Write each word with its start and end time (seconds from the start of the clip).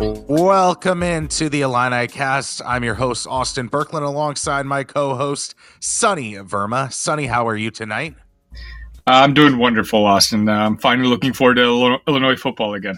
Welcome 0.00 1.04
into 1.04 1.48
the 1.48 1.60
Illini 1.60 2.08
cast. 2.08 2.60
I'm 2.66 2.82
your 2.82 2.94
host, 2.94 3.28
Austin 3.28 3.68
Berkland, 3.68 4.04
alongside 4.04 4.66
my 4.66 4.82
co 4.82 5.14
host, 5.14 5.54
Sunny 5.78 6.34
Verma. 6.34 6.92
Sunny, 6.92 7.26
how 7.26 7.46
are 7.46 7.56
you 7.56 7.70
tonight? 7.70 8.16
I'm 9.06 9.34
doing 9.34 9.56
wonderful, 9.56 10.04
Austin. 10.04 10.48
Uh, 10.48 10.52
I'm 10.52 10.78
finally 10.78 11.08
looking 11.08 11.32
forward 11.32 11.56
to 11.56 11.98
Illinois 12.08 12.34
football 12.34 12.74
again. 12.74 12.96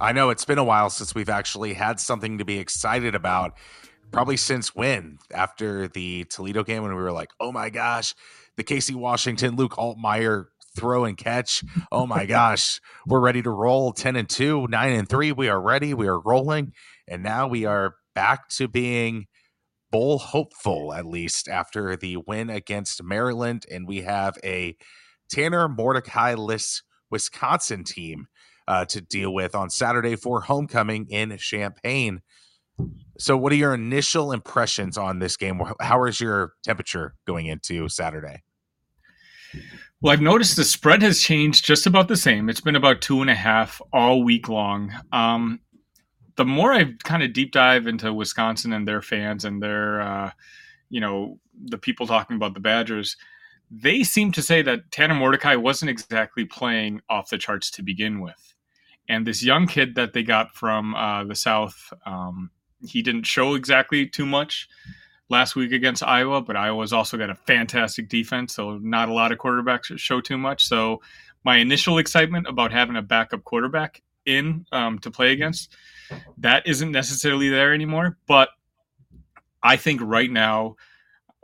I 0.00 0.12
know 0.12 0.30
it's 0.30 0.44
been 0.44 0.58
a 0.58 0.64
while 0.64 0.90
since 0.90 1.14
we've 1.14 1.28
actually 1.28 1.74
had 1.74 2.00
something 2.00 2.38
to 2.38 2.44
be 2.44 2.58
excited 2.58 3.14
about. 3.14 3.56
Probably 4.10 4.36
since 4.36 4.74
when? 4.74 5.18
After 5.32 5.86
the 5.86 6.24
Toledo 6.24 6.64
game, 6.64 6.82
when 6.82 6.94
we 6.94 7.02
were 7.02 7.12
like, 7.12 7.30
oh 7.38 7.52
my 7.52 7.70
gosh, 7.70 8.14
the 8.56 8.64
Casey 8.64 8.94
Washington, 8.94 9.54
Luke 9.54 9.76
Altmyer 9.76 10.46
throw 10.76 11.04
and 11.04 11.16
catch. 11.16 11.64
Oh 11.90 12.06
my 12.06 12.26
gosh, 12.26 12.80
we're 13.06 13.20
ready 13.20 13.42
to 13.42 13.50
roll 13.50 13.92
10 13.92 14.16
and 14.16 14.28
2, 14.28 14.68
9 14.68 14.92
and 14.92 15.08
3. 15.08 15.32
We 15.32 15.48
are 15.48 15.60
ready. 15.60 15.94
We 15.94 16.06
are 16.06 16.20
rolling. 16.20 16.72
And 17.08 17.22
now 17.22 17.48
we 17.48 17.64
are 17.64 17.94
back 18.14 18.48
to 18.50 18.68
being 18.68 19.26
bowl 19.90 20.18
hopeful, 20.18 20.92
at 20.92 21.06
least 21.06 21.48
after 21.48 21.96
the 21.96 22.18
win 22.26 22.50
against 22.50 23.02
Maryland. 23.02 23.64
And 23.70 23.88
we 23.88 24.02
have 24.02 24.36
a 24.44 24.76
Tanner 25.28 25.68
Mordecai 25.68 26.34
list 26.34 26.82
Wisconsin 27.10 27.84
team 27.84 28.26
uh, 28.68 28.84
to 28.86 29.00
deal 29.00 29.32
with 29.32 29.54
on 29.54 29.70
Saturday 29.70 30.16
for 30.16 30.42
homecoming 30.42 31.06
in 31.08 31.36
Champaign. 31.38 32.20
So, 33.18 33.36
what 33.36 33.52
are 33.52 33.56
your 33.56 33.74
initial 33.74 34.32
impressions 34.32 34.98
on 34.98 35.18
this 35.18 35.36
game? 35.36 35.62
How 35.80 36.04
is 36.04 36.20
your 36.20 36.52
temperature 36.62 37.14
going 37.26 37.46
into 37.46 37.88
Saturday? 37.88 38.42
Well, 40.02 40.12
I've 40.12 40.20
noticed 40.20 40.56
the 40.56 40.64
spread 40.64 41.00
has 41.02 41.20
changed 41.20 41.64
just 41.64 41.86
about 41.86 42.08
the 42.08 42.16
same. 42.16 42.50
It's 42.50 42.60
been 42.60 42.76
about 42.76 43.00
two 43.00 43.22
and 43.22 43.30
a 43.30 43.34
half 43.34 43.80
all 43.94 44.22
week 44.22 44.48
long. 44.48 44.92
Um, 45.10 45.60
the 46.36 46.44
more 46.44 46.74
I 46.74 46.92
kind 47.04 47.22
of 47.22 47.32
deep 47.32 47.50
dive 47.50 47.86
into 47.86 48.12
Wisconsin 48.12 48.74
and 48.74 48.86
their 48.86 49.00
fans 49.00 49.46
and 49.46 49.62
their, 49.62 50.02
uh, 50.02 50.30
you 50.90 51.00
know, 51.00 51.40
the 51.64 51.78
people 51.78 52.06
talking 52.06 52.36
about 52.36 52.52
the 52.52 52.60
Badgers, 52.60 53.16
they 53.70 54.02
seem 54.04 54.32
to 54.32 54.42
say 54.42 54.60
that 54.60 54.90
Tanner 54.92 55.14
Mordecai 55.14 55.56
wasn't 55.56 55.90
exactly 55.90 56.44
playing 56.44 57.00
off 57.08 57.30
the 57.30 57.38
charts 57.38 57.70
to 57.72 57.82
begin 57.82 58.20
with. 58.20 58.54
And 59.08 59.26
this 59.26 59.42
young 59.42 59.66
kid 59.66 59.94
that 59.94 60.12
they 60.12 60.22
got 60.22 60.54
from 60.54 60.94
uh, 60.94 61.24
the 61.24 61.34
South, 61.34 61.90
um, 62.04 62.50
he 62.86 63.00
didn't 63.00 63.24
show 63.24 63.54
exactly 63.54 64.06
too 64.06 64.26
much 64.26 64.68
last 65.28 65.56
week 65.56 65.72
against 65.72 66.02
Iowa, 66.02 66.40
but 66.40 66.56
Iowa's 66.56 66.92
also 66.92 67.16
got 67.16 67.30
a 67.30 67.34
fantastic 67.34 68.08
defense, 68.08 68.54
so 68.54 68.78
not 68.78 69.08
a 69.08 69.12
lot 69.12 69.32
of 69.32 69.38
quarterbacks 69.38 69.96
show 69.98 70.20
too 70.20 70.38
much. 70.38 70.66
So 70.66 71.00
my 71.44 71.56
initial 71.56 71.98
excitement 71.98 72.46
about 72.48 72.72
having 72.72 72.96
a 72.96 73.02
backup 73.02 73.44
quarterback 73.44 74.02
in 74.24 74.66
um, 74.72 74.98
to 75.00 75.10
play 75.10 75.32
against 75.32 75.74
that 76.38 76.66
isn't 76.66 76.90
necessarily 76.90 77.48
there 77.48 77.72
anymore. 77.72 78.18
But 78.26 78.50
I 79.62 79.76
think 79.76 80.00
right 80.02 80.30
now 80.30 80.76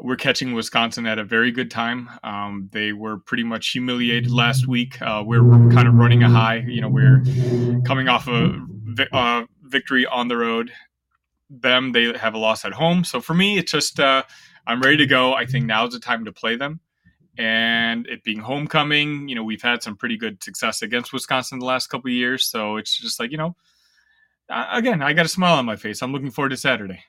we're 0.00 0.17
catching 0.17 0.52
Wisconsin 0.52 1.06
at 1.06 1.19
a 1.19 1.24
very 1.24 1.52
good 1.52 1.70
time. 1.70 2.11
Um, 2.24 2.69
they 2.72 2.92
were 2.92 3.19
pretty 3.19 3.44
much 3.44 3.69
humiliated 3.70 4.30
last 4.30 4.67
week. 4.67 5.00
Uh, 5.00 5.22
we're 5.24 5.42
kind 5.72 5.86
of 5.86 5.94
running 5.94 6.22
a 6.22 6.28
high. 6.28 6.64
You 6.67 6.80
know, 6.80 6.89
we're 6.89 7.22
coming 7.86 8.08
off 8.08 8.28
a 8.28 8.61
uh, 9.12 9.44
victory 9.62 10.06
on 10.06 10.28
the 10.28 10.36
road 10.36 10.72
them. 11.61 11.92
They 11.92 12.17
have 12.17 12.34
a 12.34 12.39
loss 12.39 12.64
at 12.64 12.72
home. 12.72 13.05
So 13.05 13.20
for 13.20 13.34
me, 13.34 13.58
it's 13.58 13.72
just 13.72 14.00
uh, 14.00 14.22
I'm 14.67 14.81
ready 14.81 14.98
to 14.98 15.06
go. 15.06 15.34
I 15.34 15.47
think 15.47 15.67
now's 15.67 15.92
the 15.92 16.00
time 16.00 16.25
to 16.25 16.33
play 16.33 16.56
them. 16.56 16.81
And 17.39 18.06
it 18.06 18.25
being 18.25 18.41
homecoming, 18.41 19.28
you 19.28 19.34
know, 19.34 19.45
we've 19.45 19.62
had 19.62 19.83
some 19.83 19.97
pretty 19.97 20.19
good 20.19 20.42
success 20.42 20.83
against 20.83 21.12
Wisconsin 21.12 21.58
the 21.58 21.64
last 21.64 21.86
couple 21.86 22.11
years. 22.11 22.45
So 22.45 22.77
it's 22.77 22.98
just 22.98 23.19
like, 23.19 23.30
you 23.30 23.39
know, 23.39 23.56
again, 24.48 25.03
I 25.03 25.14
got 25.14 25.27
a 25.27 25.30
smile 25.30 25.56
on 25.56 25.64
my 25.64 25.77
face. 25.77 26.03
I'm 26.03 26.12
looking 26.12 26.30
forward 26.30 26.50
to 26.50 26.56
Saturday. 26.56 27.05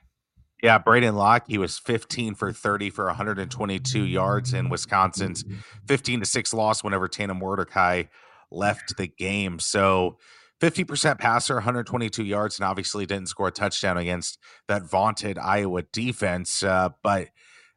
Yeah, 0.62 0.78
Braedyn 0.78 1.14
Locke, 1.14 1.44
he 1.46 1.58
was 1.58 1.78
15 1.78 2.36
for 2.36 2.52
30 2.52 2.88
for 2.88 3.04
122 3.06 4.02
yards 4.02 4.54
in 4.54 4.70
Wisconsin's 4.70 5.44
15 5.88 6.20
to 6.20 6.26
6 6.26 6.54
loss 6.54 6.82
whenever 6.82 7.06
Tanner 7.06 7.34
Mordecai 7.34 8.04
left 8.50 8.96
the 8.96 9.08
game. 9.08 9.58
So 9.58 10.16
50% 10.60 11.18
passer, 11.18 11.54
122 11.54 12.24
yards, 12.24 12.58
and 12.58 12.66
obviously 12.66 13.06
didn't 13.06 13.28
score 13.28 13.48
a 13.48 13.52
touchdown 13.52 13.98
against 13.98 14.38
that 14.68 14.88
vaunted 14.88 15.38
Iowa 15.38 15.82
defense. 15.92 16.62
Uh, 16.62 16.90
but 17.02 17.28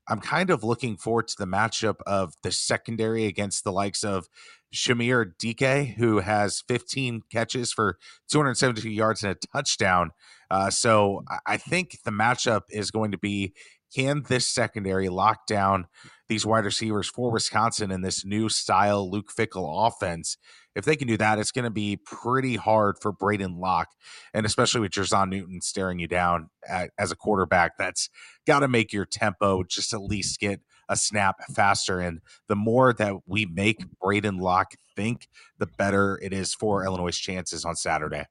I'm 0.07 0.19
kind 0.19 0.49
of 0.49 0.63
looking 0.63 0.95
forward 0.95 1.27
to 1.29 1.35
the 1.37 1.47
matchup 1.47 1.95
of 2.05 2.33
the 2.43 2.51
secondary 2.51 3.25
against 3.25 3.63
the 3.63 3.71
likes 3.71 4.03
of 4.03 4.27
Chimere 4.73 5.31
Dike, 5.37 5.95
who 5.97 6.19
has 6.19 6.63
15 6.67 7.23
catches 7.31 7.73
for 7.73 7.97
272 8.31 8.89
yards 8.89 9.23
and 9.23 9.35
a 9.35 9.47
touchdown. 9.53 10.11
Uh, 10.49 10.69
so 10.69 11.23
I 11.45 11.57
think 11.57 11.97
the 12.05 12.11
matchup 12.11 12.61
is 12.69 12.91
going 12.91 13.11
to 13.11 13.17
be 13.17 13.53
can 13.95 14.23
this 14.27 14.47
secondary 14.47 15.09
lock 15.09 15.47
down 15.47 15.87
these 16.29 16.45
wide 16.45 16.65
receivers 16.65 17.07
for 17.07 17.31
Wisconsin 17.31 17.91
in 17.91 18.01
this 18.01 18.25
new 18.25 18.49
style 18.49 19.09
Luke 19.09 19.31
Fickell 19.35 19.87
offense? 19.87 20.37
if 20.77 20.85
they 20.85 20.95
can 20.95 21.07
do 21.07 21.17
that, 21.17 21.39
it's 21.39 21.51
going 21.51 21.65
to 21.65 21.71
be 21.71 21.97
pretty 21.97 22.55
hard 22.55 22.99
for 23.01 23.11
Braedyn 23.11 23.57
Locke, 23.57 23.89
and 24.31 24.45
especially 24.45 24.79
with 24.79 24.91
Jer'Zhan 24.91 25.29
Newton 25.29 25.59
staring 25.59 25.97
you 25.97 26.07
down 26.07 26.51
at, 26.69 26.91
as 26.99 27.11
a 27.11 27.15
quarterback. 27.15 27.79
That's 27.79 28.11
got 28.45 28.59
to 28.59 28.67
make 28.67 28.93
your 28.93 29.05
tempo 29.05 29.63
just 29.63 29.91
at 29.91 30.03
least 30.03 30.39
get 30.39 30.61
a 30.87 30.95
snap 30.95 31.37
faster. 31.55 31.99
And 31.99 32.19
the 32.47 32.55
more 32.55 32.93
that 32.93 33.15
we 33.25 33.47
make 33.47 33.79
Braedyn 33.99 34.39
Locke 34.39 34.75
think, 34.95 35.27
the 35.57 35.65
better 35.65 36.19
it 36.21 36.31
is 36.31 36.53
for 36.53 36.85
Illinois' 36.85 37.17
chances 37.17 37.65
on 37.65 37.75
Saturday. 37.75 38.25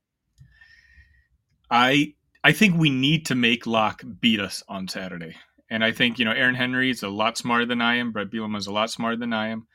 I 1.68 2.14
I 2.44 2.52
think 2.52 2.78
we 2.78 2.90
need 2.90 3.26
to 3.26 3.34
make 3.34 3.66
Locke 3.66 4.04
beat 4.20 4.38
us 4.38 4.62
on 4.68 4.86
Saturday. 4.86 5.34
And 5.68 5.84
I 5.84 5.92
think, 5.92 6.18
you 6.18 6.24
know, 6.24 6.32
Aaron 6.32 6.54
Henry 6.54 6.90
is 6.90 7.02
a 7.02 7.08
lot 7.08 7.36
smarter 7.36 7.66
than 7.66 7.80
I 7.80 7.96
am. 7.96 8.12
Bret 8.12 8.30
Bielema 8.30 8.58
is 8.58 8.66
a 8.66 8.72
lot 8.72 8.90
smarter 8.90 9.16
than 9.16 9.32
I 9.32 9.48
am. 9.48 9.66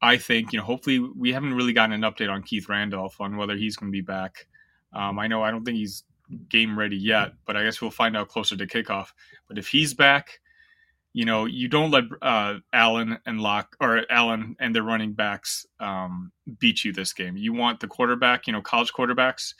I 0.00 0.18
think 0.18 0.52
you 0.52 0.58
know 0.58 0.64
hopefully 0.64 0.98
we 0.98 1.32
haven't 1.32 1.54
really 1.54 1.72
gotten 1.72 1.92
an 1.92 2.02
update 2.02 2.30
on 2.30 2.42
Keith 2.42 2.68
Randolph 2.68 3.20
on 3.20 3.36
whether 3.36 3.56
he's 3.56 3.76
going 3.76 3.90
to 3.90 3.96
be 3.96 4.02
back. 4.02 4.46
Um, 4.92 5.18
I 5.18 5.26
know 5.26 5.42
I 5.42 5.50
don't 5.50 5.64
think 5.64 5.78
he's 5.78 6.04
game 6.48 6.78
ready 6.78 6.96
yet, 6.96 7.32
but 7.46 7.56
I 7.56 7.64
guess 7.64 7.80
we'll 7.80 7.90
find 7.90 8.16
out 8.16 8.28
closer 8.28 8.56
to 8.56 8.66
kickoff. 8.66 9.08
But 9.48 9.58
if 9.58 9.68
he's 9.68 9.94
back, 9.94 10.40
you 11.12 11.24
know 11.24 11.46
you 11.46 11.68
don't 11.68 11.90
let 11.90 12.04
uh, 12.20 12.58
Allen 12.72 13.18
and 13.24 13.40
Locke 13.40 13.74
or 13.80 14.02
Allen 14.10 14.56
and 14.60 14.74
their 14.74 14.82
running 14.82 15.14
backs 15.14 15.66
um, 15.80 16.30
beat 16.58 16.84
you 16.84 16.92
this 16.92 17.14
game. 17.14 17.36
You 17.36 17.54
want 17.54 17.80
the 17.80 17.88
quarterback. 17.88 18.46
You 18.46 18.52
know 18.52 18.60
college 18.60 18.92
quarterbacks 18.92 19.54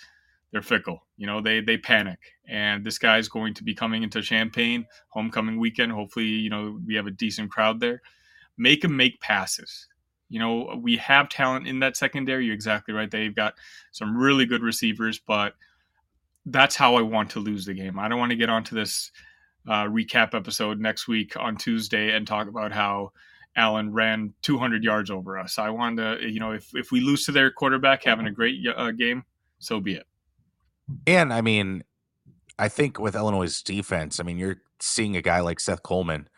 they're 0.52 0.62
fickle. 0.62 1.06
You 1.16 1.26
know, 1.26 1.40
they 1.40 1.60
they 1.60 1.76
panic. 1.76 2.18
And 2.48 2.84
this 2.84 2.98
guy's 2.98 3.28
going 3.28 3.54
to 3.54 3.64
be 3.64 3.74
coming 3.74 4.02
into 4.02 4.22
Champaign 4.22 4.86
homecoming 5.08 5.58
weekend. 5.58 5.92
Hopefully, 5.92 6.26
you 6.26 6.50
know, 6.50 6.78
we 6.86 6.94
have 6.94 7.06
a 7.06 7.10
decent 7.10 7.50
crowd 7.50 7.80
there. 7.80 8.02
Make 8.56 8.84
him 8.84 8.96
make 8.96 9.20
passes. 9.20 9.88
You 10.28 10.38
know, 10.38 10.80
we 10.82 10.96
have 10.96 11.28
talent 11.28 11.66
in 11.66 11.80
that 11.80 11.96
secondary. 11.96 12.46
You're 12.46 12.54
exactly 12.54 12.94
right. 12.94 13.10
They've 13.10 13.34
got 13.34 13.54
some 13.92 14.16
really 14.16 14.46
good 14.46 14.62
receivers, 14.62 15.18
but 15.18 15.54
that's 16.46 16.76
how 16.76 16.96
I 16.96 17.02
want 17.02 17.30
to 17.30 17.40
lose 17.40 17.64
the 17.64 17.74
game. 17.74 17.98
I 17.98 18.08
don't 18.08 18.18
want 18.18 18.30
to 18.30 18.36
get 18.36 18.48
onto 18.48 18.74
this 18.74 19.10
uh, 19.68 19.84
recap 19.84 20.34
episode 20.34 20.80
next 20.80 21.08
week 21.08 21.36
on 21.36 21.56
Tuesday 21.56 22.12
and 22.14 22.26
talk 22.26 22.48
about 22.48 22.72
how 22.72 23.12
Allen 23.56 23.92
ran 23.92 24.32
200 24.42 24.84
yards 24.84 25.10
over 25.10 25.38
us. 25.38 25.58
I 25.58 25.70
want 25.70 25.96
to, 25.98 26.18
you 26.20 26.40
know, 26.40 26.52
if, 26.52 26.70
if 26.74 26.92
we 26.92 27.00
lose 27.00 27.24
to 27.26 27.32
their 27.32 27.50
quarterback 27.50 28.04
having 28.04 28.26
a 28.26 28.30
great 28.30 28.64
uh, 28.76 28.90
game, 28.92 29.24
so 29.58 29.80
be 29.80 29.94
it. 29.94 30.06
And 31.06 31.32
I 31.32 31.40
mean, 31.40 31.82
I 32.58 32.68
think 32.68 32.98
with 32.98 33.14
Illinois' 33.14 33.62
defense, 33.62 34.18
I 34.18 34.22
mean, 34.22 34.38
you're 34.38 34.62
seeing 34.80 35.16
a 35.16 35.22
guy 35.22 35.40
like 35.40 35.60
Seth 35.60 35.82
Coleman 35.82 36.28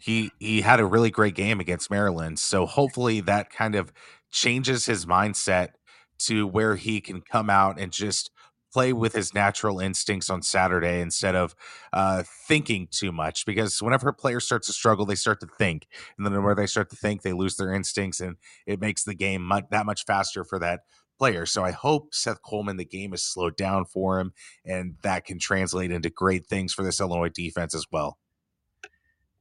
he 0.00 0.32
he 0.38 0.62
had 0.62 0.80
a 0.80 0.86
really 0.86 1.10
great 1.10 1.34
game 1.34 1.60
against 1.60 1.90
Maryland. 1.90 2.38
So 2.38 2.66
hopefully 2.66 3.20
that 3.20 3.50
kind 3.50 3.74
of 3.74 3.92
changes 4.30 4.86
his 4.86 5.06
mindset 5.06 5.68
to 6.20 6.46
where 6.46 6.76
he 6.76 7.00
can 7.00 7.20
come 7.20 7.50
out 7.50 7.78
and 7.78 7.92
just 7.92 8.30
play 8.72 8.92
with 8.92 9.14
his 9.14 9.34
natural 9.34 9.80
instincts 9.80 10.30
on 10.30 10.42
Saturday 10.42 11.00
instead 11.00 11.34
of 11.34 11.54
uh, 11.92 12.22
thinking 12.46 12.88
too 12.90 13.12
much. 13.12 13.44
Because 13.44 13.82
whenever 13.82 14.08
a 14.08 14.14
player 14.14 14.40
starts 14.40 14.68
to 14.68 14.72
struggle, 14.72 15.04
they 15.04 15.16
start 15.16 15.40
to 15.40 15.48
think, 15.58 15.86
and 16.16 16.26
then 16.26 16.42
where 16.42 16.54
they 16.54 16.66
start 16.66 16.88
to 16.90 16.96
think, 16.96 17.22
they 17.22 17.32
lose 17.32 17.56
their 17.56 17.74
instincts, 17.74 18.20
and 18.20 18.36
it 18.66 18.80
makes 18.80 19.02
the 19.04 19.14
game 19.14 19.42
much, 19.42 19.64
that 19.70 19.86
much 19.86 20.04
faster 20.06 20.44
for 20.44 20.58
that 20.60 20.80
player. 21.20 21.44
So 21.44 21.62
I 21.62 21.70
hope 21.70 22.14
Seth 22.14 22.40
Coleman, 22.40 22.78
the 22.78 22.84
game 22.84 23.12
is 23.12 23.22
slowed 23.22 23.54
down 23.54 23.84
for 23.84 24.18
him, 24.18 24.32
and 24.64 24.96
that 25.02 25.26
can 25.26 25.38
translate 25.38 25.90
into 25.90 26.08
great 26.08 26.46
things 26.46 26.72
for 26.72 26.82
this 26.82 26.98
Illinois 26.98 27.28
defense 27.28 27.74
as 27.74 27.84
well. 27.92 28.18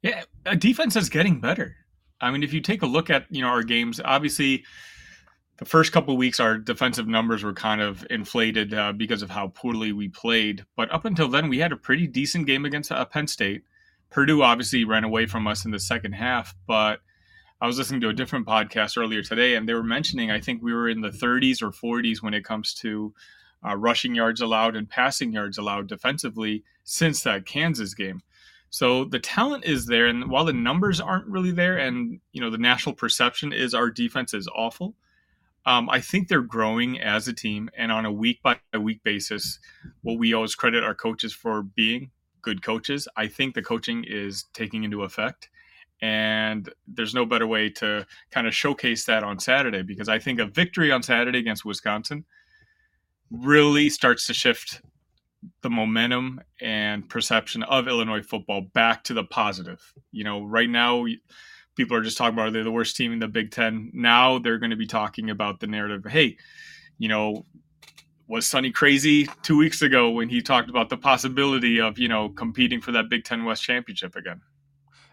Yeah, 0.02 0.24
a 0.46 0.58
defense 0.58 0.98
is 0.98 1.08
getting 1.08 1.40
better. 1.40 1.78
I 2.20 2.32
mean, 2.32 2.44
if 2.44 2.52
you 2.52 2.60
take 2.60 2.82
a 2.82 2.86
look 2.86 3.10
at 3.10 3.26
you 3.30 3.42
know 3.42 3.48
our 3.48 3.64
games, 3.64 4.02
obviously 4.04 4.66
the 5.58 5.66
first 5.66 5.94
couple 5.94 6.18
weeks 6.18 6.42
our 6.42 6.58
defensive 6.58 7.08
numbers 7.08 7.44
were 7.44 7.54
kind 7.54 7.80
of 7.80 8.06
inflated 8.10 8.74
uh, 8.74 8.92
because 8.92 9.22
of 9.22 9.30
how 9.30 9.48
poorly 9.48 9.94
we 9.94 10.10
played. 10.10 10.66
But 10.76 10.92
up 10.92 11.06
until 11.06 11.30
then, 11.30 11.48
we 11.48 11.60
had 11.60 11.72
a 11.72 11.78
pretty 11.78 12.08
decent 12.08 12.46
game 12.46 12.66
against 12.66 12.92
uh, 12.92 13.06
Penn 13.06 13.28
State. 13.28 13.64
Purdue 14.10 14.42
obviously 14.42 14.84
ran 14.84 15.06
away 15.06 15.28
from 15.28 15.48
us 15.48 15.64
in 15.64 15.72
the 15.72 15.80
second 15.80 16.12
half, 16.14 16.54
but 16.68 17.00
I 17.62 17.68
was 17.68 17.78
listening 17.78 18.00
to 18.02 18.10
a 18.10 18.14
different 18.14 18.48
podcast 18.48 18.98
earlier 18.98 19.22
today, 19.22 19.56
and 19.56 19.68
they 19.68 19.74
were 19.74 19.84
mentioning 19.84 20.32
I 20.32 20.40
think 20.40 20.64
we 20.64 20.74
were 20.74 20.88
in 20.88 21.02
the 21.02 21.10
30s 21.10 21.62
or 21.62 21.72
40s 21.72 22.22
when 22.22 22.34
it 22.34 22.46
comes 22.46 22.74
to 22.76 23.14
uh, 23.68 23.76
rushing 23.76 24.16
yards 24.16 24.40
allowed 24.40 24.78
and 24.78 24.90
passing 24.90 25.34
yards 25.34 25.58
allowed 25.58 25.88
defensively 25.88 26.64
since 26.86 27.24
that 27.24 27.46
Kansas 27.46 27.94
game. 27.94 28.22
So 28.70 29.04
the 29.04 29.20
talent 29.20 29.66
is 29.66 29.88
there, 29.88 30.06
and 30.06 30.30
while 30.30 30.46
the 30.46 30.54
numbers 30.54 31.02
aren't 31.02 31.28
really 31.28 31.52
there, 31.52 31.78
and 31.78 32.22
you 32.32 32.40
know 32.40 32.50
the 32.50 32.58
national 32.58 32.96
perception 32.96 33.52
is 33.52 33.74
our 33.74 33.90
defense 33.90 34.34
is 34.34 34.48
awful, 34.56 34.96
um, 35.66 35.90
I 35.90 36.00
think 36.00 36.28
they're 36.28 36.42
growing 36.42 37.00
as 37.00 37.28
a 37.28 37.34
team, 37.34 37.70
and 37.76 37.92
on 37.92 38.06
a 38.06 38.12
week 38.12 38.42
by 38.42 38.58
week 38.80 39.04
basis, 39.04 39.60
what 40.02 40.18
we 40.18 40.34
always 40.34 40.56
credit 40.56 40.84
our 40.84 40.96
coaches 40.96 41.34
for 41.34 41.64
being 41.64 42.12
good 42.42 42.62
coaches. 42.62 43.08
I 43.18 43.28
think 43.28 43.54
the 43.56 43.62
coaching 43.62 44.06
is 44.08 44.46
taking 44.54 44.84
into 44.84 45.04
effect, 45.04 45.50
and 46.02 46.70
there's 46.88 47.14
no 47.14 47.26
better 47.26 47.48
way 47.48 47.70
to 47.70 48.06
kind 48.32 48.48
of 48.48 48.56
showcase 48.56 49.06
that 49.06 49.24
on 49.24 49.40
Saturday 49.40 49.82
because 49.82 50.10
I 50.10 50.20
think 50.20 50.40
a 50.40 50.46
victory 50.46 50.92
on 50.92 51.04
Saturday 51.04 51.40
against 51.40 51.66
Wisconsin 51.66 52.26
really 53.32 53.90
starts 53.90 54.26
to 54.28 54.34
shift 54.34 54.82
the 55.62 55.70
momentum 55.70 56.42
and 56.62 57.08
perception 57.08 57.64
of 57.64 57.88
Illinois 57.88 58.22
football 58.22 58.62
back 58.74 59.04
to 59.06 59.14
the 59.14 59.24
positive. 59.24 59.94
You 60.12 60.24
know, 60.24 60.44
right 60.44 60.70
now 60.70 61.06
people 61.76 61.96
are 61.96 62.02
just 62.02 62.18
talking 62.18 62.34
about 62.34 62.54
they're 62.54 62.64
the 62.64 62.72
worst 62.72 62.96
team 62.96 63.14
in 63.14 63.20
the 63.20 63.28
Big 63.28 63.52
Ten. 63.52 63.92
Now 63.94 64.40
they're 64.40 64.58
going 64.58 64.72
to 64.72 64.76
be 64.76 64.88
talking 64.88 65.30
about 65.30 65.60
the 65.60 65.68
narrative. 65.68 66.10
Hey, 66.10 66.38
you 66.98 67.08
know, 67.08 67.46
was 68.28 68.46
Sunny 68.46 68.72
crazy 68.72 69.28
two 69.44 69.58
weeks 69.58 69.82
ago 69.82 70.12
when 70.12 70.30
he 70.30 70.42
talked 70.42 70.70
about 70.70 70.90
the 70.90 70.98
possibility 70.98 71.80
of 71.80 71.98
you 71.98 72.08
know 72.08 72.30
competing 72.30 72.82
for 72.82 72.92
that 72.92 73.10
Big 73.10 73.24
Ten 73.24 73.46
West 73.46 73.64
championship 73.64 74.16
again? 74.16 74.42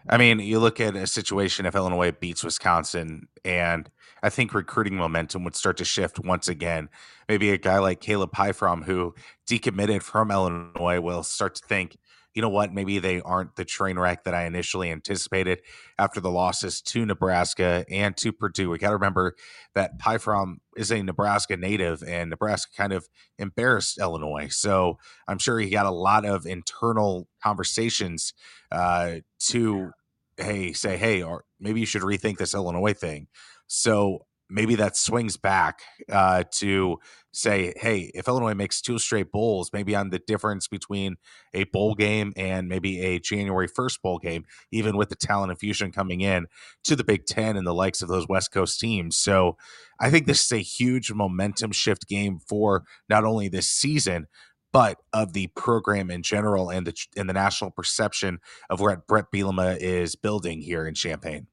I 0.09 0.17
mean, 0.17 0.39
you 0.39 0.59
look 0.59 0.79
at 0.79 0.95
a 0.95 1.05
situation 1.05 1.65
if 1.65 1.75
Illinois 1.75 2.11
beats 2.11 2.43
Wisconsin, 2.43 3.27
and 3.43 3.89
I 4.23 4.29
think 4.29 4.53
recruiting 4.53 4.95
momentum 4.95 5.43
would 5.43 5.55
start 5.55 5.77
to 5.77 5.85
shift 5.85 6.19
once 6.19 6.47
again. 6.47 6.89
Maybe 7.27 7.51
a 7.51 7.57
guy 7.57 7.79
like 7.79 7.99
Caleb 7.99 8.31
Pyfrom, 8.31 8.85
who 8.85 9.13
decommitted 9.45 10.01
from 10.01 10.31
Illinois, 10.31 10.99
will 10.99 11.23
start 11.23 11.55
to 11.55 11.65
think, 11.65 11.97
you 12.37 12.41
know 12.43 12.49
what, 12.49 12.71
maybe 12.71 12.99
they 12.99 13.19
aren't 13.19 13.55
the 13.55 13.65
train 13.65 13.97
wreck 13.97 14.23
that 14.25 14.35
I 14.35 14.45
initially 14.45 14.91
anticipated 14.91 15.63
after 15.97 16.19
the 16.19 16.29
losses 16.29 16.81
to 16.81 17.03
Nebraska 17.03 17.83
and 17.89 18.15
to 18.17 18.31
Purdue. 18.31 18.69
We 18.69 18.77
got 18.77 18.89
to 18.89 18.93
remember 18.93 19.33
that 19.73 19.97
Pyfrom 19.97 20.57
is 20.75 20.91
a 20.91 21.01
Nebraska 21.01 21.57
native, 21.57 22.03
and 22.03 22.29
Nebraska 22.29 22.71
kind 22.77 22.93
of 22.93 23.07
embarrassed 23.39 23.97
Illinois. 23.97 24.49
So 24.49 24.99
I'm 25.27 25.39
sure 25.39 25.57
he 25.57 25.71
got 25.71 25.87
a 25.87 25.91
lot 25.91 26.25
of 26.25 26.45
internal 26.45 27.27
conversations 27.41 28.35
uh, 28.71 29.15
to, 29.47 29.93
hey, 30.37 30.73
say, 30.73 30.95
hey, 30.95 31.23
or 31.23 31.43
maybe 31.59 31.79
you 31.79 31.87
should 31.87 32.03
rethink 32.03 32.37
this 32.37 32.53
Illinois 32.53 32.93
thing. 32.93 33.29
So 33.65 34.26
maybe 34.49 34.75
that 34.75 34.95
swings 34.95 35.37
back 35.37 35.81
uh, 36.11 36.43
to 36.51 36.97
say, 37.33 37.73
hey, 37.77 38.11
if 38.15 38.27
Illinois 38.27 38.53
makes 38.53 38.81
two 38.81 38.97
straight 38.97 39.31
bowls, 39.31 39.69
maybe 39.73 39.95
on 39.95 40.09
the 40.09 40.19
difference 40.19 40.67
between 40.67 41.17
a 41.53 41.65
bowl 41.65 41.93
game 41.93 42.33
and 42.35 42.67
maybe 42.67 42.99
a 43.01 43.19
January 43.19 43.67
1st 43.67 44.01
bowl 44.01 44.17
game, 44.17 44.45
even 44.71 44.97
with 44.97 45.09
the 45.09 45.15
talent 45.15 45.51
infusion 45.51 45.91
coming 45.91 46.21
in 46.21 46.47
to 46.83 46.95
the 46.95 47.03
Big 47.03 47.25
Ten 47.25 47.57
and 47.57 47.67
the 47.67 47.73
likes 47.73 48.01
of 48.01 48.09
those 48.09 48.27
West 48.27 48.51
Coast 48.51 48.79
teams. 48.79 49.15
So 49.17 49.57
I 49.99 50.09
think 50.09 50.25
this 50.25 50.45
is 50.45 50.51
a 50.51 50.57
huge 50.57 51.11
momentum 51.11 51.71
shift 51.71 52.07
game 52.07 52.39
for 52.39 52.83
not 53.09 53.23
only 53.23 53.49
this 53.49 53.69
season, 53.69 54.27
but 54.73 54.97
of 55.13 55.33
the 55.33 55.47
program 55.55 56.11
in 56.11 56.21
general 56.23 56.69
and 56.69 56.85
the 56.85 56.93
and 57.15 57.29
the 57.29 57.33
national 57.33 57.71
perception 57.71 58.39
of 58.69 58.79
what 58.79 59.07
Bret 59.07 59.25
Bielema 59.33 59.77
is 59.77 60.15
building 60.15 60.61
here 60.61 60.85
in 60.85 60.93
Champaign. 60.93 61.47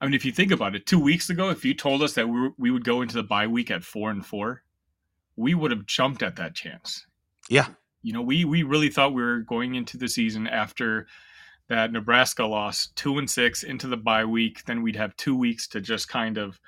I 0.00 0.06
mean, 0.06 0.14
if 0.14 0.24
you 0.24 0.32
think 0.32 0.50
about 0.50 0.74
it, 0.74 0.86
two 0.86 0.98
weeks 0.98 1.30
ago, 1.30 1.50
if 1.50 1.64
you 1.64 1.74
told 1.74 2.02
us 2.02 2.14
that 2.14 2.28
we, 2.28 2.40
were, 2.40 2.50
we 2.58 2.70
would 2.70 2.84
go 2.84 3.00
into 3.02 3.14
the 3.14 3.22
bye 3.22 3.46
week 3.46 3.70
at 3.70 3.84
four 3.84 4.10
and 4.10 4.24
four, 4.24 4.62
we 5.36 5.54
would 5.54 5.70
have 5.70 5.86
jumped 5.86 6.22
at 6.22 6.36
that 6.36 6.54
chance. 6.54 7.06
Yeah. 7.48 7.68
You 8.02 8.12
know, 8.12 8.22
we 8.22 8.44
we 8.44 8.62
really 8.62 8.90
thought 8.90 9.14
we 9.14 9.22
were 9.22 9.40
going 9.40 9.74
into 9.74 9.96
the 9.96 10.08
season 10.08 10.46
after 10.46 11.06
that 11.68 11.90
Nebraska 11.90 12.44
loss, 12.44 12.88
two 12.94 13.18
and 13.18 13.30
six 13.30 13.62
into 13.62 13.86
the 13.86 13.96
bye 13.96 14.26
week. 14.26 14.64
Then 14.66 14.82
we'd 14.82 14.96
have 14.96 15.16
two 15.16 15.36
weeks 15.36 15.66
to 15.68 15.80
just 15.80 16.08
kind 16.08 16.36
of 16.36 16.60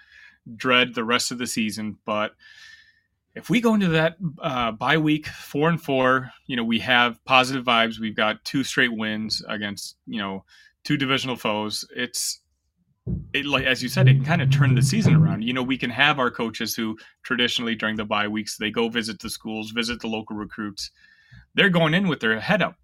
dread 0.55 0.95
the 0.95 1.05
rest 1.05 1.31
of 1.31 1.39
the 1.39 1.47
season. 1.47 1.99
But 2.07 2.33
if 3.35 3.51
we 3.51 3.61
go 3.61 3.75
into 3.75 3.89
that 3.89 4.17
uh, 4.41 4.73
bye 4.73 4.97
week 4.97 5.27
four 5.27 5.69
and 5.69 5.81
four, 5.81 6.31
you 6.47 6.57
know, 6.57 6.65
we 6.65 6.79
have 6.79 7.23
positive 7.27 7.65
vibes. 7.65 8.01
We've 8.01 8.17
got 8.17 8.45
two 8.45 8.65
straight 8.65 8.97
wins 8.97 9.43
against 9.47 9.97
you 10.07 10.19
know 10.19 10.45
two 10.85 10.97
divisional 10.97 11.37
foes. 11.37 11.85
It's 11.95 12.41
it, 13.33 13.47
like 13.47 13.65
as 13.65 13.83
you 13.83 13.89
said, 13.89 14.09
it 14.09 14.15
can 14.15 14.25
kind 14.25 14.43
of 14.43 14.51
turn 14.51 14.75
the 14.75 14.83
season 14.83 15.15
around. 15.15 15.43
You 15.43 15.53
know, 15.53 15.63
we 15.63 15.79
can 15.79 15.91
have 15.91 16.19
our 16.19 16.31
coaches 16.31 16.75
who 16.75 16.97
traditionally 17.23 17.75
during 17.75 17.97
the 17.97 18.05
bye 18.05 18.29
weeks 18.29 18.57
they 18.57 18.71
go 18.71 18.89
visit 18.89 19.21
the 19.21 19.31
schools, 19.31 19.71
visit 19.71 20.01
the 20.01 20.09
local 20.09 20.37
recruits. 20.37 20.91
They're 21.55 21.71
going 21.71 21.95
in 21.95 22.09
with 22.09 22.21
their 22.21 22.41
head 22.41 22.63
up. 22.63 22.77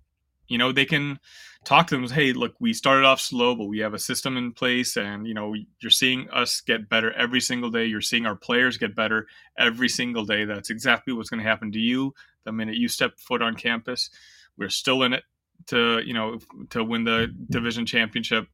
You 0.49 0.59
know, 0.59 0.73
they 0.73 0.85
can 0.85 1.19
talk 1.65 1.87
to 1.89 1.97
them. 1.97 2.09
Hey, 2.09 2.33
look, 2.33 2.55
we 2.61 2.73
started 2.73 3.05
off 3.05 3.21
slow, 3.21 3.55
but 3.55 3.65
we 3.65 3.79
have 3.79 3.95
a 3.95 3.99
system 3.99 4.37
in 4.37 4.53
place, 4.53 4.97
and 4.97 5.27
you 5.27 5.35
know, 5.35 5.55
you're 5.81 5.91
seeing 5.91 6.29
us 6.31 6.61
get 6.61 6.89
better 6.89 7.13
every 7.13 7.41
single 7.41 7.71
day. 7.71 7.87
You're 7.87 8.01
seeing 8.01 8.27
our 8.27 8.37
players 8.37 8.77
get 8.77 8.95
better 8.95 9.27
every 9.59 9.89
single 9.89 10.25
day. 10.25 10.45
That's 10.45 10.71
exactly 10.71 11.13
what's 11.13 11.31
going 11.31 11.43
to 11.43 11.49
happen 11.49 11.73
to 11.73 11.79
you 11.79 12.15
the 12.45 12.53
minute 12.53 12.77
you 12.77 12.89
step 12.89 13.19
foot 13.19 13.43
on 13.43 13.55
campus. 13.55 14.11
We're 14.57 14.69
still 14.69 15.03
in 15.03 15.13
it 15.13 15.25
to 15.69 16.01
you 16.05 16.15
know 16.15 16.39
to 16.71 16.83
win 16.85 17.05
the 17.05 17.33
division 17.51 17.87
championship 17.87 18.49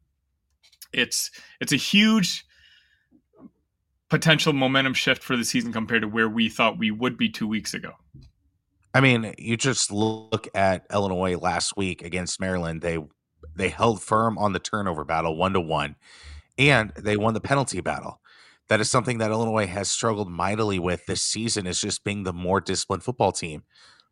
it's 0.93 1.31
it's 1.61 1.73
a 1.73 1.77
huge 1.77 2.45
potential 4.09 4.53
momentum 4.53 4.95
shift 4.95 5.23
for 5.23 5.37
the 5.37 5.45
season 5.45 5.73
compared 5.73 6.03
to 6.03 6.09
where 6.09 6.29
we 6.29 6.49
thought 6.49 6.79
we 6.79 6.91
would 6.91 7.17
be 7.17 7.29
two 7.29 7.47
weeks 7.47 7.75
ago. 7.75 7.93
I 8.95 9.01
mean, 9.01 9.35
you 9.39 9.57
just 9.57 9.93
look 9.93 10.49
at 10.55 10.87
Illinois 10.93 11.37
last 11.37 11.77
week 11.77 12.03
against 12.03 12.41
Maryland. 12.41 12.81
They 12.81 12.99
they 13.55 13.69
held 13.69 14.03
firm 14.03 14.39
on 14.39 14.53
the 14.53 14.59
turnover 14.59 15.05
battle 15.05 15.37
one 15.37 15.53
to 15.53 15.61
one, 15.61 15.97
and 16.57 16.93
they 16.97 17.17
won 17.17 17.35
the 17.35 17.41
penalty 17.41 17.81
battle. 17.81 18.21
That 18.69 18.81
is 18.81 18.91
something 18.91 19.19
that 19.19 19.31
Illinois 19.31 19.67
has 19.67 19.91
struggled 19.91 20.31
mightily 20.31 20.79
with 20.79 21.07
this 21.07 21.23
season. 21.23 21.67
Is 21.67 21.81
just 21.81 22.05
being 22.05 22.25
the 22.25 22.33
more 22.33 22.61
disciplined 22.61 23.03
football 23.03 23.33
team. 23.33 23.65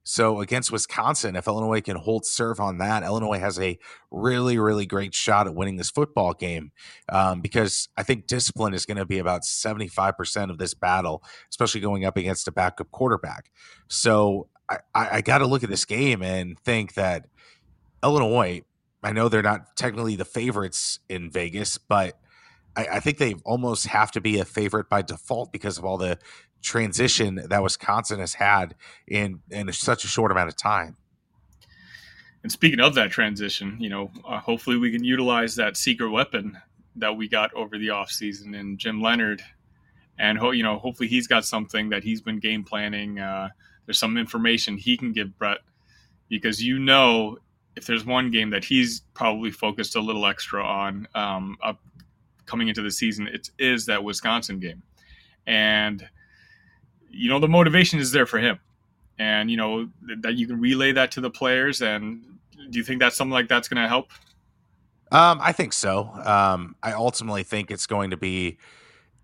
So 0.08 0.40
against 0.40 0.70
Wisconsin, 0.70 1.34
if 1.34 1.48
Illinois 1.48 1.80
can 1.80 1.96
hold 1.96 2.24
serve 2.24 2.60
on 2.60 2.78
that, 2.78 3.02
Illinois 3.02 3.40
has 3.40 3.58
a 3.58 3.76
really, 4.12 4.56
really 4.56 4.86
great 4.86 5.12
shot 5.12 5.48
at 5.48 5.54
winning 5.56 5.74
this 5.74 5.90
football 5.90 6.32
game 6.32 6.70
um, 7.08 7.40
because 7.40 7.88
I 7.96 8.04
think 8.04 8.28
discipline 8.28 8.72
is 8.72 8.86
going 8.86 8.98
to 8.98 9.04
be 9.04 9.18
about 9.18 9.42
75% 9.42 10.50
of 10.50 10.58
this 10.58 10.74
battle, 10.74 11.24
especially 11.50 11.80
going 11.80 12.04
up 12.04 12.16
against 12.16 12.46
a 12.46 12.52
backup 12.52 12.92
quarterback. 12.92 13.50
So 13.88 14.46
I, 14.70 14.78
I, 14.94 15.20
got 15.22 15.38
to 15.38 15.46
look 15.46 15.64
at 15.64 15.70
this 15.70 15.84
game 15.84 16.22
and 16.22 16.56
think 16.60 16.94
that 16.94 17.26
Illinois, 18.04 18.62
I 19.02 19.10
know 19.10 19.28
they're 19.28 19.42
not 19.42 19.74
technically 19.74 20.14
the 20.14 20.24
favorites 20.24 21.00
in 21.08 21.32
Vegas, 21.32 21.78
but 21.78 22.16
I 22.76 23.00
think 23.00 23.16
they 23.16 23.34
almost 23.44 23.86
have 23.86 24.12
to 24.12 24.20
be 24.20 24.38
a 24.38 24.44
favorite 24.44 24.90
by 24.90 25.00
default 25.00 25.50
because 25.50 25.78
of 25.78 25.86
all 25.86 25.96
the 25.96 26.18
transition 26.62 27.40
that 27.48 27.62
Wisconsin 27.62 28.20
has 28.20 28.34
had 28.34 28.74
in 29.06 29.40
in 29.50 29.72
such 29.72 30.04
a 30.04 30.08
short 30.08 30.32
amount 30.32 30.48
of 30.48 30.56
time. 30.56 30.96
And 32.42 32.52
speaking 32.52 32.80
of 32.80 32.94
that 32.94 33.10
transition, 33.10 33.76
you 33.80 33.88
know, 33.88 34.10
uh, 34.24 34.38
hopefully 34.38 34.76
we 34.76 34.92
can 34.92 35.02
utilize 35.02 35.56
that 35.56 35.76
secret 35.76 36.10
weapon 36.10 36.56
that 36.94 37.16
we 37.16 37.28
got 37.28 37.52
over 37.54 37.76
the 37.76 37.88
offseason 37.88 38.54
in 38.54 38.78
Jim 38.78 39.02
Leonhard. 39.02 39.42
And, 40.18 40.38
ho- 40.38 40.52
you 40.52 40.62
know, 40.62 40.78
hopefully 40.78 41.08
he's 41.08 41.26
got 41.26 41.44
something 41.44 41.88
that 41.90 42.04
he's 42.04 42.20
been 42.20 42.38
game 42.38 42.62
planning. 42.62 43.18
Uh, 43.18 43.48
there's 43.84 43.98
some 43.98 44.16
information 44.16 44.76
he 44.76 44.96
can 44.96 45.12
give 45.12 45.36
Bret 45.38 45.58
because 46.28 46.62
you 46.62 46.78
know 46.78 47.36
if 47.76 47.86
there's 47.86 48.06
one 48.06 48.30
game 48.30 48.50
that 48.50 48.64
he's 48.64 49.02
probably 49.12 49.50
focused 49.50 49.96
a 49.96 50.00
little 50.00 50.24
extra 50.24 50.64
on 50.64 51.06
um, 51.14 51.56
up 51.62 51.80
coming 52.46 52.68
into 52.68 52.82
the 52.82 52.90
season, 52.90 53.26
it 53.26 53.50
is 53.58 53.86
that 53.86 54.02
Wisconsin 54.02 54.58
game. 54.58 54.82
And 55.46 56.08
you 57.10 57.28
know 57.28 57.38
the 57.38 57.48
motivation 57.48 57.98
is 57.98 58.12
there 58.12 58.26
for 58.26 58.38
him. 58.38 58.58
And 59.18 59.50
you 59.50 59.56
know 59.56 59.88
that 60.22 60.34
you 60.34 60.46
can 60.46 60.60
relay 60.60 60.92
that 60.92 61.10
to 61.12 61.20
the 61.20 61.30
players 61.30 61.80
and 61.80 62.22
do 62.70 62.78
you 62.78 62.84
think 62.84 63.00
that 63.00 63.12
something 63.12 63.32
like 63.32 63.48
that's 63.48 63.68
going 63.68 63.82
to 63.82 63.88
help? 63.88 64.10
Um, 65.12 65.38
i 65.40 65.52
think 65.52 65.72
so. 65.72 66.10
Um, 66.24 66.76
i 66.82 66.92
ultimately 66.92 67.42
think 67.42 67.70
it's 67.70 67.86
going 67.86 68.10
to 68.10 68.16
be 68.16 68.58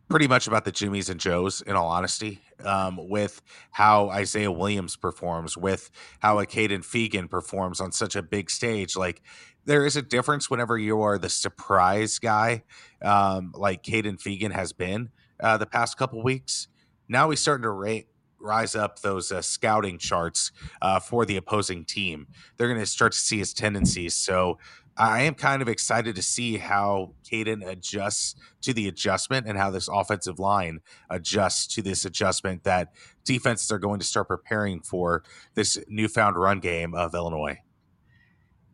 pretty 0.08 0.28
much 0.28 0.46
about 0.46 0.64
the 0.64 0.72
jimmies 0.72 1.08
and 1.08 1.18
joes 1.18 1.62
in 1.62 1.74
all 1.74 1.88
honesty 1.88 2.40
um, 2.64 2.98
with 3.08 3.40
how 3.70 4.10
isaiah 4.10 4.52
williams 4.52 4.94
performs 4.94 5.56
with 5.56 5.90
how 6.20 6.38
a 6.38 6.46
Kaden 6.46 6.84
Feagin 6.84 7.30
performs 7.30 7.80
on 7.80 7.92
such 7.92 8.14
a 8.14 8.22
big 8.22 8.50
stage. 8.50 8.94
Like 8.94 9.22
there 9.64 9.86
is 9.86 9.96
a 9.96 10.02
difference 10.02 10.50
whenever 10.50 10.76
you 10.78 11.00
are 11.00 11.18
the 11.18 11.30
surprise 11.30 12.18
guy 12.18 12.62
um, 13.02 13.52
like 13.56 13.82
Kaden 13.82 14.20
Feagin 14.20 14.52
has 14.52 14.72
been 14.72 15.10
uh, 15.40 15.56
the 15.56 15.66
past 15.66 15.96
couple 15.96 16.22
weeks 16.22 16.68
now 17.12 17.30
he's 17.30 17.40
starting 17.40 17.62
to 17.62 17.70
rate 17.70 18.08
rise 18.42 18.74
up 18.74 19.00
those 19.00 19.30
uh, 19.30 19.40
scouting 19.40 19.98
charts 19.98 20.50
uh, 20.82 20.98
for 20.98 21.24
the 21.24 21.36
opposing 21.36 21.84
team. 21.84 22.26
They're 22.56 22.68
going 22.68 22.80
to 22.80 22.86
start 22.86 23.12
to 23.12 23.18
see 23.18 23.38
his 23.38 23.54
tendencies. 23.54 24.14
So 24.14 24.58
I 24.96 25.22
am 25.22 25.34
kind 25.34 25.62
of 25.62 25.68
excited 25.68 26.16
to 26.16 26.22
see 26.22 26.58
how 26.58 27.14
Kaden 27.24 27.66
adjusts 27.66 28.34
to 28.62 28.74
the 28.74 28.88
adjustment 28.88 29.46
and 29.46 29.56
how 29.56 29.70
this 29.70 29.88
offensive 29.88 30.38
line 30.38 30.80
adjusts 31.08 31.66
to 31.74 31.82
this 31.82 32.04
adjustment 32.04 32.64
that 32.64 32.92
defenses 33.24 33.70
are 33.70 33.78
going 33.78 34.00
to 34.00 34.06
start 34.06 34.28
preparing 34.28 34.80
for 34.80 35.22
this 35.54 35.78
newfound 35.88 36.36
run 36.36 36.60
game 36.60 36.94
of 36.94 37.14
Illinois. 37.14 37.58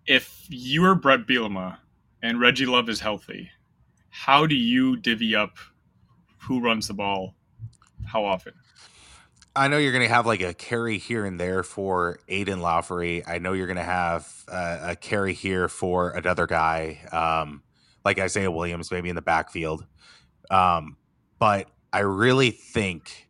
If 0.06 0.46
you 0.48 0.84
are 0.84 0.94
Bret 0.94 1.26
Bielema 1.26 1.78
and 2.22 2.40
Reggie 2.40 2.66
Love 2.66 2.88
is 2.88 2.98
healthy, 2.98 3.50
how 4.08 4.46
do 4.46 4.56
you 4.56 4.96
divvy 4.96 5.36
up 5.36 5.58
who 6.38 6.60
runs 6.60 6.88
the 6.88 6.94
ball 6.94 7.34
how 8.08 8.24
often? 8.24 8.54
I 9.54 9.68
know 9.68 9.78
you're 9.78 9.92
going 9.92 10.06
to 10.06 10.14
have 10.14 10.26
like 10.26 10.40
a 10.40 10.54
carry 10.54 10.98
here 10.98 11.24
and 11.24 11.38
there 11.38 11.62
for 11.62 12.20
Aidan 12.28 12.60
Laughery. 12.60 13.24
I 13.26 13.38
know 13.38 13.54
you're 13.54 13.66
going 13.66 13.76
to 13.76 13.82
have 13.82 14.32
uh, 14.46 14.78
a 14.82 14.96
carry 14.96 15.32
here 15.32 15.68
for 15.68 16.10
another 16.10 16.46
guy, 16.46 17.00
um, 17.10 17.62
like 18.04 18.18
Isaiah 18.18 18.50
Williams, 18.50 18.90
maybe 18.92 19.08
in 19.08 19.16
the 19.16 19.22
backfield. 19.22 19.84
Um, 20.50 20.96
but 21.38 21.68
I 21.92 22.00
really 22.00 22.50
think 22.50 23.28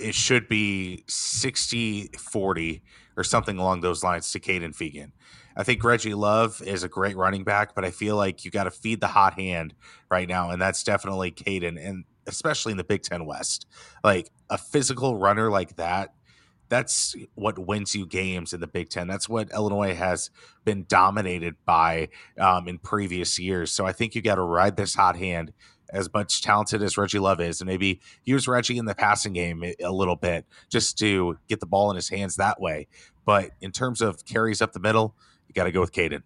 it 0.00 0.14
should 0.14 0.48
be 0.48 1.04
60 1.08 2.10
40 2.18 2.82
or 3.16 3.24
something 3.24 3.58
along 3.58 3.80
those 3.80 4.02
lines 4.04 4.30
to 4.32 4.40
Kaden 4.40 4.74
Feagin. 4.74 5.12
I 5.56 5.62
think 5.62 5.82
Reggie 5.82 6.14
Love 6.14 6.60
is 6.62 6.84
a 6.84 6.88
great 6.88 7.16
running 7.16 7.44
back, 7.44 7.74
but 7.74 7.84
I 7.84 7.90
feel 7.90 8.16
like 8.16 8.44
you 8.44 8.50
got 8.50 8.64
to 8.64 8.70
feed 8.70 9.00
the 9.00 9.06
hot 9.06 9.34
hand 9.34 9.74
right 10.10 10.28
now, 10.28 10.50
and 10.50 10.60
that's 10.60 10.84
definitely 10.84 11.32
Kaden. 11.32 11.82
And 11.82 12.04
especially 12.26 12.72
in 12.72 12.78
the 12.78 12.84
Big 12.84 13.02
Ten 13.02 13.26
West. 13.26 13.66
Like 14.04 14.30
a 14.50 14.58
physical 14.58 15.16
runner 15.16 15.50
like 15.50 15.76
that, 15.76 16.14
that's 16.68 17.14
what 17.34 17.58
wins 17.58 17.94
you 17.94 18.06
games 18.06 18.52
in 18.52 18.60
the 18.60 18.66
Big 18.66 18.88
Ten. 18.88 19.06
That's 19.06 19.28
what 19.28 19.52
Illinois 19.52 19.94
has 19.94 20.30
been 20.64 20.84
dominated 20.88 21.54
by 21.64 22.08
um, 22.38 22.68
in 22.68 22.78
previous 22.78 23.38
years. 23.38 23.70
So 23.70 23.86
I 23.86 23.92
think 23.92 24.14
you 24.14 24.22
got 24.22 24.36
to 24.36 24.42
ride 24.42 24.76
this 24.76 24.94
hot 24.94 25.16
hand 25.16 25.52
as 25.90 26.12
much 26.12 26.42
talented 26.42 26.82
as 26.82 26.98
Reggie 26.98 27.20
Love 27.20 27.40
is, 27.40 27.60
and 27.60 27.68
maybe 27.68 28.00
use 28.24 28.48
Reggie 28.48 28.78
in 28.78 28.86
the 28.86 28.94
passing 28.94 29.32
game 29.32 29.62
a 29.82 29.92
little 29.92 30.16
bit 30.16 30.44
just 30.68 30.98
to 30.98 31.38
get 31.48 31.60
the 31.60 31.66
ball 31.66 31.90
in 31.90 31.96
his 31.96 32.08
hands 32.08 32.36
that 32.36 32.60
way. 32.60 32.88
But 33.24 33.50
in 33.60 33.70
terms 33.70 34.00
of 34.00 34.24
carries 34.24 34.60
up 34.60 34.72
the 34.72 34.80
middle, 34.80 35.14
you 35.46 35.54
got 35.54 35.64
to 35.64 35.72
go 35.72 35.80
with 35.80 35.92
Kaden. 35.92 36.22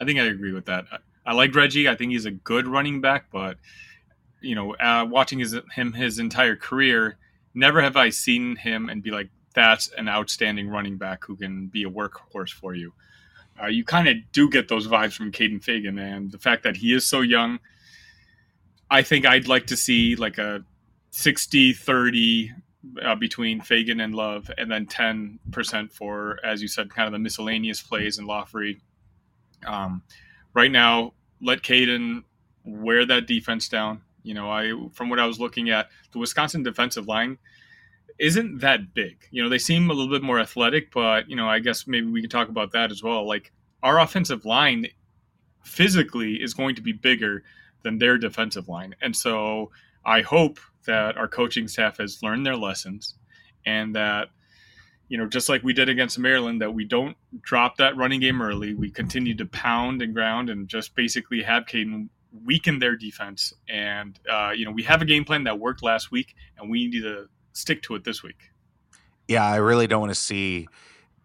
I 0.00 0.04
think 0.04 0.18
I 0.18 0.24
agree 0.24 0.52
with 0.52 0.66
that. 0.66 0.84
I 1.24 1.32
like 1.32 1.54
Reggie. 1.54 1.88
I 1.88 1.94
think 1.94 2.12
he's 2.12 2.26
a 2.26 2.30
good 2.30 2.66
running 2.66 3.00
back, 3.00 3.26
but 3.30 3.56
you 4.40 4.54
know, 4.54 4.74
uh, 4.76 5.06
watching 5.08 5.38
his 5.38 5.56
him 5.74 5.92
his 5.92 6.18
entire 6.18 6.56
career, 6.56 7.16
never 7.54 7.80
have 7.82 7.96
I 7.96 8.10
seen 8.10 8.56
him 8.56 8.88
and 8.88 9.02
be 9.02 9.10
like, 9.10 9.28
that's 9.54 9.88
an 9.98 10.08
outstanding 10.08 10.68
running 10.68 10.96
back 10.96 11.24
who 11.24 11.36
can 11.36 11.66
be 11.66 11.84
a 11.84 11.90
workhorse 11.90 12.52
for 12.52 12.74
you. 12.74 12.92
Uh, 13.60 13.66
you 13.66 13.84
kind 13.84 14.08
of 14.08 14.16
do 14.32 14.48
get 14.48 14.68
those 14.68 14.86
vibes 14.86 15.14
from 15.14 15.32
Kaden 15.32 15.62
Feagin, 15.62 16.00
and 16.00 16.30
the 16.30 16.38
fact 16.38 16.62
that 16.62 16.76
he 16.76 16.94
is 16.94 17.06
so 17.06 17.20
young, 17.20 17.58
I 18.90 19.02
think 19.02 19.26
I'd 19.26 19.48
like 19.48 19.66
to 19.66 19.76
see 19.76 20.16
like 20.16 20.38
a 20.38 20.64
60 21.10 21.74
30 21.74 22.52
uh, 23.02 23.14
between 23.14 23.60
Feagin 23.60 24.02
and 24.02 24.14
Love, 24.14 24.50
and 24.56 24.70
then 24.70 24.86
10% 24.86 25.92
for, 25.92 26.38
as 26.44 26.62
you 26.62 26.68
said, 26.68 26.90
kind 26.90 27.06
of 27.06 27.12
the 27.12 27.18
miscellaneous 27.18 27.82
plays 27.82 28.18
and 28.18 28.26
Laughery. 28.26 28.80
Um, 29.66 30.02
right 30.54 30.70
now, 30.70 31.12
let 31.42 31.62
Kaden 31.62 32.24
wear 32.64 33.04
that 33.06 33.26
defense 33.26 33.68
down. 33.68 34.00
You 34.22 34.34
know, 34.34 34.50
I 34.50 34.72
from 34.92 35.08
what 35.08 35.18
I 35.18 35.26
was 35.26 35.40
looking 35.40 35.70
at, 35.70 35.88
the 36.12 36.18
Wisconsin 36.18 36.62
defensive 36.62 37.08
line 37.08 37.38
isn't 38.18 38.60
that 38.60 38.92
big. 38.94 39.26
You 39.30 39.42
know, 39.42 39.48
they 39.48 39.58
seem 39.58 39.88
a 39.90 39.94
little 39.94 40.10
bit 40.10 40.22
more 40.22 40.38
athletic, 40.38 40.92
but 40.92 41.28
you 41.28 41.36
know, 41.36 41.48
I 41.48 41.58
guess 41.58 41.86
maybe 41.86 42.06
we 42.06 42.20
can 42.20 42.30
talk 42.30 42.48
about 42.48 42.72
that 42.72 42.90
as 42.90 43.02
well. 43.02 43.26
Like 43.26 43.52
our 43.82 43.98
offensive 43.98 44.44
line 44.44 44.86
physically 45.62 46.34
is 46.34 46.54
going 46.54 46.74
to 46.74 46.82
be 46.82 46.92
bigger 46.92 47.42
than 47.82 47.98
their 47.98 48.18
defensive 48.18 48.68
line. 48.68 48.94
And 49.00 49.16
so 49.16 49.70
I 50.04 50.20
hope 50.20 50.60
that 50.86 51.16
our 51.16 51.28
coaching 51.28 51.68
staff 51.68 51.98
has 51.98 52.22
learned 52.22 52.44
their 52.44 52.56
lessons 52.56 53.14
and 53.64 53.94
that 53.94 54.28
you 55.10 55.18
know, 55.18 55.26
just 55.26 55.48
like 55.48 55.64
we 55.64 55.72
did 55.72 55.88
against 55.88 56.20
Maryland, 56.20 56.62
that 56.62 56.72
we 56.72 56.84
don't 56.84 57.16
drop 57.42 57.78
that 57.78 57.96
running 57.96 58.20
game 58.20 58.40
early. 58.40 58.74
We 58.74 58.92
continue 58.92 59.34
to 59.38 59.44
pound 59.44 60.02
and 60.02 60.14
ground 60.14 60.48
and 60.48 60.68
just 60.68 60.94
basically 60.94 61.42
have 61.42 61.64
Kaden 61.64 62.08
weaken 62.44 62.78
their 62.78 62.96
defense. 62.96 63.52
And 63.68 64.18
uh, 64.30 64.52
you 64.54 64.64
know, 64.64 64.70
we 64.70 64.82
have 64.84 65.02
a 65.02 65.04
game 65.04 65.24
plan 65.24 65.44
that 65.44 65.58
worked 65.58 65.82
last 65.82 66.10
week, 66.10 66.34
and 66.58 66.70
we 66.70 66.88
need 66.88 67.02
to 67.02 67.28
stick 67.52 67.82
to 67.82 67.94
it 67.94 68.04
this 68.04 68.22
week. 68.22 68.50
Yeah, 69.28 69.44
I 69.44 69.56
really 69.56 69.86
don't 69.86 70.00
want 70.00 70.12
to 70.12 70.20
see 70.20 70.68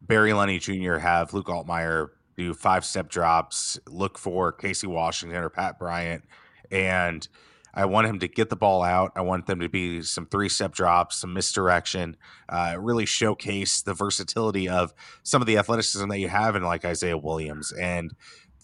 Barry 0.01 0.31
Lunney 0.31 0.59
Jr. 0.59 0.97
have 0.99 1.33
Luke 1.33 1.47
Altmyer 1.47 2.09
do 2.37 2.53
five 2.53 2.85
step 2.85 3.09
drops, 3.09 3.79
look 3.87 4.17
for 4.17 4.51
Casey 4.51 4.87
Washington 4.87 5.37
or 5.37 5.49
Pat 5.49 5.79
Bryant, 5.79 6.23
and 6.69 7.27
I 7.75 7.85
want 7.85 8.07
him 8.07 8.19
to 8.19 8.27
get 8.27 8.49
the 8.49 8.55
ball 8.55 8.83
out. 8.83 9.11
I 9.15 9.21
want 9.21 9.47
them 9.47 9.59
to 9.59 9.67
be 9.67 10.01
some 10.01 10.25
three 10.25 10.47
step 10.47 10.73
drops, 10.73 11.17
some 11.17 11.33
misdirection, 11.33 12.15
uh, 12.47 12.77
really 12.79 13.05
showcase 13.05 13.81
the 13.81 13.93
versatility 13.93 14.69
of 14.69 14.93
some 15.23 15.41
of 15.41 15.45
the 15.45 15.57
athleticism 15.57 16.07
that 16.07 16.19
you 16.19 16.29
have 16.29 16.55
in 16.55 16.63
like 16.63 16.85
Isaiah 16.85 17.17
Williams. 17.17 17.73
And 17.73 18.15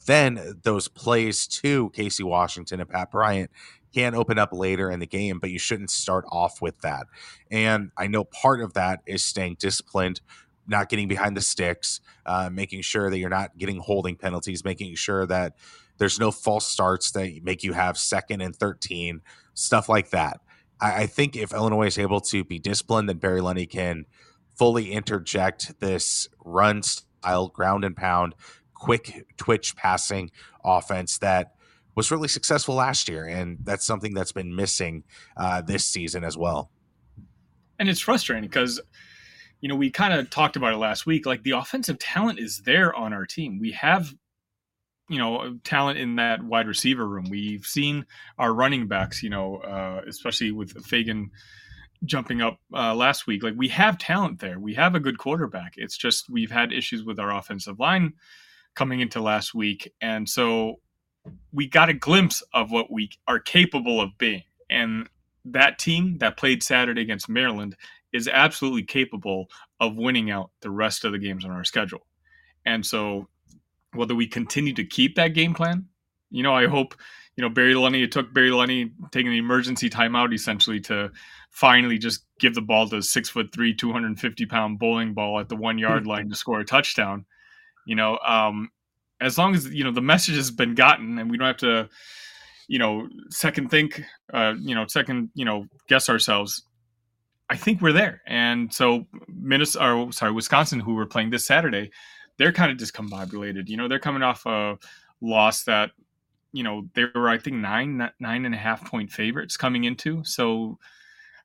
then 0.05 0.59
those 0.63 0.87
plays 0.87 1.47
to 1.47 1.89
Casey 1.91 2.23
Washington 2.23 2.79
and 2.79 2.89
Pat 2.89 3.11
Bryant 3.11 3.51
can 3.93 4.15
open 4.15 4.39
up 4.39 4.49
later 4.51 4.89
in 4.89 4.99
the 4.99 5.07
game, 5.07 5.39
but 5.39 5.49
you 5.49 5.59
shouldn't 5.59 5.89
start 5.89 6.25
off 6.31 6.61
with 6.61 6.79
that. 6.81 7.07
And 7.49 7.91
I 7.97 8.07
know 8.07 8.23
part 8.23 8.61
of 8.61 8.73
that 8.73 9.01
is 9.05 9.23
staying 9.23 9.57
disciplined, 9.59 10.21
not 10.65 10.89
getting 10.89 11.07
behind 11.07 11.35
the 11.35 11.41
sticks, 11.41 11.99
uh, 12.25 12.49
making 12.51 12.81
sure 12.81 13.09
that 13.09 13.17
you're 13.17 13.29
not 13.29 13.57
getting 13.57 13.79
holding 13.79 14.15
penalties, 14.15 14.63
making 14.63 14.95
sure 14.95 15.25
that 15.27 15.53
there's 15.97 16.19
no 16.19 16.31
false 16.31 16.65
starts 16.65 17.11
that 17.11 17.43
make 17.43 17.63
you 17.63 17.73
have 17.73 17.97
second 17.97 18.41
and 18.41 18.55
13, 18.55 19.21
stuff 19.53 19.89
like 19.89 20.09
that. 20.11 20.39
I, 20.79 21.03
I 21.03 21.05
think 21.05 21.35
if 21.35 21.53
Illinois 21.53 21.87
is 21.87 21.99
able 21.99 22.21
to 22.21 22.43
be 22.43 22.59
disciplined, 22.59 23.09
then 23.09 23.17
Barry 23.17 23.41
Lunney 23.41 23.69
can 23.69 24.05
fully 24.57 24.91
interject 24.91 25.79
this 25.79 26.27
run 26.43 26.81
style, 26.81 27.49
ground 27.49 27.83
and 27.83 27.95
pound, 27.95 28.35
quick 28.81 29.27
twitch 29.37 29.75
passing 29.75 30.31
offense 30.65 31.19
that 31.19 31.53
was 31.93 32.09
really 32.09 32.27
successful 32.27 32.73
last 32.73 33.07
year, 33.07 33.25
and 33.25 33.59
that's 33.63 33.85
something 33.85 34.15
that's 34.15 34.31
been 34.31 34.55
missing 34.55 35.03
uh, 35.37 35.61
this 35.61 35.85
season 35.85 36.23
as 36.23 36.35
well. 36.35 36.71
And 37.77 37.87
it's 37.87 37.99
frustrating 37.99 38.49
because 38.49 38.81
you 39.59 39.69
know 39.69 39.75
we 39.75 39.91
kind 39.91 40.13
of 40.13 40.31
talked 40.31 40.55
about 40.55 40.73
it 40.73 40.77
last 40.77 41.05
week. 41.05 41.27
Like 41.27 41.43
the 41.43 41.51
offensive 41.51 41.99
talent 41.99 42.39
is 42.39 42.63
there 42.65 42.93
on 42.95 43.13
our 43.13 43.27
team. 43.27 43.59
We 43.59 43.71
have 43.73 44.11
you 45.09 45.19
know 45.19 45.59
talent 45.63 45.99
in 45.99 46.15
that 46.15 46.41
wide 46.43 46.67
receiver 46.67 47.07
room. 47.07 47.25
We've 47.29 47.65
seen 47.65 48.07
our 48.39 48.51
running 48.51 48.87
backs, 48.87 49.21
you 49.21 49.29
know, 49.29 49.57
uh, 49.57 50.01
especially 50.07 50.53
with 50.53 50.73
Feagin 50.85 51.29
jumping 52.05 52.41
up 52.41 52.57
uh, 52.73 52.95
last 52.95 53.27
week. 53.27 53.43
Like 53.43 53.53
we 53.55 53.67
have 53.67 53.99
talent 53.99 54.39
there. 54.39 54.59
We 54.59 54.73
have 54.73 54.95
a 54.95 54.99
good 54.99 55.19
quarterback. 55.19 55.73
It's 55.77 55.97
just 55.97 56.31
we've 56.31 56.49
had 56.49 56.73
issues 56.73 57.03
with 57.03 57.19
our 57.19 57.35
offensive 57.35 57.79
line 57.79 58.13
coming 58.75 58.99
into 58.99 59.21
last 59.21 59.53
week. 59.53 59.91
And 60.01 60.27
so 60.27 60.79
we 61.51 61.67
got 61.67 61.89
a 61.89 61.93
glimpse 61.93 62.43
of 62.53 62.71
what 62.71 62.91
we 62.91 63.09
are 63.27 63.39
capable 63.39 64.01
of 64.01 64.17
being. 64.17 64.43
And 64.69 65.09
that 65.45 65.79
team 65.79 66.17
that 66.19 66.37
played 66.37 66.63
Saturday 66.63 67.01
against 67.01 67.29
Maryland 67.29 67.75
is 68.13 68.27
absolutely 68.27 68.83
capable 68.83 69.49
of 69.79 69.95
winning 69.95 70.31
out 70.31 70.51
the 70.61 70.69
rest 70.69 71.05
of 71.05 71.11
the 71.11 71.19
games 71.19 71.45
on 71.45 71.51
our 71.51 71.63
schedule. 71.63 72.05
And 72.65 72.85
so 72.85 73.27
whether 73.93 74.15
we 74.15 74.27
continue 74.27 74.73
to 74.73 74.85
keep 74.85 75.15
that 75.15 75.29
game 75.29 75.53
plan, 75.53 75.87
you 76.29 76.43
know, 76.43 76.53
I 76.53 76.67
hope, 76.67 76.95
you 77.35 77.41
know, 77.41 77.49
Barry 77.49 77.73
Lunney, 77.73 78.03
it 78.03 78.11
took 78.11 78.33
Barry 78.33 78.49
Lunney 78.49 78.91
taking 79.11 79.31
the 79.31 79.37
emergency 79.37 79.89
timeout 79.89 80.33
essentially 80.33 80.79
to 80.81 81.11
finally 81.49 81.97
just 81.97 82.25
give 82.39 82.55
the 82.55 82.61
ball 82.61 82.87
to 82.89 83.01
six 83.01 83.29
foot 83.29 83.51
three, 83.53 83.73
250 83.73 84.45
pound 84.45 84.79
bowling 84.79 85.13
ball 85.13 85.39
at 85.39 85.49
the 85.49 85.55
one 85.55 85.77
yard 85.77 86.07
line 86.07 86.29
to 86.29 86.35
score 86.35 86.59
a 86.59 86.65
touchdown. 86.65 87.25
You 87.85 87.95
know, 87.95 88.17
um, 88.19 88.69
as 89.19 89.37
long 89.37 89.55
as 89.55 89.67
you 89.67 89.83
know 89.83 89.91
the 89.91 90.01
message 90.01 90.35
has 90.35 90.51
been 90.51 90.75
gotten, 90.75 91.19
and 91.19 91.29
we 91.29 91.37
don't 91.37 91.47
have 91.47 91.57
to, 91.57 91.89
you 92.67 92.79
know, 92.79 93.07
second 93.29 93.69
think, 93.69 94.01
uh, 94.33 94.53
you 94.59 94.75
know, 94.75 94.85
second, 94.87 95.29
you 95.33 95.45
know, 95.45 95.65
guess 95.87 96.09
ourselves. 96.09 96.63
I 97.49 97.57
think 97.57 97.81
we're 97.81 97.91
there, 97.91 98.21
and 98.27 98.73
so 98.73 99.05
Minnesota, 99.27 99.91
or 99.91 100.11
sorry, 100.13 100.31
Wisconsin, 100.31 100.79
who 100.79 100.95
we're 100.95 101.05
playing 101.05 101.31
this 101.31 101.45
Saturday, 101.45 101.91
they're 102.37 102.53
kind 102.53 102.71
of 102.71 102.77
discombobulated. 102.77 103.67
You 103.67 103.77
know, 103.77 103.87
they're 103.87 103.99
coming 103.99 104.23
off 104.23 104.45
a 104.45 104.77
loss 105.21 105.63
that, 105.65 105.91
you 106.53 106.63
know, 106.63 106.87
they 106.95 107.05
were 107.13 107.29
I 107.29 107.37
think 107.37 107.57
nine 107.57 108.09
nine 108.19 108.45
and 108.45 108.55
a 108.55 108.57
half 108.57 108.85
point 108.85 109.11
favorites 109.11 109.57
coming 109.57 109.83
into. 109.83 110.23
So 110.23 110.79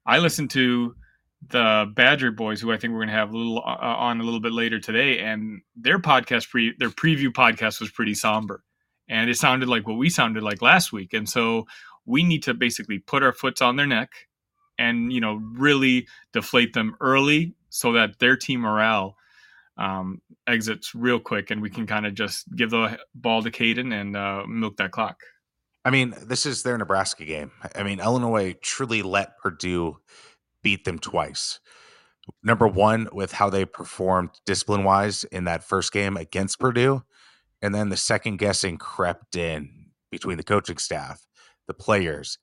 I 0.07 0.19
listened 0.19 0.50
to 0.50 0.95
the 1.50 1.90
Badger 1.94 2.30
boys, 2.30 2.60
who 2.60 2.72
I 2.72 2.76
think 2.76 2.92
we're 2.92 3.00
going 3.00 3.08
to 3.08 3.14
have 3.14 3.32
a 3.32 3.36
little 3.36 3.58
uh, 3.58 3.76
on 3.80 4.20
a 4.20 4.24
little 4.24 4.40
bit 4.40 4.52
later 4.52 4.78
today, 4.78 5.18
and 5.18 5.60
their 5.74 5.98
podcast 5.98 6.50
pre 6.50 6.74
their 6.78 6.90
preview 6.90 7.28
podcast 7.28 7.80
was 7.80 7.90
pretty 7.90 8.14
somber, 8.14 8.62
and 9.08 9.30
it 9.30 9.36
sounded 9.36 9.68
like 9.68 9.86
what 9.86 9.98
we 9.98 10.08
sounded 10.08 10.42
like 10.42 10.62
last 10.62 10.92
week, 10.92 11.12
and 11.12 11.28
so 11.28 11.66
we 12.04 12.22
need 12.22 12.42
to 12.44 12.54
basically 12.54 12.98
put 12.98 13.22
our 13.22 13.32
foots 13.32 13.60
on 13.60 13.76
their 13.76 13.86
neck, 13.86 14.10
and 14.78 15.12
you 15.12 15.20
know 15.20 15.40
really 15.54 16.06
deflate 16.32 16.72
them 16.72 16.96
early 17.00 17.54
so 17.68 17.92
that 17.92 18.18
their 18.18 18.36
team 18.36 18.60
morale 18.60 19.16
um, 19.76 20.20
exits 20.46 20.94
real 20.94 21.20
quick, 21.20 21.50
and 21.50 21.60
we 21.60 21.70
can 21.70 21.86
kind 21.86 22.06
of 22.06 22.14
just 22.14 22.44
give 22.56 22.70
the 22.70 22.98
ball 23.14 23.42
to 23.42 23.50
Kaden 23.50 23.92
and 23.92 24.16
uh, 24.16 24.44
milk 24.46 24.76
that 24.78 24.90
clock. 24.90 25.20
I 25.84 25.90
mean, 25.90 26.14
this 26.20 26.46
is 26.46 26.64
their 26.64 26.76
Nebraska 26.76 27.24
game. 27.24 27.52
I 27.76 27.84
mean, 27.84 28.00
Illinois 28.00 28.56
truly 28.60 29.02
let 29.02 29.38
Purdue 29.38 29.98
beat 30.66 30.85
them 30.85 30.99
twice. 30.99 31.61
Number 32.42 32.66
one, 32.66 33.08
with 33.12 33.30
how 33.30 33.49
they 33.49 33.64
performed 33.64 34.30
discipline 34.44 34.82
wise 34.82 35.23
in 35.23 35.44
that 35.44 35.62
first 35.62 35.92
game 35.92 36.16
against 36.16 36.58
Purdue. 36.58 37.04
And 37.62 37.73
then 37.73 37.88
the 37.88 37.96
second 37.96 38.38
guessing 38.38 38.76
crept 38.76 39.37
in 39.37 39.90
between 40.11 40.38
the 40.38 40.42
coaching 40.42 40.78
staff, 40.78 41.25
the 41.68 41.75
players, 41.75 42.38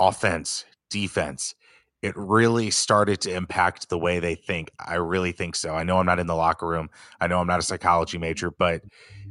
offense, 0.00 0.64
defense 0.90 1.54
it 2.02 2.14
really 2.16 2.70
started 2.70 3.20
to 3.20 3.32
impact 3.32 3.88
the 3.88 3.98
way 3.98 4.20
they 4.20 4.34
think. 4.34 4.70
I 4.78 4.94
really 4.94 5.32
think 5.32 5.54
so. 5.54 5.74
I 5.74 5.84
know 5.84 5.98
I'm 5.98 6.06
not 6.06 6.18
in 6.18 6.26
the 6.26 6.34
locker 6.34 6.66
room. 6.66 6.88
I 7.20 7.26
know 7.26 7.40
I'm 7.40 7.46
not 7.46 7.58
a 7.58 7.62
psychology 7.62 8.16
major, 8.16 8.50
but 8.50 8.82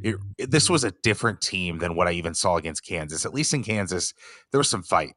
it, 0.01 0.15
it, 0.37 0.51
this 0.51 0.69
was 0.69 0.83
a 0.83 0.91
different 1.03 1.41
team 1.41 1.79
than 1.79 1.95
what 1.95 2.07
I 2.07 2.11
even 2.11 2.35
saw 2.35 2.57
against 2.57 2.85
Kansas. 2.85 3.25
At 3.25 3.33
least 3.33 3.53
in 3.53 3.63
Kansas, 3.63 4.13
there 4.51 4.59
was 4.59 4.69
some 4.69 4.83
fight. 4.83 5.15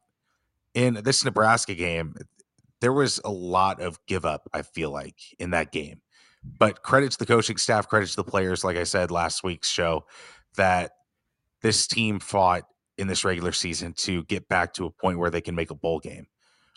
In 0.73 0.95
this 1.03 1.23
Nebraska 1.23 1.75
game, 1.75 2.15
there 2.83 2.91
was 2.91 3.21
a 3.23 3.31
lot 3.31 3.81
of 3.81 3.97
give 4.07 4.25
up, 4.25 4.49
I 4.53 4.61
feel 4.61 4.91
like, 4.91 5.15
in 5.39 5.51
that 5.51 5.71
game. 5.71 6.01
But 6.43 6.83
credit 6.83 7.13
to 7.13 7.17
the 7.17 7.25
coaching 7.25 7.55
staff, 7.55 7.87
credit 7.87 8.09
to 8.09 8.17
the 8.17 8.25
players, 8.25 8.65
like 8.65 8.75
I 8.75 8.83
said 8.83 9.09
last 9.09 9.41
week's 9.41 9.69
show, 9.69 10.03
that 10.57 10.91
this 11.61 11.87
team 11.87 12.19
fought 12.19 12.63
in 12.97 13.07
this 13.07 13.23
regular 13.23 13.53
season 13.53 13.93
to 13.99 14.25
get 14.25 14.49
back 14.49 14.73
to 14.73 14.85
a 14.85 14.91
point 14.91 15.17
where 15.17 15.29
they 15.29 15.39
can 15.39 15.55
make 15.55 15.71
a 15.71 15.75
bowl 15.75 15.99
game 15.99 16.27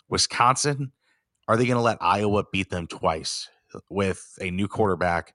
Wisconsin, 0.07 0.93
are 1.49 1.57
they 1.57 1.65
going 1.65 1.75
to 1.75 1.81
let 1.81 1.97
Iowa 1.99 2.45
beat 2.53 2.69
them 2.69 2.87
twice 2.87 3.49
uh, 3.73 3.79
with 3.89 4.23
a 4.39 4.49
new 4.49 4.69
quarterback, 4.69 5.33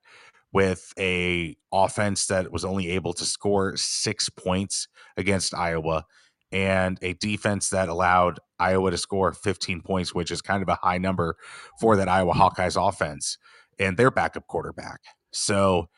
with 0.55 0.95
a 0.99 1.55
offense 1.71 2.29
that 2.29 2.50
was 2.50 2.64
only 2.64 2.88
able 2.93 3.12
to 3.12 3.26
score 3.26 3.76
six 3.76 4.31
points 4.31 4.88
against 5.19 5.55
Iowa, 5.55 6.07
and 6.52 6.99
a 7.02 7.14
defense 7.14 7.71
that 7.71 7.88
allowed 7.88 8.38
Iowa 8.59 8.90
to 8.90 8.99
score 8.99 9.32
15 9.32 9.80
points, 9.80 10.14
which 10.14 10.30
is 10.30 10.42
kind 10.42 10.62
of 10.62 10.68
a 10.68 10.78
high 10.82 10.99
number 10.99 11.37
for 11.80 11.97
that 11.97 12.09
Iowa 12.09 12.35
mm-hmm. 12.35 12.42
Hawkeyes 12.42 12.88
offense 12.88 13.38
and 13.78 13.97
their 13.97 14.11
backup 14.11 14.47
quarterback. 14.47 15.00
So 15.32 15.88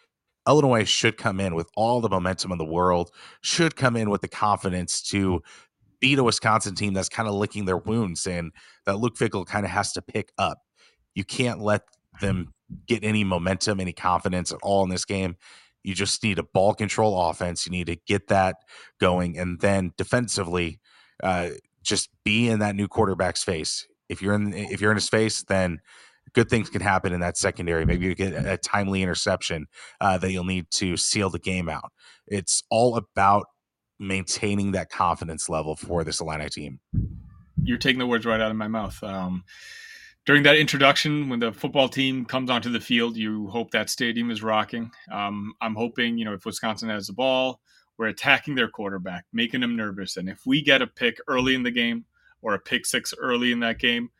Illinois 0.47 0.89
should 0.89 1.17
come 1.17 1.41
in 1.41 1.55
with 1.55 1.69
all 1.77 2.01
the 2.01 2.09
momentum 2.09 2.53
in 2.53 2.59
the 2.59 2.65
world, 2.65 3.11
should 3.41 3.77
come 3.77 3.97
in 3.97 4.11
with 4.11 4.21
the 4.21 4.29
confidence 4.29 5.03
to 5.11 5.43
beat 6.01 6.19
a 6.19 6.25
Wisconsin 6.25 6.75
team 6.75 6.93
that's 6.93 7.09
kind 7.09 7.29
of 7.29 7.35
licking 7.35 7.65
their 7.65 7.79
wounds 7.79 8.27
and 8.27 8.53
that 8.87 8.99
Luke 8.99 9.17
Fickell 9.17 9.47
kind 9.47 9.65
of 9.65 9.71
has 9.71 9.93
to 9.95 10.03
pick 10.03 10.31
up. 10.39 10.59
You 11.15 11.25
can't 11.25 11.61
let 11.61 11.83
them 12.21 12.53
get 12.87 13.03
any 13.03 13.25
momentum, 13.25 13.81
any 13.81 13.93
confidence 13.93 14.53
at 14.53 14.59
all 14.63 14.85
in 14.85 14.91
this 14.91 15.05
game. 15.05 15.37
You 15.85 15.95
just 15.95 16.23
need 16.23 16.39
a 16.39 16.43
ball 16.43 16.75
control 16.75 17.29
offense. 17.29 17.67
You 17.67 17.73
need 17.73 17.87
to 17.87 17.97
get 18.07 18.29
that 18.29 18.57
going, 19.01 19.39
and 19.39 19.61
then 19.61 19.93
defensively, 19.97 20.81
uh, 21.23 21.51
just 21.83 22.09
be 22.25 22.49
in 22.49 22.59
that 22.61 22.75
new 22.75 22.89
quarterback's 22.89 23.45
face. 23.45 23.87
If 24.09 24.23
you're 24.23 24.35
in, 24.35 24.53
if 24.55 24.81
you're 24.81 24.91
in 24.91 24.97
his 24.97 25.09
face, 25.09 25.45
then 25.45 25.81
good 26.33 26.49
things 26.49 26.71
can 26.71 26.81
happen 26.81 27.13
in 27.13 27.21
that 27.21 27.37
secondary. 27.37 27.85
Maybe 27.85 28.07
you 28.07 28.15
get 28.15 28.33
a 28.33 28.57
timely 28.57 29.03
interception 29.03 29.67
uh, 30.01 30.19
that 30.19 30.33
you'll 30.33 30.45
need 30.45 30.71
to 30.73 30.97
seal 30.97 31.31
the 31.31 31.39
game 31.39 31.69
out. 31.69 31.93
It's 32.27 32.63
all 32.71 32.97
about 32.97 33.47
maintaining 33.99 34.73
that 34.73 34.91
confidence 34.91 35.49
level 35.49 35.77
for 35.77 36.05
this 36.05 36.21
Illini 36.21 36.49
team. 36.49 36.81
You're 37.63 37.79
taking 37.79 37.99
the 37.99 38.07
words 38.07 38.27
right 38.27 38.41
out 38.41 38.51
of 38.51 38.57
my 38.57 38.69
mouth. 38.69 39.03
Um, 39.03 39.45
during 40.27 40.43
that 40.45 40.57
introduction, 40.57 41.29
when 41.29 41.39
the 41.39 41.53
football 41.53 41.89
team 41.89 42.25
comes 42.25 42.49
onto 42.49 42.71
the 42.71 42.81
field, 42.81 43.17
you 43.17 43.49
hope 43.49 43.71
that 43.73 43.91
stadium 43.91 44.31
is 44.31 44.43
rocking. 44.43 44.91
Um, 45.13 45.53
I'm 45.61 45.75
hoping, 45.75 46.17
you 46.17 46.25
know, 46.25 46.33
if 46.33 46.47
Wisconsin 46.47 46.89
has 46.89 47.07
the 47.07 47.13
ball, 47.13 47.61
we're 47.99 48.07
attacking 48.07 48.55
their 48.55 48.69
quarterback, 48.69 49.27
making 49.33 49.63
him 49.63 49.77
nervous. 49.77 50.17
And 50.17 50.29
if 50.29 50.41
we 50.47 50.63
get 50.63 50.83
a 50.83 50.87
pick 50.87 51.19
early 51.29 51.55
in 51.55 51.63
the 51.63 51.71
game 51.71 52.07
or 52.43 52.55
a 52.55 52.59
pick 52.59 52.87
six 52.87 53.13
early 53.19 53.53
in 53.53 53.61
that 53.61 53.79
game, 53.79 54.11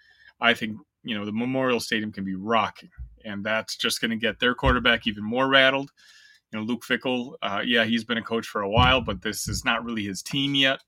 I 0.41 0.53
think, 0.55 0.77
you 1.03 1.19
know, 1.19 1.25
the 1.25 1.33
Memorial 1.33 1.81
Stadium 1.81 2.13
can 2.13 2.25
be 2.25 2.35
rocking. 2.35 2.91
And 3.25 3.43
that's 3.43 3.77
just 3.77 4.01
going 4.01 4.11
to 4.11 4.17
get 4.17 4.39
their 4.39 4.55
quarterback 4.55 5.07
even 5.07 5.25
more 5.25 5.49
rattled. 5.49 5.91
You 6.53 6.59
know, 6.59 6.65
Luke 6.67 6.85
Fickell, 6.85 7.35
uh, 7.43 7.63
yeah, 7.65 7.85
he's 7.85 8.05
been 8.05 8.19
a 8.19 8.23
coach 8.23 8.47
for 8.47 8.61
a 8.61 8.71
while, 8.71 9.01
but 9.01 9.23
this 9.23 9.49
is 9.49 9.65
not 9.65 9.85
really 9.85 10.05
his 10.05 10.23
team 10.23 10.55
yet. 10.55 10.81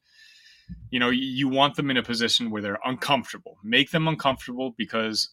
You 0.90 1.00
know, 1.00 1.11
you 1.11 1.48
want 1.48 1.76
them 1.76 1.90
in 1.90 1.96
a 1.96 2.02
position 2.02 2.50
where 2.50 2.62
they're 2.62 2.79
uncomfortable. 2.85 3.59
Make 3.62 3.90
them 3.90 4.09
uncomfortable 4.09 4.74
because 4.76 5.31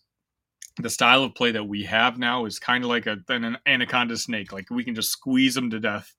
the 0.77 0.89
style 0.89 1.23
of 1.23 1.35
play 1.35 1.51
that 1.51 1.67
we 1.67 1.83
have 1.83 2.17
now 2.17 2.45
is 2.45 2.59
kind 2.59 2.83
of 2.83 2.89
like 2.89 3.05
a, 3.05 3.17
an 3.29 3.57
anaconda 3.65 4.17
snake. 4.17 4.51
Like 4.51 4.69
we 4.69 4.83
can 4.83 4.95
just 4.95 5.11
squeeze 5.11 5.53
them 5.53 5.69
to 5.69 5.79
death, 5.79 6.15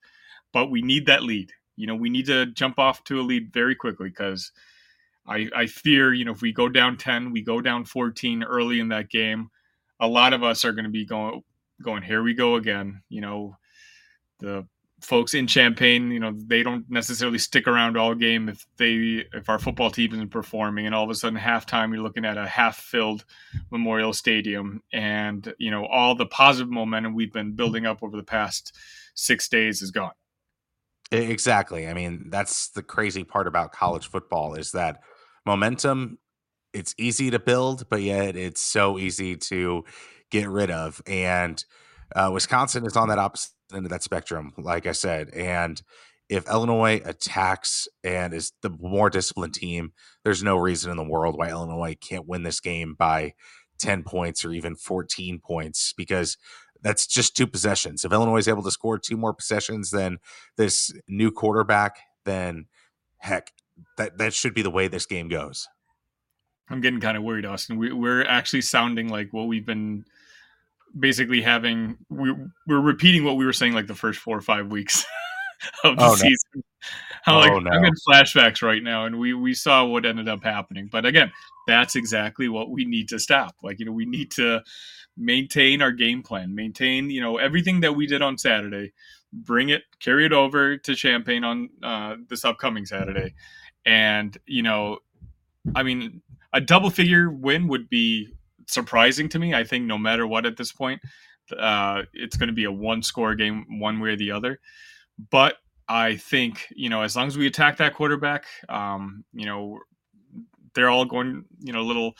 but 0.52 0.70
we 0.70 0.82
need 0.82 1.06
that 1.06 1.22
lead. 1.24 1.52
You 1.76 1.86
know, 1.86 1.96
we 1.96 2.08
need 2.08 2.26
to 2.26 2.46
jump 2.46 2.78
off 2.78 3.02
to 3.04 3.20
a 3.20 3.22
lead 3.22 3.52
very 3.52 3.74
quickly 3.74 4.08
because 4.08 4.52
I, 5.26 5.48
I 5.54 5.66
fear, 5.66 6.12
you 6.12 6.24
know, 6.24 6.32
if 6.32 6.42
we 6.42 6.52
go 6.52 6.68
down 6.68 6.96
10, 6.96 7.32
we 7.32 7.42
go 7.42 7.60
down 7.60 7.84
14 7.84 8.44
early 8.44 8.78
in 8.78 8.88
that 8.88 9.10
game, 9.10 9.50
a 9.98 10.06
lot 10.06 10.32
of 10.32 10.42
us 10.42 10.64
are 10.64 10.72
going 10.72 10.84
to 10.84 10.90
be 10.90 11.04
going, 11.04 11.42
going, 11.82 12.02
here 12.02 12.22
we 12.22 12.34
go 12.34 12.54
again. 12.56 13.02
You 13.08 13.22
know, 13.22 13.56
the 14.38 14.66
folks 15.04 15.34
in 15.34 15.46
Champaign, 15.46 16.10
you 16.10 16.18
know, 16.18 16.32
they 16.34 16.62
don't 16.62 16.84
necessarily 16.90 17.38
stick 17.38 17.68
around 17.68 17.96
all 17.96 18.14
game 18.14 18.48
if 18.48 18.66
they 18.76 19.24
if 19.32 19.48
our 19.48 19.58
football 19.58 19.90
team 19.90 20.12
isn't 20.14 20.30
performing, 20.30 20.86
and 20.86 20.94
all 20.94 21.04
of 21.04 21.10
a 21.10 21.14
sudden 21.14 21.38
halftime 21.38 21.92
you're 21.92 22.02
looking 22.02 22.24
at 22.24 22.36
a 22.36 22.46
half-filled 22.46 23.24
Memorial 23.70 24.12
Stadium, 24.12 24.82
and 24.92 25.54
you 25.58 25.70
know 25.70 25.86
all 25.86 26.14
the 26.14 26.26
positive 26.26 26.70
momentum 26.70 27.14
we've 27.14 27.32
been 27.32 27.52
building 27.52 27.86
up 27.86 28.02
over 28.02 28.16
the 28.16 28.24
past 28.24 28.76
six 29.14 29.48
days 29.48 29.82
is 29.82 29.90
gone. 29.90 30.12
Exactly. 31.12 31.86
I 31.86 31.94
mean, 31.94 32.30
that's 32.30 32.70
the 32.70 32.82
crazy 32.82 33.22
part 33.22 33.46
about 33.46 33.72
college 33.72 34.08
football 34.08 34.54
is 34.54 34.72
that 34.72 35.00
momentum. 35.46 36.18
It's 36.72 36.94
easy 36.98 37.30
to 37.30 37.38
build, 37.38 37.88
but 37.88 38.02
yet 38.02 38.34
it's 38.36 38.60
so 38.60 38.98
easy 38.98 39.36
to 39.36 39.84
get 40.30 40.48
rid 40.48 40.72
of, 40.72 41.00
and 41.06 41.64
uh, 42.14 42.30
Wisconsin 42.32 42.86
is 42.86 42.96
on 42.96 43.08
that 43.08 43.18
opposite 43.18 43.52
end 43.74 43.86
of 43.86 43.90
that 43.90 44.02
spectrum, 44.02 44.52
like 44.58 44.86
I 44.86 44.92
said. 44.92 45.30
And 45.30 45.80
if 46.28 46.48
Illinois 46.48 47.00
attacks 47.04 47.88
and 48.02 48.32
is 48.32 48.52
the 48.62 48.70
more 48.70 49.10
disciplined 49.10 49.54
team, 49.54 49.92
there's 50.24 50.42
no 50.42 50.56
reason 50.56 50.90
in 50.90 50.96
the 50.96 51.04
world 51.04 51.36
why 51.36 51.50
Illinois 51.50 51.96
can't 52.00 52.26
win 52.26 52.42
this 52.42 52.60
game 52.60 52.94
by 52.98 53.34
10 53.80 54.04
points 54.04 54.44
or 54.44 54.52
even 54.52 54.76
14 54.76 55.40
points 55.40 55.92
because 55.96 56.36
that's 56.80 57.06
just 57.06 57.36
two 57.36 57.46
possessions. 57.46 58.04
If 58.04 58.12
Illinois 58.12 58.38
is 58.38 58.48
able 58.48 58.62
to 58.62 58.70
score 58.70 58.98
two 58.98 59.16
more 59.16 59.34
possessions 59.34 59.90
than 59.90 60.18
this 60.56 60.92
new 61.08 61.30
quarterback, 61.30 61.96
then 62.24 62.66
heck, 63.18 63.52
that, 63.96 64.18
that 64.18 64.34
should 64.34 64.54
be 64.54 64.62
the 64.62 64.70
way 64.70 64.88
this 64.88 65.06
game 65.06 65.28
goes. 65.28 65.66
I'm 66.70 66.80
getting 66.80 67.00
kind 67.00 67.16
of 67.16 67.22
worried, 67.22 67.44
Austin. 67.44 67.76
We, 67.76 67.92
we're 67.92 68.24
actually 68.24 68.62
sounding 68.62 69.08
like 69.08 69.32
what 69.32 69.48
we've 69.48 69.66
been 69.66 70.04
basically 70.98 71.42
having 71.42 71.96
we, 72.08 72.34
we're 72.66 72.80
repeating 72.80 73.24
what 73.24 73.36
we 73.36 73.44
were 73.44 73.52
saying 73.52 73.72
like 73.72 73.86
the 73.86 73.94
first 73.94 74.18
four 74.18 74.36
or 74.36 74.42
five 74.42 74.68
weeks 74.68 75.04
of 75.84 75.96
the 75.96 76.04
oh, 76.04 76.14
season. 76.14 76.62
No. 77.26 77.38
Like 77.38 77.52
oh, 77.52 77.58
no. 77.58 77.70
I'm 77.70 77.84
in 77.84 77.94
flashbacks 78.06 78.60
right 78.60 78.82
now, 78.82 79.06
and 79.06 79.18
we 79.18 79.32
we 79.32 79.54
saw 79.54 79.82
what 79.86 80.04
ended 80.04 80.28
up 80.28 80.44
happening. 80.44 80.90
But 80.92 81.06
again, 81.06 81.32
that's 81.66 81.96
exactly 81.96 82.50
what 82.50 82.68
we 82.68 82.84
need 82.84 83.08
to 83.08 83.18
stop. 83.18 83.54
Like 83.62 83.78
you 83.78 83.86
know, 83.86 83.92
we 83.92 84.04
need 84.04 84.30
to 84.32 84.62
maintain 85.16 85.80
our 85.80 85.90
game 85.90 86.22
plan, 86.22 86.54
maintain 86.54 87.08
you 87.08 87.22
know 87.22 87.38
everything 87.38 87.80
that 87.80 87.94
we 87.94 88.06
did 88.06 88.20
on 88.20 88.36
Saturday, 88.36 88.92
bring 89.32 89.70
it, 89.70 89.84
carry 90.00 90.26
it 90.26 90.34
over 90.34 90.76
to 90.76 90.94
Champaign 90.94 91.44
on 91.44 91.70
uh, 91.82 92.16
this 92.28 92.44
upcoming 92.44 92.84
Saturday, 92.84 93.32
and 93.86 94.36
you 94.44 94.62
know, 94.62 94.98
I 95.74 95.82
mean, 95.82 96.20
a 96.52 96.60
double 96.60 96.90
figure 96.90 97.30
win 97.30 97.68
would 97.68 97.88
be 97.88 98.34
surprising 98.68 99.28
to 99.30 99.38
me. 99.38 99.54
I 99.54 99.64
think 99.64 99.84
no 99.84 99.98
matter 99.98 100.26
what 100.26 100.46
at 100.46 100.56
this 100.56 100.72
point, 100.72 101.00
uh, 101.56 102.02
it's 102.12 102.36
going 102.36 102.48
to 102.48 102.54
be 102.54 102.64
a 102.64 102.72
one 102.72 103.02
score 103.02 103.34
game 103.34 103.66
one 103.78 104.00
way 104.00 104.10
or 104.10 104.16
the 104.16 104.30
other. 104.30 104.60
But 105.30 105.56
I 105.88 106.16
think, 106.16 106.66
you 106.74 106.88
know, 106.88 107.02
as 107.02 107.14
long 107.14 107.26
as 107.26 107.36
we 107.36 107.46
attack 107.46 107.76
that 107.78 107.94
quarterback, 107.94 108.46
um, 108.68 109.24
you 109.32 109.46
know, 109.46 109.78
they're 110.74 110.90
all 110.90 111.04
going, 111.04 111.44
you 111.60 111.72
know, 111.72 111.80
a 111.80 111.82
little 111.82 112.14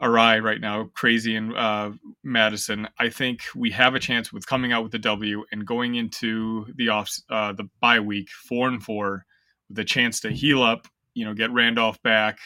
awry 0.00 0.38
right 0.38 0.60
now, 0.60 0.90
crazy 0.94 1.36
in 1.36 1.54
uh, 1.54 1.92
Madison. 2.22 2.88
I 2.98 3.08
think 3.08 3.42
we 3.54 3.70
have 3.70 3.94
a 3.94 4.00
chance 4.00 4.32
with 4.32 4.46
coming 4.46 4.72
out 4.72 4.82
with 4.82 4.92
the 4.92 4.98
W 4.98 5.44
and 5.52 5.66
going 5.66 5.96
into 5.96 6.66
the 6.76 6.88
off 6.88 7.10
uh, 7.28 7.52
the 7.52 7.68
bye 7.80 8.00
week 8.00 8.28
four 8.30 8.68
and 8.68 8.82
four 8.82 9.26
with 9.68 9.78
a 9.78 9.84
chance 9.84 10.20
to 10.20 10.30
heal 10.30 10.62
up. 10.62 10.86
You 11.14 11.24
know, 11.24 11.34
get 11.34 11.50
Randolph 11.50 12.00
back, 12.02 12.38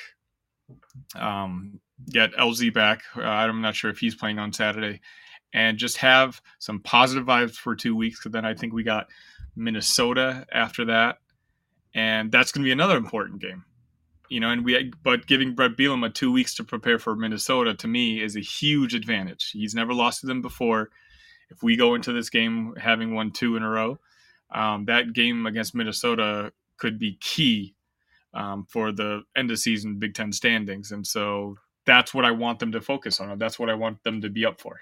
um, 1.16 1.80
get 2.10 2.32
LZ 2.34 2.72
back. 2.72 3.02
Uh, 3.16 3.22
I'm 3.22 3.60
not 3.60 3.76
sure 3.76 3.90
if 3.90 3.98
he's 3.98 4.14
playing 4.14 4.38
on 4.38 4.52
Saturday, 4.52 5.00
and 5.52 5.78
just 5.78 5.98
have 5.98 6.40
some 6.58 6.80
positive 6.80 7.26
vibes 7.26 7.54
for 7.54 7.76
two 7.76 7.94
weeks. 7.94 8.18
Because 8.18 8.32
then 8.32 8.44
I 8.44 8.54
think 8.54 8.72
we 8.72 8.82
got 8.82 9.08
Minnesota 9.56 10.46
after 10.52 10.86
that, 10.86 11.18
and 11.94 12.30
that's 12.30 12.52
going 12.52 12.62
to 12.62 12.68
be 12.68 12.72
another 12.72 12.96
important 12.96 13.40
game. 13.40 13.64
You 14.28 14.40
know, 14.40 14.50
and 14.50 14.64
we 14.64 14.92
but 15.02 15.26
giving 15.26 15.54
Bret 15.54 15.76
Bielema 15.76 16.12
two 16.12 16.32
weeks 16.32 16.54
to 16.56 16.64
prepare 16.64 16.98
for 16.98 17.14
Minnesota 17.14 17.74
to 17.74 17.88
me 17.88 18.22
is 18.22 18.36
a 18.36 18.40
huge 18.40 18.94
advantage. 18.94 19.50
He's 19.52 19.74
never 19.74 19.94
lost 19.94 20.20
to 20.20 20.26
them 20.26 20.42
before. 20.42 20.90
if 21.50 21.62
we 21.62 21.76
go 21.76 21.94
into 21.94 22.12
this 22.12 22.30
game 22.30 22.74
having 22.80 23.14
won 23.14 23.30
two 23.30 23.56
in 23.56 23.62
a 23.62 23.68
row, 23.68 23.98
um, 24.50 24.86
that 24.86 25.12
game 25.12 25.46
against 25.46 25.74
Minnesota 25.74 26.52
could 26.78 26.98
be 26.98 27.18
key 27.20 27.74
um, 28.32 28.66
for 28.68 28.92
the 28.92 29.22
end 29.36 29.50
of 29.50 29.58
season 29.58 29.98
Big 29.98 30.14
Ten 30.14 30.32
standings. 30.32 30.90
And 30.90 31.06
so 31.06 31.56
that's 31.86 32.14
what 32.14 32.24
I 32.24 32.30
want 32.30 32.58
them 32.58 32.72
to 32.72 32.80
focus 32.80 33.20
on. 33.20 33.38
That's 33.38 33.58
what 33.58 33.70
I 33.70 33.74
want 33.74 34.02
them 34.04 34.20
to 34.22 34.30
be 34.30 34.44
up 34.44 34.60
for. 34.60 34.80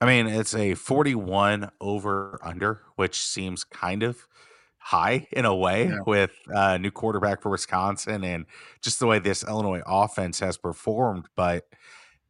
I 0.00 0.06
mean, 0.06 0.26
it's 0.26 0.54
a 0.54 0.74
41 0.74 1.70
over 1.80 2.38
under, 2.42 2.82
which 2.96 3.20
seems 3.20 3.64
kind 3.64 4.02
of 4.02 4.26
high 4.78 5.28
in 5.32 5.44
a 5.44 5.54
way 5.54 5.88
yeah. 5.88 5.98
with 6.06 6.32
a 6.54 6.58
uh, 6.58 6.78
new 6.78 6.90
quarterback 6.90 7.42
for 7.42 7.50
Wisconsin 7.50 8.24
and 8.24 8.46
just 8.80 8.98
the 8.98 9.06
way 9.06 9.18
this 9.18 9.44
Illinois 9.44 9.82
offense 9.86 10.40
has 10.40 10.56
performed. 10.56 11.26
But 11.36 11.66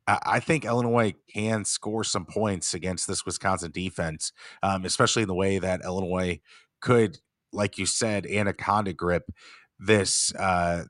I 0.07 0.41
think 0.41 0.65
Illinois 0.65 1.15
can 1.33 1.65
score 1.65 2.03
some 2.03 2.27
points 2.27 2.75
against 2.75 3.07
this 3.07 3.25
Wisconsin 3.25 3.71
defense, 3.71 4.33
um, 4.63 4.85
especially 4.85 5.23
in 5.23 5.29
the 5.29 5.35
way 5.35 5.59
that 5.59 5.85
Illinois 5.85 6.41
could, 6.81 7.19
like 7.53 7.79
you 7.79 7.87
said, 7.87 8.27
anaconda 8.27 8.93
grip 8.93 9.31
this 9.79 10.35
uh, 10.35 10.85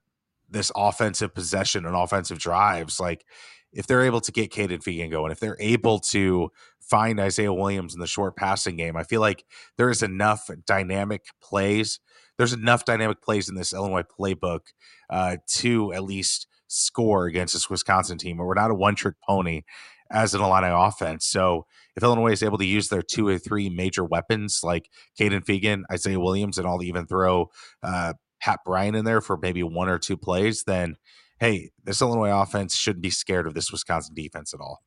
this 0.51 0.73
offensive 0.77 1.35
possession 1.35 1.87
and 1.87 1.95
offensive 1.95 2.39
drives. 2.39 3.01
Like 3.01 3.25
if 3.73 3.87
they're 3.87 4.03
able 4.03 4.21
to 4.21 4.33
get 4.33 4.53
Kaden 4.53 4.83
Feagin 4.83 5.11
going, 5.11 5.33
if 5.33 5.41
they're 5.41 5.57
able 5.61 6.01
to 6.01 6.51
find 6.81 7.21
Isaiah 7.21 7.53
Williams 7.53 7.95
in 7.95 8.01
the 8.01 8.07
short 8.07 8.37
passing 8.37 8.77
game, 8.77 8.97
I 8.97 9.05
feel 9.05 9.21
like 9.21 9.45
there 9.77 9.91
is 9.91 10.03
enough 10.03 10.51
dynamic 10.67 11.27
plays. 11.43 12.01
There's 12.37 12.53
enough 12.53 12.85
dynamic 12.85 13.23
plays 13.23 13.49
in 13.49 13.55
this 13.55 13.73
Illinois 13.73 14.03
playbook 14.03 14.61
uh, 15.09 15.37
to 15.59 15.93
at 15.93 16.05
least 16.05 16.47
score 16.67 17.27
against 17.27 17.55
this 17.55 17.71
Wisconsin 17.71 18.19
team. 18.19 18.41
Or 18.41 18.47
we're 18.47 18.55
not 18.55 18.71
a 18.71 18.75
one 18.75 18.95
trick 18.95 19.17
pony 19.27 19.63
as 20.11 20.35
an 20.35 20.41
Illini 20.41 20.69
offense. 20.69 21.27
So 21.27 21.67
if 21.97 22.03
Illinois 22.03 22.33
is 22.33 22.43
able 22.43 22.59
to 22.59 22.67
use 22.67 22.89
their 22.89 23.03
two 23.03 23.29
or 23.29 23.39
three 23.39 23.69
major 23.69 24.05
weapons 24.05 24.61
like 24.63 24.89
Kaden 25.19 25.45
Feagin, 25.45 25.83
Isaiah 25.93 26.19
Williams, 26.19 26.59
and 26.59 26.67
I'll 26.67 26.83
even 26.83 27.07
throw 27.07 27.51
uh, 27.83 28.15
Pat 28.41 28.61
Bryant 28.65 28.97
in 28.97 29.05
there 29.05 29.21
for 29.21 29.37
maybe 29.37 29.63
one 29.63 29.89
or 29.89 29.99
two 29.99 30.17
plays, 30.17 30.65
then 30.65 30.97
hey, 31.41 31.71
this 31.85 32.03
Illinois 32.03 32.43
offense 32.43 32.77
shouldn't 32.77 33.03
be 33.03 33.11
scared 33.11 33.47
of 33.47 33.55
this 33.55 33.73
Wisconsin 33.73 34.15
defense 34.15 34.53
at 34.53 34.61
all. 34.61 34.83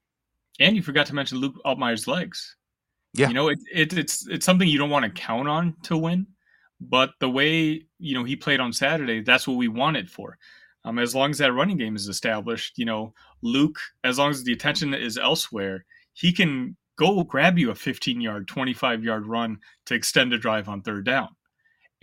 And 0.60 0.76
you 0.76 0.84
forgot 0.84 1.08
to 1.08 1.16
mention 1.16 1.40
Luke 1.40 1.56
Altmyer's 1.66 2.08
legs. 2.08 2.56
Yeah, 3.14 3.28
you 3.28 3.34
know 3.34 3.50
it, 3.50 3.60
it, 3.72 3.94
it's 3.94 4.28
it's 4.28 4.46
something 4.46 4.68
you 4.68 4.80
don't 4.80 4.90
want 4.90 5.06
to 5.06 5.12
count 5.12 5.48
on 5.48 5.76
to 5.84 5.98
win, 5.98 6.26
but 6.82 7.12
the 7.20 7.30
way 7.30 7.84
you 8.00 8.16
know 8.16 8.24
he 8.24 8.36
played 8.36 8.60
on 8.60 8.74
Saturday, 8.74 9.22
that's 9.22 9.48
what 9.48 9.58
we 9.58 9.68
want 9.68 9.98
it 9.98 10.10
for. 10.10 10.38
Um, 10.86 11.00
as 11.00 11.16
long 11.16 11.30
as 11.30 11.38
that 11.38 11.54
running 11.54 11.78
game 11.78 11.96
is 11.96 12.08
established, 12.08 12.78
you 12.78 12.86
know 12.86 13.14
Luke, 13.42 13.78
as 14.04 14.18
long 14.18 14.32
as 14.32 14.44
the 14.44 14.54
attention 14.54 14.94
is 14.94 15.18
elsewhere, 15.18 15.86
he 16.14 16.32
can 16.32 16.76
go 16.96 17.24
grab 17.24 17.58
you 17.58 17.72
a 17.72 17.76
15 17.76 18.22
yard, 18.22 18.48
25 18.48 19.04
yard 19.04 19.28
run 19.28 19.60
to 19.86 19.94
extend 19.94 20.34
a 20.34 20.38
drive 20.38 20.70
on 20.70 20.82
third 20.82 21.06
down. 21.06 21.30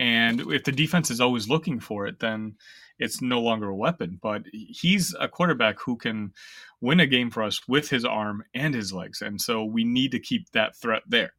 And 0.00 0.40
if 0.50 0.64
the 0.64 0.72
defense 0.72 1.10
is 1.10 1.20
always 1.20 1.50
looking 1.50 1.78
for 1.78 2.06
it, 2.06 2.20
then 2.20 2.54
it's 2.98 3.20
no 3.20 3.38
longer 3.38 3.68
a 3.68 3.76
weapon. 3.76 4.18
But 4.20 4.44
he's 4.50 5.14
a 5.20 5.28
quarterback 5.28 5.78
who 5.78 5.96
can 5.96 6.32
win 6.80 7.00
a 7.00 7.06
game 7.06 7.30
for 7.30 7.42
us 7.42 7.68
with 7.68 7.90
his 7.90 8.02
arm 8.02 8.42
and 8.54 8.74
his 8.74 8.94
legs. 8.94 9.20
And 9.20 9.38
so 9.38 9.62
we 9.62 9.84
need 9.84 10.10
to 10.12 10.18
keep 10.18 10.52
that 10.52 10.74
threat 10.74 11.02
there. 11.06 11.34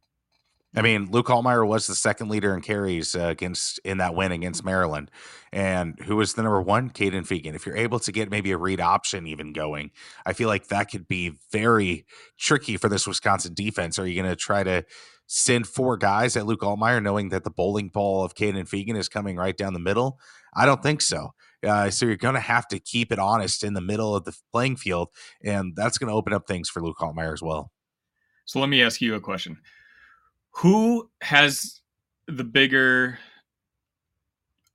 I 0.76 0.80
mean, 0.80 1.10
Luke 1.10 1.26
Altmyer 1.26 1.66
was 1.66 1.86
the 1.86 1.94
second 1.94 2.30
leader 2.30 2.54
in 2.54 2.62
carries 2.62 3.14
uh, 3.14 3.26
against 3.26 3.78
in 3.84 3.98
that 3.98 4.14
win 4.14 4.32
against 4.32 4.64
Maryland, 4.64 5.10
and 5.52 5.98
who 6.06 6.16
was 6.16 6.32
the 6.32 6.42
number 6.42 6.62
one? 6.62 6.88
Kaden 6.88 7.26
Feagin. 7.26 7.54
If 7.54 7.66
you're 7.66 7.76
able 7.76 7.98
to 7.98 8.10
get 8.10 8.30
maybe 8.30 8.52
a 8.52 8.56
read 8.56 8.80
option 8.80 9.26
even 9.26 9.52
going, 9.52 9.90
I 10.24 10.32
feel 10.32 10.48
like 10.48 10.68
that 10.68 10.90
could 10.90 11.06
be 11.06 11.34
very 11.50 12.06
tricky 12.38 12.78
for 12.78 12.88
this 12.88 13.06
Wisconsin 13.06 13.52
defense. 13.52 13.98
Are 13.98 14.06
you 14.06 14.22
going 14.22 14.30
to 14.30 14.36
try 14.36 14.62
to 14.62 14.86
send 15.26 15.66
four 15.66 15.96
guys 15.96 16.36
at 16.36 16.46
Luke 16.46 16.60
Altmyer, 16.60 17.02
knowing 17.02 17.30
that 17.30 17.44
the 17.44 17.50
bowling 17.50 17.88
ball 17.88 18.24
of 18.24 18.34
Kaden 18.34 18.68
Feagin 18.68 18.96
is 18.96 19.08
coming 19.08 19.36
right 19.36 19.56
down 19.56 19.72
the 19.72 19.80
middle? 19.80 20.18
I 20.54 20.66
don't 20.66 20.82
think 20.82 21.00
so. 21.00 21.32
Uh, 21.66 21.90
so 21.90 22.06
you're 22.06 22.16
going 22.16 22.34
to 22.34 22.40
have 22.40 22.66
to 22.68 22.78
keep 22.78 23.12
it 23.12 23.18
honest 23.18 23.62
in 23.62 23.74
the 23.74 23.80
middle 23.80 24.14
of 24.16 24.24
the 24.24 24.36
playing 24.50 24.76
field, 24.76 25.08
and 25.44 25.74
that's 25.76 25.96
going 25.98 26.08
to 26.08 26.14
open 26.14 26.32
up 26.32 26.46
things 26.46 26.68
for 26.68 26.82
Luke 26.82 26.98
Altmyer 26.98 27.32
as 27.32 27.42
well. 27.42 27.70
So 28.44 28.58
let 28.58 28.68
me 28.68 28.82
ask 28.82 29.00
you 29.00 29.14
a 29.14 29.20
question: 29.20 29.58
Who 30.56 31.10
has 31.22 31.80
the 32.26 32.44
bigger 32.44 33.18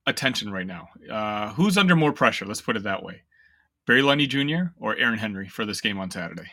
attention 0.06 0.50
right 0.50 0.66
now? 0.66 0.88
Uh, 1.10 1.52
who's 1.52 1.76
under 1.76 1.94
more 1.94 2.12
pressure? 2.12 2.46
Let's 2.46 2.62
put 2.62 2.76
it 2.76 2.84
that 2.84 3.02
way: 3.02 3.22
Barry 3.86 4.02
Lunney 4.02 4.28
Jr. 4.28 4.72
or 4.78 4.96
Aaron 4.96 5.18
Henry 5.18 5.48
for 5.48 5.66
this 5.66 5.82
game 5.82 5.98
on 5.98 6.10
Saturday. 6.10 6.50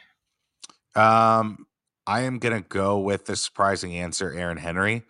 Um, 0.95 1.64
I 2.07 2.21
am 2.21 2.39
going 2.39 2.61
to 2.61 2.67
go 2.67 2.99
with 2.99 3.25
the 3.25 3.35
surprising 3.35 3.95
answer, 3.95 4.31
Aaron 4.31 4.57
Henry, 4.57 5.03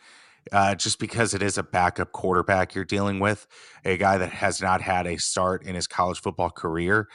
uh, 0.51 0.75
just 0.75 0.99
because 0.99 1.33
it 1.33 1.41
is 1.41 1.57
a 1.57 1.63
backup 1.63 2.11
quarterback 2.11 2.73
you're 2.73 2.85
dealing 2.85 3.19
with, 3.19 3.47
a 3.83 3.97
guy 3.97 4.17
that 4.17 4.31
has 4.31 4.61
not 4.61 4.81
had 4.81 5.05
a 5.05 5.17
start 5.17 5.63
in 5.63 5.75
his 5.75 5.87
college 5.87 6.21
football 6.21 6.49
career. 6.49 7.07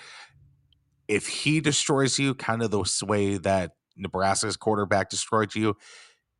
If 1.08 1.26
he 1.26 1.60
destroys 1.60 2.18
you, 2.18 2.34
kind 2.34 2.62
of 2.62 2.70
the 2.70 2.84
way 3.06 3.38
that 3.38 3.72
Nebraska's 3.96 4.56
quarterback 4.56 5.08
destroyed 5.08 5.54
you, 5.54 5.76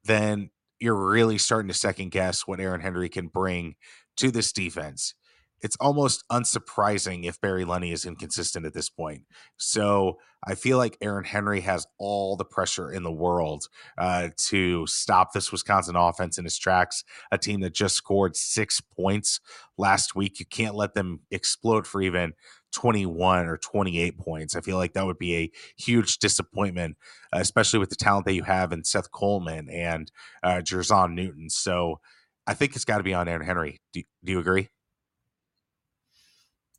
then 0.05 0.50
you're 0.79 1.11
really 1.11 1.38
starting 1.38 1.68
to 1.68 1.74
second 1.74 2.11
guess 2.11 2.46
what 2.46 2.61
Aaron 2.61 2.81
Henry 2.81 3.09
can 3.09 3.29
bring 3.29 3.74
to 4.16 4.31
this 4.31 4.53
defense 4.53 5.14
it's 5.62 5.77
almost 5.81 6.25
unsurprising 6.31 7.25
if 7.25 7.40
Barry 7.40 7.64
Lunney 7.64 7.92
is 7.92 8.07
inconsistent 8.07 8.66
at 8.66 8.75
this 8.75 8.88
point. 8.88 9.23
So 9.57 10.18
I 10.46 10.55
feel 10.55 10.79
like 10.79 10.96
Aaron 11.03 11.25
Henry 11.25 11.61
has 11.61 11.87
all 11.99 12.37
the 12.37 12.44
pressure 12.44 12.90
in 12.90 13.03
the 13.03 13.12
world 13.12 13.68
uh, 13.99 14.31
to 14.49 14.87
stop 14.87 15.33
this 15.33 15.53
Wisconsin 15.53 15.96
offense 15.96 16.38
in 16.38 16.46
its 16.46 16.59
tracks. 16.59 17.05
A 17.31 17.37
team 17.37 17.61
that 17.61 17.75
just 17.75 17.96
scored 17.96 18.37
six 18.37 18.81
points 18.81 19.40
last 19.77 20.14
week. 20.14 20.40
You 20.40 20.46
can't 20.46 20.75
let 20.75 20.94
them 20.94 21.20
explode 21.31 21.87
for 21.87 22.01
even 22.01 22.33
21 22.73 23.46
or 23.46 23.59
28 23.59 24.18
points. 24.18 24.57
I 24.57 24.61
feel 24.61 24.77
like 24.77 24.94
that 24.94 25.05
would 25.05 25.18
be 25.18 25.37
a 25.37 25.51
huge 25.77 26.18
disappointment, 26.18 26.96
especially 27.33 27.79
with 27.79 27.90
the 27.90 27.96
talent 27.96 28.25
that 28.27 28.35
you 28.35 28.44
have 28.44 28.73
in 28.73 28.85
Seth 28.85 29.11
Coleman 29.11 29.68
and 29.68 30.11
uh, 30.42 30.62
Jer'Zhan 30.64 31.14
Newton. 31.14 31.51
So 31.51 32.01
I 32.46 32.55
think 32.55 32.75
it's 32.75 32.85
got 32.85 32.99
to 32.99 33.05
be 33.05 33.14
on 33.14 33.29
Aaron 33.29 33.44
Henry. 33.44 33.81
Do, 33.92 34.03
do 34.25 34.33
you 34.33 34.38
agree? 34.38 34.68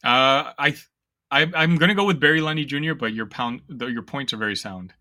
Uh, 0.04 0.52
I, 0.58 0.76
I 1.30 1.42
am 1.42 1.78
going 1.78 1.90
to 1.90 1.96
go 1.96 2.06
with 2.06 2.20
Barry 2.20 2.42
Lunney 2.42 2.66
Jr., 2.66 2.94
but 2.94 3.14
your 3.14 3.26
pound 3.26 3.62
your 3.70 4.02
points 4.02 4.34
are 4.34 4.38
very 4.38 4.56
sound. 4.56 4.94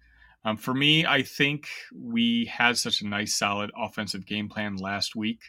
Um, 0.44 0.56
for 0.56 0.72
me, 0.72 1.04
I 1.04 1.22
think 1.22 1.68
we 1.94 2.46
had 2.46 2.78
such 2.78 3.02
a 3.02 3.06
nice, 3.06 3.34
solid 3.36 3.70
offensive 3.76 4.26
game 4.26 4.48
plan 4.48 4.76
last 4.76 5.16
week, 5.16 5.40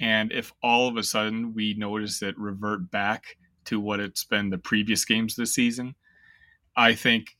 and 0.00 0.32
if 0.32 0.52
all 0.62 0.88
of 0.88 0.96
a 0.96 1.02
sudden 1.02 1.54
we 1.54 1.74
notice 1.74 2.22
it 2.22 2.38
revert 2.38 2.90
back 2.90 3.36
to 3.66 3.78
what 3.78 4.00
it's 4.00 4.24
been 4.24 4.50
the 4.50 4.58
previous 4.58 5.04
games 5.04 5.36
this 5.36 5.54
season, 5.54 5.94
I 6.76 6.94
think 6.94 7.36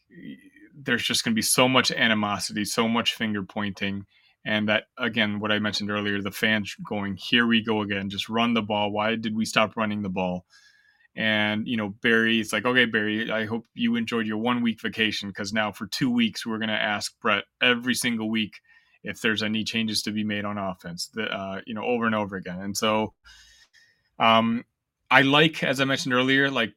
there's 0.75 1.03
just 1.03 1.25
going 1.25 1.33
to 1.33 1.39
be 1.39 1.43
so 1.43 1.69
much 1.69 1.91
animosity, 1.91 2.65
so 2.65 2.87
much 2.87 3.15
finger 3.15 3.43
pointing, 3.43 4.07
and 4.45 4.69
that 4.69 4.85
again, 4.99 5.41
what 5.41 5.53
I 5.53 5.59
mentioned 5.59 5.91
earlier, 5.91 6.21
the 6.23 6.31
fans 6.31 6.75
going, 6.89 7.17
"Here 7.17 7.47
we 7.47 7.63
go 7.63 7.81
again, 7.83 8.11
just 8.11 8.29
run 8.29 8.55
the 8.55 8.63
ball. 8.63 8.91
Why 8.91 9.17
did 9.17 9.35
we 9.35 9.45
stop 9.45 9.77
running 9.77 10.03
the 10.03 10.09
ball?" 10.09 10.47
And 11.17 11.67
you 11.67 11.77
know, 11.77 11.89
barry 11.89 12.41
it's 12.41 12.53
like, 12.53 12.65
okay, 12.65 12.85
Barry, 12.85 13.31
I 13.31 13.45
hope 13.45 13.67
you 13.75 13.97
enjoyed 13.97 14.27
your 14.27 14.39
one 14.39 14.63
week 14.63 14.81
vacation 14.81 15.29
because 15.29 15.53
now 15.53 15.73
for 15.73 15.87
two 15.87 16.11
weeks 16.11 16.47
we're 16.47 16.59
going 16.59 16.69
to 16.69 16.75
ask 16.75 17.13
Bret 17.21 17.45
every 17.61 17.95
single 17.95 18.31
week 18.31 18.61
if 19.03 19.21
there's 19.21 19.43
any 19.43 19.65
changes 19.65 20.03
to 20.03 20.13
be 20.13 20.25
made 20.25 20.45
on 20.45 20.59
offense, 20.59 21.09
that, 21.15 21.31
uh, 21.31 21.61
you 21.67 21.75
know, 21.75 21.85
over 21.85 22.07
and 22.07 22.15
over 22.15 22.37
again. 22.37 22.61
And 22.61 22.77
so, 22.77 23.15
um, 24.19 24.65
I 25.11 25.23
like, 25.23 25.65
as 25.65 25.81
I 25.81 25.85
mentioned 25.85 26.15
earlier, 26.15 26.51
like 26.51 26.75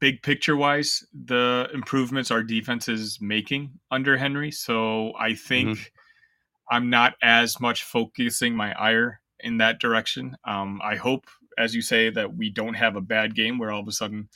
big 0.00 0.22
picture 0.22 0.56
wise, 0.56 1.04
the 1.12 1.68
improvements 1.72 2.30
our 2.30 2.42
defense 2.42 2.88
is 2.88 3.18
making 3.20 3.72
under 3.90 4.16
Henry. 4.16 4.50
So 4.50 5.12
I 5.18 5.34
think 5.34 5.78
mm-hmm. 5.78 6.74
I'm 6.76 6.90
not 6.90 7.14
as 7.22 7.60
much 7.60 7.84
focusing 7.84 8.56
my 8.56 8.72
ire 8.72 9.20
in 9.40 9.58
that 9.58 9.78
direction. 9.78 10.36
Um, 10.44 10.80
I 10.82 10.96
hope 10.96 11.26
as 11.58 11.74
you 11.74 11.82
say, 11.82 12.10
that 12.10 12.36
we 12.36 12.50
don't 12.50 12.74
have 12.74 12.96
a 12.96 13.00
bad 13.00 13.34
game 13.34 13.58
where 13.58 13.70
all 13.70 13.80
of 13.80 13.88
a 13.88 13.92
sudden 13.92 14.28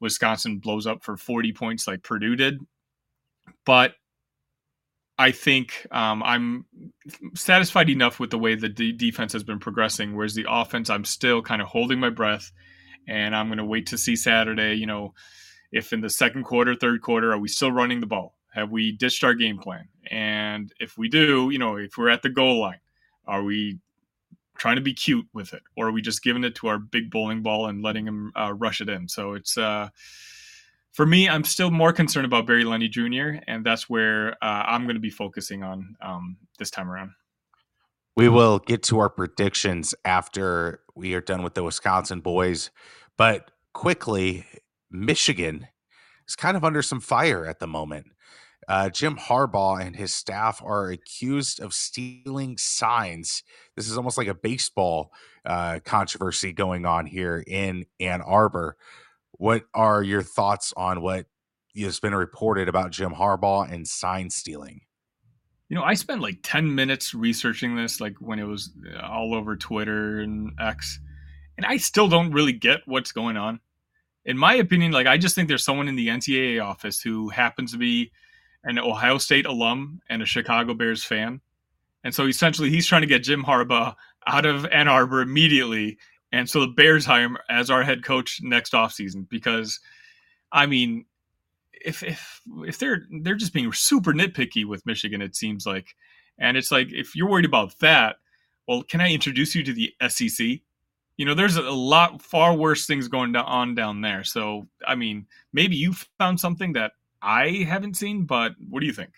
Wisconsin 0.00 0.58
blows 0.58 0.86
up 0.86 1.02
for 1.02 1.16
40 1.16 1.52
points 1.52 1.86
like 1.86 2.02
Purdue 2.02 2.36
did. 2.36 2.58
But 3.64 3.94
I 5.18 5.30
think 5.30 5.86
um, 5.90 6.22
I'm 6.22 6.66
satisfied 7.34 7.88
enough 7.88 8.20
with 8.20 8.30
the 8.30 8.38
way 8.38 8.54
the 8.54 8.68
de- 8.68 8.92
defense 8.92 9.32
has 9.32 9.44
been 9.44 9.58
progressing, 9.58 10.14
whereas 10.14 10.34
the 10.34 10.46
offense, 10.48 10.90
I'm 10.90 11.04
still 11.04 11.40
kind 11.40 11.62
of 11.62 11.68
holding 11.68 12.00
my 12.00 12.10
breath, 12.10 12.52
and 13.08 13.34
I'm 13.34 13.48
going 13.48 13.58
to 13.58 13.64
wait 13.64 13.86
to 13.86 13.98
see 13.98 14.14
Saturday. 14.14 14.74
You 14.74 14.86
know, 14.86 15.14
if 15.72 15.92
in 15.92 16.02
the 16.02 16.10
second 16.10 16.44
quarter, 16.44 16.74
third 16.74 17.00
quarter, 17.00 17.32
are 17.32 17.38
we 17.38 17.48
still 17.48 17.72
running 17.72 18.00
the 18.00 18.06
ball? 18.06 18.36
Have 18.52 18.70
we 18.70 18.92
ditched 18.92 19.24
our 19.24 19.34
game 19.34 19.58
plan? 19.58 19.88
And 20.10 20.72
if 20.80 20.98
we 20.98 21.08
do, 21.08 21.50
you 21.50 21.58
know, 21.58 21.76
if 21.76 21.96
we're 21.96 22.10
at 22.10 22.22
the 22.22 22.30
goal 22.30 22.60
line, 22.60 22.80
are 23.26 23.42
we 23.42 23.78
trying 24.58 24.76
to 24.76 24.82
be 24.82 24.94
cute 24.94 25.26
with 25.32 25.52
it, 25.52 25.62
or 25.76 25.88
are 25.88 25.92
we 25.92 26.02
just 26.02 26.22
giving 26.22 26.44
it 26.44 26.54
to 26.56 26.68
our 26.68 26.78
big 26.78 27.10
bowling 27.10 27.42
ball 27.42 27.66
and 27.66 27.82
letting 27.82 28.06
him 28.06 28.32
uh, 28.34 28.52
rush 28.54 28.80
it 28.80 28.88
in? 28.88 29.08
So 29.08 29.34
it's 29.34 29.56
uh, 29.56 29.88
for 30.92 31.04
me, 31.04 31.28
I'm 31.28 31.44
still 31.44 31.70
more 31.70 31.92
concerned 31.92 32.24
about 32.24 32.46
Barry 32.46 32.64
Lunney 32.64 32.90
Jr., 32.90 33.42
and 33.46 33.64
that's 33.64 33.88
where 33.88 34.32
uh, 34.42 34.64
I'm 34.66 34.84
going 34.84 34.96
to 34.96 35.00
be 35.00 35.10
focusing 35.10 35.62
on 35.62 35.94
um, 36.00 36.38
this 36.58 36.70
time 36.70 36.90
around. 36.90 37.10
We 38.16 38.30
will 38.30 38.60
get 38.60 38.82
to 38.84 38.98
our 39.00 39.10
predictions 39.10 39.94
after 40.06 40.80
we 40.94 41.12
are 41.12 41.20
done 41.20 41.42
with 41.42 41.52
the 41.52 41.62
Wisconsin 41.62 42.20
boys, 42.20 42.70
but 43.18 43.50
quickly, 43.74 44.46
Michigan 44.90 45.66
is 46.26 46.34
kind 46.34 46.56
of 46.56 46.64
under 46.64 46.80
some 46.80 47.00
fire 47.00 47.44
at 47.44 47.58
the 47.58 47.66
moment. 47.66 48.06
Uh, 48.68 48.90
Jim 48.90 49.16
Harbaugh 49.16 49.80
and 49.80 49.94
his 49.94 50.12
staff 50.12 50.60
are 50.64 50.90
accused 50.90 51.60
of 51.60 51.72
stealing 51.72 52.58
signs. 52.58 53.42
This 53.76 53.88
is 53.88 53.96
almost 53.96 54.18
like 54.18 54.26
a 54.26 54.34
baseball 54.34 55.12
uh, 55.44 55.78
controversy 55.84 56.52
going 56.52 56.84
on 56.84 57.06
here 57.06 57.44
in 57.46 57.86
Ann 58.00 58.22
Arbor. 58.22 58.76
What 59.32 59.64
are 59.72 60.02
your 60.02 60.22
thoughts 60.22 60.72
on 60.76 61.00
what 61.00 61.26
has 61.78 62.00
been 62.00 62.14
reported 62.14 62.68
about 62.68 62.90
Jim 62.90 63.12
Harbaugh 63.12 63.70
and 63.70 63.86
sign 63.86 64.30
stealing? 64.30 64.80
You 65.68 65.76
know, 65.76 65.84
I 65.84 65.94
spent 65.94 66.20
like 66.20 66.38
10 66.42 66.74
minutes 66.74 67.14
researching 67.14 67.76
this, 67.76 68.00
like 68.00 68.14
when 68.20 68.38
it 68.38 68.44
was 68.46 68.70
uh, 68.96 69.06
all 69.06 69.34
over 69.34 69.56
Twitter 69.56 70.20
and 70.20 70.52
X, 70.60 71.00
and 71.56 71.66
I 71.66 71.76
still 71.76 72.08
don't 72.08 72.32
really 72.32 72.52
get 72.52 72.80
what's 72.86 73.12
going 73.12 73.36
on. 73.36 73.60
In 74.24 74.36
my 74.36 74.54
opinion, 74.54 74.90
like 74.90 75.06
I 75.06 75.18
just 75.18 75.36
think 75.36 75.48
there's 75.48 75.64
someone 75.64 75.86
in 75.86 75.94
the 75.94 76.08
NCAA 76.08 76.64
office 76.64 77.00
who 77.00 77.28
happens 77.28 77.72
to 77.72 77.78
be 77.78 78.10
an 78.66 78.78
Ohio 78.78 79.16
State 79.18 79.46
alum 79.46 80.00
and 80.10 80.22
a 80.22 80.26
Chicago 80.26 80.74
Bears 80.74 81.02
fan. 81.02 81.40
And 82.04 82.14
so 82.14 82.26
essentially 82.26 82.70
he's 82.70 82.86
trying 82.86 83.02
to 83.02 83.08
get 83.08 83.22
Jim 83.22 83.42
Harbaugh 83.42 83.94
out 84.26 84.44
of 84.44 84.66
Ann 84.66 84.88
Arbor 84.88 85.22
immediately 85.22 85.98
and 86.32 86.48
so 86.48 86.60
the 86.60 86.66
Bears 86.66 87.06
hire 87.06 87.22
him 87.22 87.38
as 87.48 87.70
our 87.70 87.82
head 87.82 88.04
coach 88.04 88.40
next 88.42 88.72
offseason 88.72 89.28
because, 89.28 89.80
I 90.52 90.66
mean, 90.66 91.06
if 91.72 92.02
if 92.02 92.42
if 92.64 92.78
they're 92.78 93.06
they're 93.22 93.36
just 93.36 93.52
being 93.52 93.72
super 93.72 94.12
nitpicky 94.12 94.64
with 94.64 94.84
Michigan, 94.86 95.22
it 95.22 95.36
seems 95.36 95.66
like, 95.66 95.94
and 96.38 96.56
it's 96.56 96.72
like 96.72 96.92
if 96.92 97.14
you're 97.14 97.28
worried 97.28 97.44
about 97.44 97.78
that, 97.78 98.16
well, 98.66 98.82
can 98.82 99.00
I 99.00 99.12
introduce 99.12 99.54
you 99.54 99.62
to 99.64 99.72
the 99.72 99.94
SEC? 100.08 100.60
You 101.16 101.24
know, 101.24 101.34
there's 101.34 101.56
a 101.56 101.62
lot 101.62 102.20
far 102.20 102.54
worse 102.54 102.86
things 102.86 103.08
going 103.08 103.34
on 103.34 103.74
down 103.74 104.02
there. 104.02 104.22
So, 104.22 104.66
I 104.86 104.94
mean, 104.94 105.26
maybe 105.54 105.76
you 105.76 105.94
found 106.18 106.38
something 106.38 106.74
that 106.74 106.92
I 107.22 107.64
haven't 107.68 107.96
seen, 107.96 108.24
but 108.24 108.54
what 108.68 108.80
do 108.80 108.86
you 108.86 108.92
think? 108.92 109.12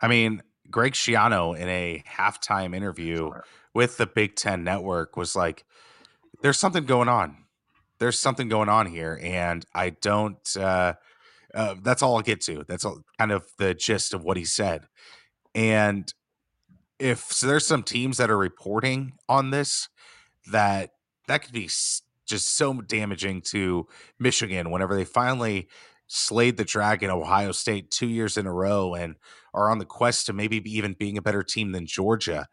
I 0.00 0.08
mean, 0.08 0.42
Greg 0.70 0.92
Schiano 0.92 1.56
in 1.56 1.68
a 1.68 2.02
halftime 2.08 2.74
interview 2.74 3.30
with 3.74 3.96
the 3.96 4.06
Big 4.06 4.36
Ten 4.36 4.64
Network 4.64 5.16
was 5.16 5.36
like, 5.36 5.64
there's 6.42 6.58
something 6.58 6.84
going 6.84 7.08
on. 7.08 7.36
There's 7.98 8.18
something 8.18 8.48
going 8.48 8.68
on 8.68 8.86
here, 8.86 9.18
and 9.22 9.64
I 9.74 9.90
don't. 9.90 10.38
Uh, 10.56 10.94
uh, 11.54 11.76
that's 11.82 12.02
all 12.02 12.16
I'll 12.16 12.22
get 12.22 12.40
to. 12.42 12.64
That's 12.66 12.84
all, 12.84 13.00
kind 13.18 13.30
of 13.30 13.46
the 13.58 13.72
gist 13.72 14.12
of 14.12 14.24
what 14.24 14.36
he 14.36 14.44
said. 14.44 14.86
And 15.54 16.12
if 16.98 17.20
so 17.32 17.46
there's 17.46 17.66
some 17.66 17.82
teams 17.82 18.16
that 18.18 18.30
are 18.30 18.36
reporting 18.36 19.12
on 19.28 19.50
this, 19.50 19.88
that 20.50 20.90
that 21.28 21.42
could 21.42 21.52
be 21.52 21.70
just 22.26 22.56
so 22.56 22.74
damaging 22.80 23.42
to 23.42 23.86
Michigan 24.18 24.70
whenever 24.70 24.96
they 24.96 25.04
finally 25.04 25.68
slayed 26.06 26.56
the 26.56 26.64
dragon 26.64 27.10
Ohio 27.10 27.52
State 27.52 27.90
two 27.90 28.08
years 28.08 28.36
in 28.36 28.46
a 28.46 28.52
row 28.52 28.94
and 28.94 29.16
are 29.52 29.70
on 29.70 29.78
the 29.78 29.84
quest 29.84 30.26
to 30.26 30.32
maybe 30.32 30.60
even 30.70 30.94
being 30.98 31.16
a 31.16 31.22
better 31.22 31.42
team 31.42 31.72
than 31.72 31.86
Georgia. 31.86 32.46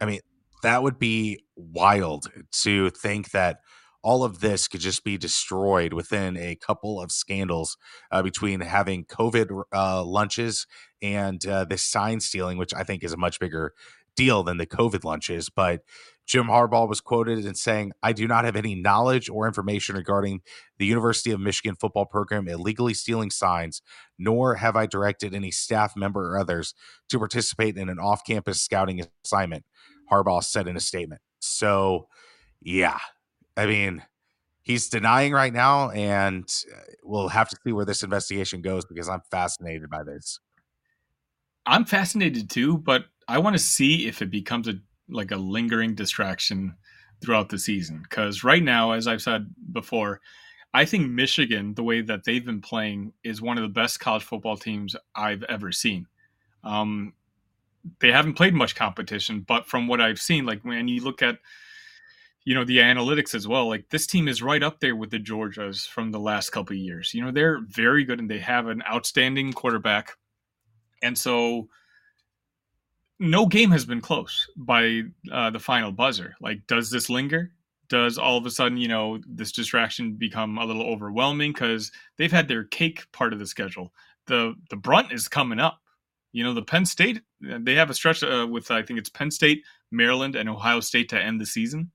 I 0.00 0.06
mean, 0.06 0.20
that 0.62 0.82
would 0.82 0.98
be 0.98 1.44
wild 1.56 2.26
to 2.62 2.90
think 2.90 3.30
that 3.32 3.58
all 4.02 4.22
of 4.22 4.40
this 4.40 4.68
could 4.68 4.80
just 4.80 5.02
be 5.02 5.16
destroyed 5.16 5.94
within 5.94 6.36
a 6.36 6.56
couple 6.56 7.00
of 7.00 7.10
scandals 7.10 7.78
uh, 8.10 8.22
between 8.22 8.60
having 8.60 9.04
COVID 9.06 9.62
uh, 9.72 10.04
lunches 10.04 10.66
and 11.00 11.44
uh, 11.46 11.64
this 11.64 11.82
sign 11.82 12.20
stealing, 12.20 12.58
which 12.58 12.74
I 12.74 12.82
think 12.82 13.02
is 13.02 13.14
a 13.14 13.16
much 13.16 13.40
bigger 13.40 13.72
deal 14.14 14.42
than 14.42 14.58
the 14.58 14.66
COVID 14.66 15.04
lunches. 15.04 15.48
But 15.48 15.80
Jim 16.26 16.46
Harbaugh 16.46 16.88
was 16.88 17.00
quoted 17.00 17.44
in 17.44 17.54
saying, 17.54 17.92
I 18.02 18.12
do 18.12 18.26
not 18.26 18.44
have 18.44 18.56
any 18.56 18.74
knowledge 18.74 19.28
or 19.28 19.46
information 19.46 19.96
regarding 19.96 20.40
the 20.78 20.86
University 20.86 21.30
of 21.30 21.40
Michigan 21.40 21.76
football 21.78 22.06
program 22.06 22.48
illegally 22.48 22.94
stealing 22.94 23.30
signs, 23.30 23.82
nor 24.18 24.54
have 24.54 24.74
I 24.74 24.86
directed 24.86 25.34
any 25.34 25.50
staff 25.50 25.96
member 25.96 26.32
or 26.32 26.38
others 26.38 26.74
to 27.10 27.18
participate 27.18 27.76
in 27.76 27.88
an 27.88 27.98
off 27.98 28.24
campus 28.24 28.62
scouting 28.62 29.02
assignment. 29.24 29.64
Harbaugh 30.10 30.42
said 30.42 30.66
in 30.66 30.76
a 30.76 30.80
statement. 30.80 31.20
So, 31.40 32.08
yeah, 32.60 32.98
I 33.56 33.66
mean, 33.66 34.02
he's 34.62 34.88
denying 34.88 35.32
right 35.32 35.52
now, 35.52 35.90
and 35.90 36.44
uh, 36.74 36.80
we'll 37.02 37.28
have 37.28 37.48
to 37.50 37.56
see 37.64 37.72
where 37.72 37.84
this 37.84 38.02
investigation 38.02 38.62
goes 38.62 38.84
because 38.86 39.08
I'm 39.08 39.22
fascinated 39.30 39.90
by 39.90 40.02
this. 40.02 40.40
I'm 41.66 41.84
fascinated 41.84 42.50
too, 42.50 42.78
but 42.78 43.04
I 43.28 43.38
want 43.38 43.54
to 43.54 43.62
see 43.62 44.06
if 44.06 44.20
it 44.20 44.30
becomes 44.30 44.68
a 44.68 44.74
like 45.08 45.30
a 45.30 45.36
lingering 45.36 45.94
distraction 45.94 46.76
throughout 47.20 47.48
the 47.48 47.58
season. 47.58 48.02
Because 48.02 48.44
right 48.44 48.62
now, 48.62 48.92
as 48.92 49.06
I've 49.06 49.22
said 49.22 49.46
before, 49.72 50.20
I 50.72 50.84
think 50.84 51.08
Michigan, 51.08 51.74
the 51.74 51.84
way 51.84 52.00
that 52.00 52.24
they've 52.24 52.44
been 52.44 52.60
playing, 52.60 53.12
is 53.22 53.40
one 53.40 53.56
of 53.56 53.62
the 53.62 53.68
best 53.68 54.00
college 54.00 54.24
football 54.24 54.56
teams 54.56 54.96
I've 55.14 55.44
ever 55.44 55.70
seen. 55.70 56.06
Um, 56.64 57.12
they 58.00 58.10
haven't 58.10 58.34
played 58.34 58.54
much 58.54 58.74
competition, 58.74 59.44
but 59.46 59.66
from 59.66 59.86
what 59.86 60.00
I've 60.00 60.18
seen, 60.18 60.46
like 60.46 60.64
when 60.64 60.88
you 60.88 61.02
look 61.02 61.22
at 61.22 61.38
you 62.44 62.54
know 62.54 62.64
the 62.64 62.78
analytics 62.78 63.34
as 63.34 63.48
well, 63.48 63.68
like 63.68 63.88
this 63.90 64.06
team 64.06 64.28
is 64.28 64.42
right 64.42 64.62
up 64.62 64.80
there 64.80 64.96
with 64.96 65.10
the 65.10 65.18
Georgias 65.18 65.86
from 65.88 66.10
the 66.10 66.20
last 66.20 66.50
couple 66.50 66.76
years. 66.76 67.14
You 67.14 67.24
know 67.24 67.30
they're 67.30 67.60
very 67.68 68.04
good 68.04 68.18
and 68.18 68.30
they 68.30 68.38
have 68.38 68.66
an 68.66 68.82
outstanding 68.90 69.52
quarterback, 69.52 70.12
and 71.02 71.16
so 71.16 71.68
no 73.18 73.46
game 73.46 73.70
has 73.70 73.84
been 73.84 74.00
close 74.00 74.48
by 74.56 75.02
uh, 75.32 75.50
the 75.50 75.60
final 75.60 75.92
buzzer. 75.92 76.34
Like, 76.40 76.66
does 76.66 76.90
this 76.90 77.08
linger? 77.08 77.52
Does 77.88 78.18
all 78.18 78.38
of 78.38 78.46
a 78.46 78.50
sudden, 78.50 78.78
you 78.78 78.88
know, 78.88 79.20
this 79.26 79.52
distraction 79.52 80.14
become 80.14 80.58
a 80.58 80.64
little 80.64 80.82
overwhelming 80.82 81.52
because 81.52 81.92
they've 82.16 82.32
had 82.32 82.48
their 82.48 82.64
cake 82.64 83.10
part 83.12 83.32
of 83.32 83.38
the 83.38 83.46
schedule? 83.46 83.92
The 84.26 84.54
the 84.70 84.76
brunt 84.76 85.12
is 85.12 85.28
coming 85.28 85.60
up 85.60 85.80
you 86.34 86.42
know, 86.42 86.52
the 86.52 86.62
Penn 86.62 86.84
State, 86.84 87.22
they 87.40 87.76
have 87.76 87.90
a 87.90 87.94
stretch 87.94 88.24
uh, 88.24 88.46
with, 88.50 88.68
I 88.72 88.82
think 88.82 88.98
it's 88.98 89.08
Penn 89.08 89.30
State, 89.30 89.62
Maryland, 89.92 90.34
and 90.34 90.48
Ohio 90.48 90.80
State 90.80 91.08
to 91.10 91.22
end 91.22 91.40
the 91.40 91.46
season. 91.46 91.92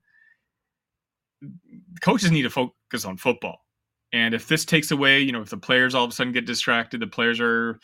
Coaches 2.00 2.30
need 2.30 2.42
to 2.42 2.50
focus 2.50 3.04
on 3.04 3.18
football. 3.18 3.66
And 4.14 4.32
if 4.32 4.48
this 4.48 4.64
takes 4.64 4.90
away, 4.90 5.20
you 5.20 5.30
know, 5.30 5.42
if 5.42 5.50
the 5.50 5.58
players 5.58 5.94
all 5.94 6.04
of 6.04 6.10
a 6.10 6.14
sudden 6.14 6.32
get 6.32 6.46
distracted, 6.46 7.00
the 7.00 7.06
players 7.06 7.38
are 7.38 7.80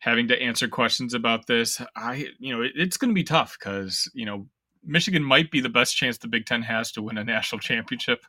having 0.00 0.28
to 0.28 0.42
answer 0.42 0.68
questions 0.68 1.14
about 1.14 1.46
this, 1.46 1.80
I, 1.94 2.26
you 2.38 2.54
know, 2.54 2.62
it, 2.62 2.72
it's 2.74 2.96
going 2.96 3.10
to 3.10 3.14
be 3.14 3.24
tough 3.24 3.56
because, 3.58 4.10
you 4.12 4.26
know, 4.26 4.46
Michigan 4.84 5.22
might 5.22 5.50
be 5.50 5.60
the 5.60 5.68
best 5.68 5.96
chance 5.96 6.18
the 6.18 6.28
Big 6.28 6.46
Ten 6.46 6.62
has 6.62 6.92
to 6.92 7.02
win 7.02 7.18
a 7.18 7.24
national 7.24 7.58
championship. 7.60 8.24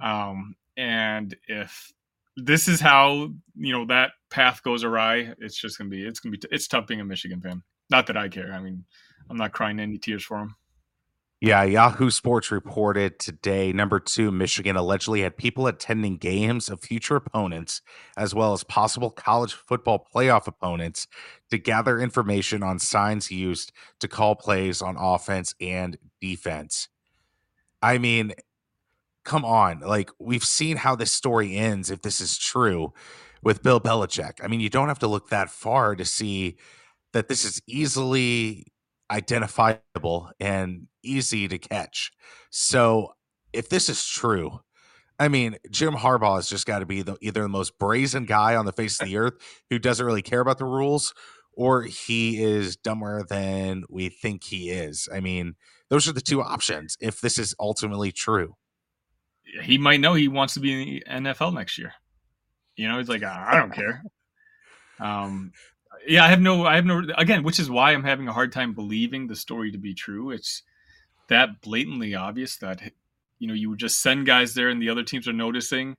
Um, 0.00 0.54
and 0.76 1.36
if 1.48 1.92
this 2.36 2.68
is 2.68 2.80
how 2.80 3.30
you 3.56 3.72
know 3.72 3.84
that 3.86 4.12
path 4.30 4.62
goes 4.62 4.84
awry. 4.84 5.34
It's 5.38 5.60
just 5.60 5.78
gonna 5.78 5.90
be 5.90 6.04
it's 6.04 6.20
gonna 6.20 6.36
be 6.36 6.42
it's 6.50 6.68
tough 6.68 6.86
being 6.86 7.00
a 7.00 7.04
Michigan 7.04 7.40
fan. 7.40 7.62
Not 7.90 8.06
that 8.06 8.16
I 8.16 8.28
care. 8.28 8.52
I 8.52 8.60
mean, 8.60 8.84
I'm 9.28 9.36
not 9.36 9.52
crying 9.52 9.80
any 9.80 9.98
tears 9.98 10.24
for 10.24 10.38
them. 10.38 10.56
Yeah, 11.42 11.62
Yahoo 11.62 12.10
Sports 12.10 12.50
reported 12.50 13.18
today 13.18 13.72
number 13.72 13.98
two, 13.98 14.30
Michigan 14.30 14.76
allegedly 14.76 15.22
had 15.22 15.38
people 15.38 15.66
attending 15.66 16.18
games 16.18 16.68
of 16.68 16.82
future 16.82 17.16
opponents, 17.16 17.80
as 18.14 18.34
well 18.34 18.52
as 18.52 18.62
possible 18.62 19.10
college 19.10 19.54
football 19.54 20.06
playoff 20.14 20.46
opponents, 20.46 21.06
to 21.50 21.56
gather 21.56 21.98
information 21.98 22.62
on 22.62 22.78
signs 22.78 23.30
used 23.30 23.72
to 24.00 24.06
call 24.06 24.34
plays 24.34 24.82
on 24.82 24.96
offense 24.98 25.54
and 25.62 25.96
defense. 26.20 26.88
I 27.80 27.96
mean, 27.96 28.34
come 29.24 29.46
on. 29.46 29.80
Like, 29.80 30.10
we've 30.18 30.44
seen 30.44 30.76
how 30.76 30.94
this 30.94 31.10
story 31.10 31.56
ends, 31.56 31.90
if 31.90 32.02
this 32.02 32.20
is 32.20 32.36
true, 32.36 32.92
with 33.42 33.62
Bill 33.62 33.80
Belichick. 33.80 34.44
I 34.44 34.46
mean, 34.46 34.60
you 34.60 34.68
don't 34.68 34.88
have 34.88 34.98
to 34.98 35.08
look 35.08 35.30
that 35.30 35.48
far 35.48 35.96
to 35.96 36.04
see 36.04 36.58
that 37.14 37.28
this 37.28 37.46
is 37.46 37.62
easily 37.66 38.66
identifiable 39.10 40.30
and 40.38 40.86
easy 41.02 41.48
to 41.48 41.58
catch. 41.58 42.12
So, 42.50 43.12
if 43.52 43.68
this 43.68 43.88
is 43.88 44.06
true, 44.06 44.60
I 45.18 45.28
mean, 45.28 45.56
Jim 45.70 45.94
Harbaugh 45.94 46.36
has 46.36 46.48
just 46.48 46.66
got 46.66 46.78
to 46.78 46.86
be 46.86 47.02
the, 47.02 47.16
either 47.20 47.42
the 47.42 47.48
most 47.48 47.78
brazen 47.78 48.24
guy 48.24 48.54
on 48.54 48.64
the 48.64 48.72
face 48.72 49.00
of 49.00 49.06
the 49.06 49.16
earth 49.16 49.34
who 49.68 49.78
doesn't 49.78 50.04
really 50.06 50.22
care 50.22 50.40
about 50.40 50.58
the 50.58 50.64
rules, 50.64 51.12
or 51.52 51.82
he 51.82 52.42
is 52.42 52.76
dumber 52.76 53.24
than 53.28 53.84
we 53.90 54.08
think 54.08 54.44
he 54.44 54.70
is. 54.70 55.08
I 55.12 55.20
mean, 55.20 55.56
those 55.88 56.08
are 56.08 56.12
the 56.12 56.20
two 56.20 56.42
options 56.42 56.96
if 57.00 57.20
this 57.20 57.38
is 57.38 57.54
ultimately 57.58 58.12
true 58.12 58.54
he 59.62 59.78
might 59.78 60.00
know 60.00 60.14
he 60.14 60.28
wants 60.28 60.54
to 60.54 60.60
be 60.60 61.00
in 61.06 61.24
the 61.24 61.30
NFL 61.30 61.54
next 61.54 61.78
year. 61.78 61.92
You 62.76 62.88
know, 62.88 62.98
he's 62.98 63.08
like, 63.08 63.22
I 63.22 63.58
don't 63.58 63.72
care. 63.72 64.02
Um, 64.98 65.52
yeah, 66.06 66.24
I 66.24 66.28
have 66.28 66.40
no, 66.40 66.66
I 66.66 66.76
have 66.76 66.86
no, 66.86 67.02
again, 67.16 67.42
which 67.42 67.58
is 67.58 67.70
why 67.70 67.92
I'm 67.92 68.04
having 68.04 68.28
a 68.28 68.32
hard 68.32 68.52
time 68.52 68.74
believing 68.74 69.26
the 69.26 69.36
story 69.36 69.70
to 69.72 69.78
be 69.78 69.94
true. 69.94 70.30
It's 70.30 70.62
that 71.28 71.60
blatantly 71.60 72.14
obvious 72.14 72.56
that, 72.58 72.80
you 73.38 73.48
know, 73.48 73.54
you 73.54 73.70
would 73.70 73.78
just 73.78 74.00
send 74.00 74.26
guys 74.26 74.54
there 74.54 74.68
and 74.68 74.80
the 74.80 74.88
other 74.88 75.02
teams 75.02 75.28
are 75.28 75.32
noticing. 75.32 75.96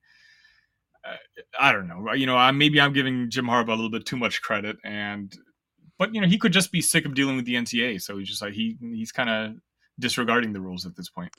Uh, 1.03 1.15
I 1.59 1.71
don't 1.71 1.87
know. 1.87 2.13
You 2.13 2.25
know, 2.25 2.37
I, 2.37 2.51
maybe 2.51 2.79
I'm 2.79 2.93
giving 2.93 3.29
Jim 3.29 3.45
Harbaugh 3.45 3.69
a 3.69 3.75
little 3.75 3.89
bit 3.89 4.05
too 4.05 4.17
much 4.17 4.41
credit, 4.41 4.77
and 4.83 5.35
but 5.97 6.13
you 6.13 6.21
know, 6.21 6.27
he 6.27 6.37
could 6.37 6.53
just 6.53 6.71
be 6.71 6.81
sick 6.81 7.05
of 7.05 7.15
dealing 7.15 7.35
with 7.35 7.45
the 7.45 7.55
NCAA, 7.55 8.01
so 8.01 8.17
he's 8.17 8.27
just 8.27 8.41
like 8.41 8.53
he 8.53 8.77
he's 8.79 9.11
kind 9.11 9.29
of 9.29 9.55
disregarding 9.99 10.53
the 10.53 10.61
rules 10.61 10.85
at 10.85 10.95
this 10.95 11.09
point. 11.09 11.31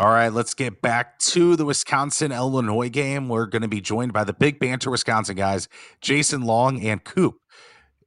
All 0.00 0.08
right, 0.08 0.32
let's 0.32 0.54
get 0.54 0.80
back 0.80 1.18
to 1.18 1.56
the 1.56 1.66
Wisconsin 1.66 2.32
Illinois 2.32 2.88
game. 2.88 3.28
We're 3.28 3.44
going 3.44 3.60
to 3.60 3.68
be 3.68 3.82
joined 3.82 4.14
by 4.14 4.24
the 4.24 4.32
Big 4.32 4.58
Banter 4.58 4.90
Wisconsin 4.90 5.36
guys, 5.36 5.68
Jason 6.00 6.40
Long 6.40 6.80
and 6.80 7.04
Coop, 7.04 7.38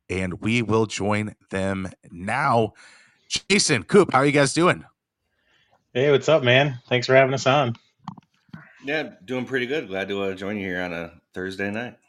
and 0.10 0.42
we 0.42 0.64
will 0.64 0.88
join 0.88 1.36
them 1.52 1.92
now. 2.10 2.74
Jason, 3.48 3.84
Coop, 3.84 4.12
how 4.12 4.18
are 4.18 4.26
you 4.26 4.32
guys 4.32 4.56
doing? 4.56 4.86
Hey, 5.94 6.10
what's 6.10 6.28
up, 6.28 6.42
man? 6.42 6.80
Thanks 6.90 7.06
for 7.06 7.14
having 7.14 7.36
us 7.36 7.46
on. 7.46 7.76
Yeah, 8.84 9.12
doing 9.24 9.46
pretty 9.46 9.68
good. 9.68 9.88
Glad 9.88 10.08
to 10.08 10.24
uh, 10.24 10.34
join 10.34 10.58
you 10.58 10.66
here 10.66 10.82
on 10.82 10.94
a 10.94 11.12
Thursday 11.36 11.70
night. 11.70 12.00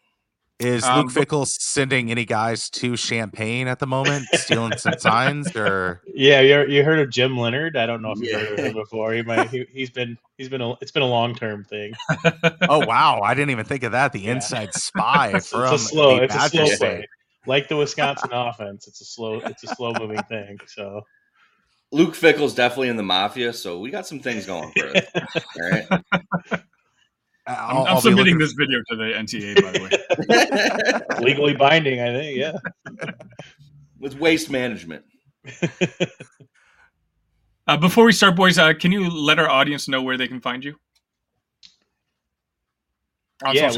Is 0.61 0.85
um, 0.85 1.01
Luke 1.01 1.13
Fickell 1.13 1.47
sending 1.47 2.13
any 2.13 2.25
guys 2.25 2.71
to 2.71 2.97
Champaign 2.97 3.67
at 3.67 3.81
the 3.81 3.89
moment, 3.89 4.27
stealing 4.35 4.77
some 4.79 4.95
signs? 4.99 5.55
Or 5.57 6.01
yeah, 6.07 6.41
you 6.41 6.67
you 6.69 6.85
heard 6.85 7.01
of 7.01 7.11
Jim 7.11 7.37
Leonhard? 7.37 7.77
I 7.77 7.87
don't 7.87 8.01
know 8.03 8.13
if 8.13 8.21
you've 8.21 8.31
yeah. 8.31 8.39
heard 8.39 8.59
of 8.61 8.65
him 8.67 8.75
before. 8.75 9.13
He 9.13 9.23
might 9.23 9.51
he, 9.51 9.67
has 9.81 9.91
been 9.91 10.17
he's 10.39 10.49
been 10.49 10.61
a 10.61 10.75
it's 10.81 10.93
been 10.93 11.03
a 11.03 11.09
long 11.09 11.35
term 11.35 11.65
thing. 11.65 11.93
oh 12.69 12.87
wow, 12.87 13.21
I 13.21 13.35
didn't 13.35 13.51
even 13.51 13.65
think 13.65 13.83
of 13.83 13.93
that. 13.93 14.13
The 14.13 14.21
yeah. 14.21 14.33
inside 14.33 14.73
spy 14.75 15.33
it's, 15.35 15.49
from 15.49 15.75
it's 15.75 15.85
a 15.85 15.87
slow, 15.87 16.17
it's 16.19 16.35
a 16.37 16.49
slow 16.49 16.77
play. 16.77 17.09
Like 17.47 17.69
the 17.69 17.77
Wisconsin 17.77 18.31
offense, 18.33 18.87
it's 18.87 19.01
a 19.01 19.05
slow 19.05 19.41
it's 19.41 19.65
a 19.65 19.75
slow 19.75 19.93
moving 19.99 20.23
thing. 20.23 20.59
So 20.69 21.03
Luke 21.91 22.15
Fickell's 22.15 22.55
definitely 22.55 22.91
in 22.91 22.97
the 22.97 23.03
mafia, 23.03 23.53
so 23.53 23.81
we 23.81 23.91
got 23.91 24.07
some 24.07 24.21
things 24.21 24.47
going 24.47 24.73
for 24.77 24.87
us. 24.87 25.05
All 25.61 25.71
right. 25.71 26.63
I'm, 27.47 27.87
I'm 27.87 28.01
submitting 28.01 28.39
this 28.39 28.53
video 28.53 28.81
to 28.89 28.97
the 28.97 29.05
NTA, 29.05 29.63
by 29.63 29.73
the 29.73 29.83
way. 31.19 31.25
Legally 31.25 31.55
binding, 31.55 32.01
I 32.01 32.13
think. 32.13 32.39
Yeah. 32.39 32.53
With 33.99 34.19
waste 34.19 34.51
management. 34.51 35.05
uh, 37.67 37.77
before 37.77 38.05
we 38.05 38.13
start, 38.13 38.37
boys, 38.37 38.59
uh, 38.59 38.73
can 38.75 38.93
you 38.93 39.11
let 39.11 39.39
our 39.39 39.49
audience 39.49 39.89
know 39.89 40.01
where 40.03 40.17
they 40.17 40.29
can 40.29 40.41
find 40.41 40.65
you? 40.65 40.75
On 43.45 43.55
yeah, 43.55 43.71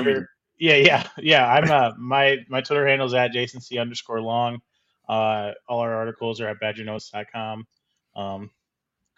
yeah, 0.59 0.77
yeah, 0.77 1.09
yeah. 1.19 1.53
I'm 1.53 1.71
uh, 1.71 1.93
my 1.99 2.39
my 2.49 2.61
Twitter 2.61 2.87
handle 2.87 3.07
is 3.07 3.15
at 3.15 3.33
Jason 3.33 3.61
C 3.61 3.79
underscore 3.79 4.21
long. 4.21 4.61
Uh, 5.09 5.53
all 5.69 5.81
our 5.81 5.95
articles 5.95 6.41
are 6.41 6.49
at 6.49 6.61
badgernotes.com. 6.63 7.67
Um, 8.15 8.51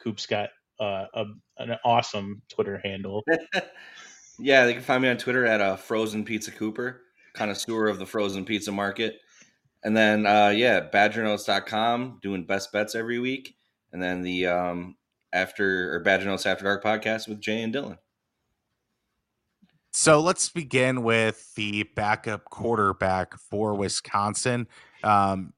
Coop's 0.02 0.26
got 0.26 0.50
uh, 0.80 1.06
a, 1.14 1.24
an 1.58 1.76
awesome 1.84 2.42
Twitter 2.48 2.80
handle. 2.82 3.24
Yeah, 4.38 4.64
they 4.64 4.72
can 4.72 4.82
find 4.82 5.02
me 5.02 5.08
on 5.08 5.16
Twitter 5.16 5.46
at 5.46 5.60
uh, 5.60 5.76
Frozen 5.76 6.24
Pizza 6.24 6.50
Cooper, 6.50 7.02
connoisseur 7.34 7.88
of 7.88 7.98
the 7.98 8.06
frozen 8.06 8.44
pizza 8.44 8.70
market. 8.70 9.20
And 9.84 9.96
then, 9.96 10.26
uh, 10.26 10.48
yeah, 10.48 10.88
BadgerNotes.com, 10.92 12.18
doing 12.22 12.44
best 12.44 12.72
bets 12.72 12.94
every 12.94 13.18
week. 13.18 13.56
And 13.92 14.02
then 14.02 14.22
the 14.22 14.46
um, 14.46 14.96
after 15.32 15.94
or 15.94 16.00
Badger 16.00 16.26
Notes 16.26 16.46
After 16.46 16.64
Dark 16.64 16.82
podcast 16.82 17.28
with 17.28 17.40
Jay 17.40 17.62
and 17.62 17.74
Dylan. 17.74 17.98
So 19.90 20.20
let's 20.20 20.48
begin 20.50 21.02
with 21.02 21.54
the 21.54 21.84
backup 21.96 22.44
quarterback 22.44 23.38
for 23.38 23.74
Wisconsin. 23.74 24.68
Um, 25.02 25.52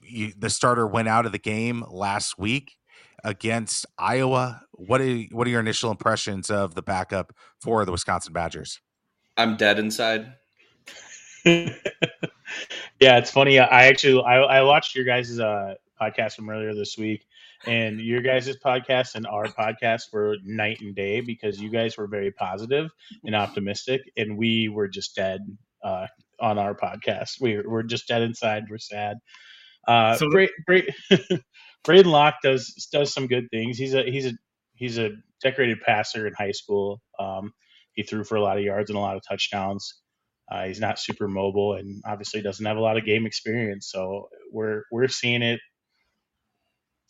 you, 0.00 0.32
the 0.36 0.50
starter 0.50 0.86
went 0.86 1.08
out 1.08 1.26
of 1.26 1.32
the 1.32 1.38
game 1.38 1.84
last 1.88 2.38
week 2.38 2.76
against 3.24 3.86
Iowa. 3.98 4.62
What 4.72 5.00
are 5.00 5.18
what 5.32 5.46
are 5.46 5.50
your 5.50 5.60
initial 5.60 5.90
impressions 5.90 6.50
of 6.50 6.74
the 6.74 6.82
backup 6.82 7.32
for 7.60 7.84
the 7.84 7.92
Wisconsin 7.92 8.32
Badgers? 8.32 8.80
I'm 9.36 9.56
dead 9.56 9.78
inside. 9.78 10.34
yeah, 11.44 11.70
it's 13.00 13.30
funny. 13.30 13.58
I 13.58 13.86
actually 13.86 14.22
I, 14.22 14.36
I 14.36 14.62
watched 14.62 14.94
your 14.94 15.04
guys' 15.04 15.40
uh, 15.40 15.74
podcast 16.00 16.36
from 16.36 16.48
earlier 16.50 16.74
this 16.74 16.96
week, 16.96 17.26
and 17.66 18.00
your 18.00 18.20
guys' 18.20 18.56
podcast 18.56 19.14
and 19.14 19.26
our 19.26 19.46
podcast 19.46 20.12
were 20.12 20.36
night 20.44 20.80
and 20.80 20.94
day 20.94 21.20
because 21.20 21.60
you 21.60 21.70
guys 21.70 21.96
were 21.96 22.06
very 22.06 22.30
positive 22.30 22.90
and 23.24 23.34
optimistic, 23.34 24.12
and 24.16 24.38
we 24.38 24.68
were 24.68 24.88
just 24.88 25.16
dead 25.16 25.40
uh, 25.82 26.06
on 26.40 26.58
our 26.58 26.74
podcast. 26.74 27.40
We 27.40 27.60
we're 27.60 27.82
just 27.82 28.08
dead 28.08 28.22
inside. 28.22 28.64
We're 28.70 28.78
sad. 28.78 29.18
Uh, 29.86 30.16
so 30.16 30.28
great, 30.28 30.50
great. 30.66 30.88
Braedyn 31.86 32.06
Locke 32.06 32.36
does 32.42 32.88
does 32.92 33.12
some 33.12 33.26
good 33.26 33.48
things. 33.50 33.78
He's 33.78 33.94
a 33.94 34.02
he's 34.02 34.26
a 34.26 34.32
he's 34.74 34.98
a 34.98 35.10
decorated 35.42 35.80
passer 35.80 36.26
in 36.26 36.34
high 36.34 36.52
school. 36.52 37.00
Um, 37.18 37.52
he 37.92 38.02
threw 38.02 38.24
for 38.24 38.36
a 38.36 38.42
lot 38.42 38.56
of 38.58 38.64
yards 38.64 38.90
and 38.90 38.96
a 38.96 39.00
lot 39.00 39.16
of 39.16 39.22
touchdowns. 39.28 40.00
Uh, 40.50 40.64
he's 40.66 40.80
not 40.80 40.98
super 40.98 41.26
mobile 41.26 41.74
and 41.74 42.02
obviously 42.06 42.42
doesn't 42.42 42.66
have 42.66 42.76
a 42.76 42.80
lot 42.80 42.98
of 42.98 43.04
game 43.04 43.26
experience. 43.26 43.90
So 43.90 44.28
we're 44.52 44.82
we're 44.90 45.08
seeing 45.08 45.42
it 45.42 45.60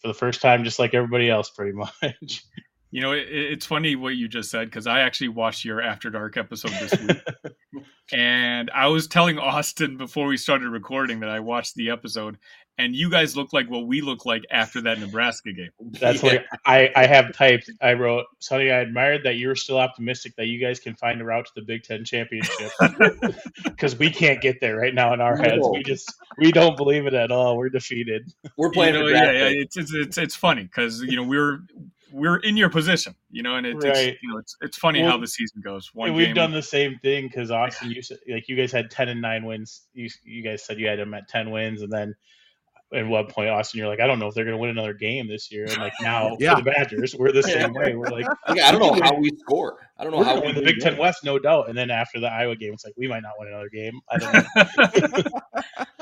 for 0.01 0.09
the 0.09 0.15
first 0.15 0.43
time, 0.43 0.65
just 0.65 0.79
like 0.79 0.95
everybody 0.95 1.31
else, 1.31 1.51
pretty 1.51 1.73
much. 2.03 2.45
You 2.91 3.01
know, 3.01 3.13
it, 3.13 3.27
it's 3.29 3.67
funny 3.67 3.97
what 3.97 4.15
you 4.15 4.29
just 4.29 4.51
said 4.51 4.67
because 4.67 4.87
I 4.87 5.01
actually 5.01 5.29
watched 5.29 5.65
your 5.65 5.81
After 5.81 6.11
Dark 6.11 6.37
episode 6.37 6.71
this 6.73 7.01
week, 7.01 7.85
and 8.13 8.71
I 8.71 8.87
was 8.87 9.09
telling 9.09 9.39
Austin 9.39 9.97
before 9.97 10.27
we 10.27 10.37
started 10.37 10.69
recording 10.69 11.21
that 11.21 11.31
I 11.31 11.41
watched 11.41 11.75
the 11.75 11.91
episode, 11.91 12.39
and 12.77 12.95
you 12.97 13.09
guys 13.09 13.37
look 13.37 13.53
like 13.53 13.71
what 13.71 13.87
we 13.87 14.01
look 14.01 14.27
like 14.27 14.43
after 14.51 14.81
that 14.83 14.99
Nebraska 14.99 15.53
game. 15.53 15.71
That's 16.01 16.23
yeah. 16.23 16.33
what 16.33 16.45
I, 16.67 16.91
I 16.97 17.07
have 17.07 17.33
typed. 17.33 17.71
I 17.81 17.93
wrote, 17.93 18.27
Sunny, 18.41 18.71
I 18.71 18.81
admired 18.81 19.23
that 19.25 19.37
you 19.37 19.49
were 19.49 19.55
still 19.55 19.79
optimistic 19.79 20.35
that 20.37 20.47
you 20.47 20.61
guys 20.61 20.81
can 20.81 20.95
find 20.95 21.21
a 21.21 21.25
route 21.25 21.47
to 21.47 21.53
the 21.55 21.63
Big 21.63 21.85
Ten 21.85 22.05
championship 22.05 22.73
because 23.65 23.97
we 23.97 24.11
can't 24.11 24.41
get 24.41 24.61
there 24.61 24.77
right 24.77 24.95
now 24.95 25.15
in 25.15 25.21
our 25.21 25.37
heads. 25.37 25.67
We 25.73 25.83
just 25.83 26.13
we 26.39 26.51
don't 26.51 26.77
believe 26.77 27.07
it 27.07 27.15
at 27.15 27.31
all. 27.31 27.57
We're 27.57 27.69
defeated. 27.69 28.33
We're 28.57 28.71
playing. 28.71 28.95
You 28.95 29.01
know, 29.01 29.09
yeah, 29.09 29.31
yeah, 29.31 29.49
it's 29.51 29.77
it's 29.77 29.95
it's, 29.95 30.19
it's 30.19 30.35
funny 30.35 30.65
because 30.65 31.01
you 31.03 31.17
know 31.17 31.25
we're 31.25 31.61
we're 32.15 32.37
in 32.39 32.57
your 32.57 32.71
position, 32.71 33.15
you 33.31 33.43
know, 33.43 33.57
and 33.57 33.67
it, 33.67 33.75
right. 33.75 33.97
it's 33.97 34.23
you 34.23 34.31
know 34.31 34.39
it's 34.39 34.57
it's 34.63 34.79
funny 34.79 35.03
well, 35.03 35.13
how 35.13 35.19
the 35.19 35.27
season 35.27 35.61
goes. 35.63 35.91
One 35.95 36.15
we've 36.15 36.27
game, 36.27 36.35
done 36.35 36.53
the 36.53 36.63
same 36.63 36.99
thing 37.01 37.27
because 37.27 37.51
Austin, 37.51 37.91
you 37.91 38.03
said 38.03 38.19
like 38.29 38.49
you 38.49 38.57
guys 38.57 38.73
had 38.73 38.91
ten 38.91 39.09
and 39.09 39.21
nine 39.21 39.45
wins. 39.45 39.83
You 39.95 40.09
you 40.25 40.43
guys 40.43 40.65
said 40.65 40.79
you 40.79 40.87
had 40.87 40.99
them 40.99 41.13
at 41.15 41.29
ten 41.29 41.51
wins, 41.51 41.83
and 41.83 41.93
then 41.93 42.15
at 42.95 43.07
one 43.07 43.27
point, 43.27 43.49
Austin, 43.49 43.79
you're 43.79 43.89
like, 43.89 44.01
I 44.01 44.07
don't 44.07 44.19
know 44.19 44.29
if 44.29 44.35
they're 44.35 44.45
going 44.45 44.57
to 44.57 44.61
win 44.61 44.71
another 44.71 44.95
game 44.95 45.27
this 45.29 45.51
year. 45.51 45.65
And 45.65 45.79
like 45.79 45.93
now, 46.01 46.37
yeah. 46.39 46.55
for 46.55 46.63
the 46.63 46.71
Badgers, 46.71 47.15
we're 47.15 47.33
the 47.33 47.43
same 47.43 47.73
way. 47.73 47.95
We're 47.95 48.09
like, 48.09 48.27
yeah, 48.55 48.69
I 48.69 48.73
don't 48.73 48.81
know 48.81 49.01
how 49.03 49.17
we 49.17 49.31
score. 49.39 49.79
I 49.99 50.05
don't 50.05 50.13
know 50.13 50.23
how 50.23 50.37
we 50.37 50.47
win 50.47 50.55
the 50.55 50.63
Big 50.63 50.81
Ten 50.81 50.97
West, 50.97 51.25
no 51.25 51.39
doubt. 51.39 51.69
And 51.69 51.77
then 51.77 51.91
after 51.91 52.21
the 52.21 52.29
Iowa 52.29 52.57
game, 52.57 52.73
it's 52.75 52.85
like 52.85 52.95
we 52.97 53.09
might 53.09 53.23
not 53.23 53.33
win 53.39 53.49
another 53.49 53.69
game. 53.69 54.01
I 54.11 54.19
don't 54.19 54.33
know. 54.33 55.41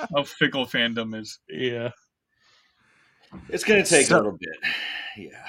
how 0.15 0.25
fickle 0.25 0.67
fandom 0.67 1.19
is. 1.19 1.39
Yeah, 1.49 1.91
it's 3.49 3.65
going 3.65 3.83
to 3.83 3.89
take 3.89 4.07
so, 4.07 4.17
a 4.17 4.19
little 4.19 4.39
bit. 4.39 4.57
Yeah. 5.17 5.45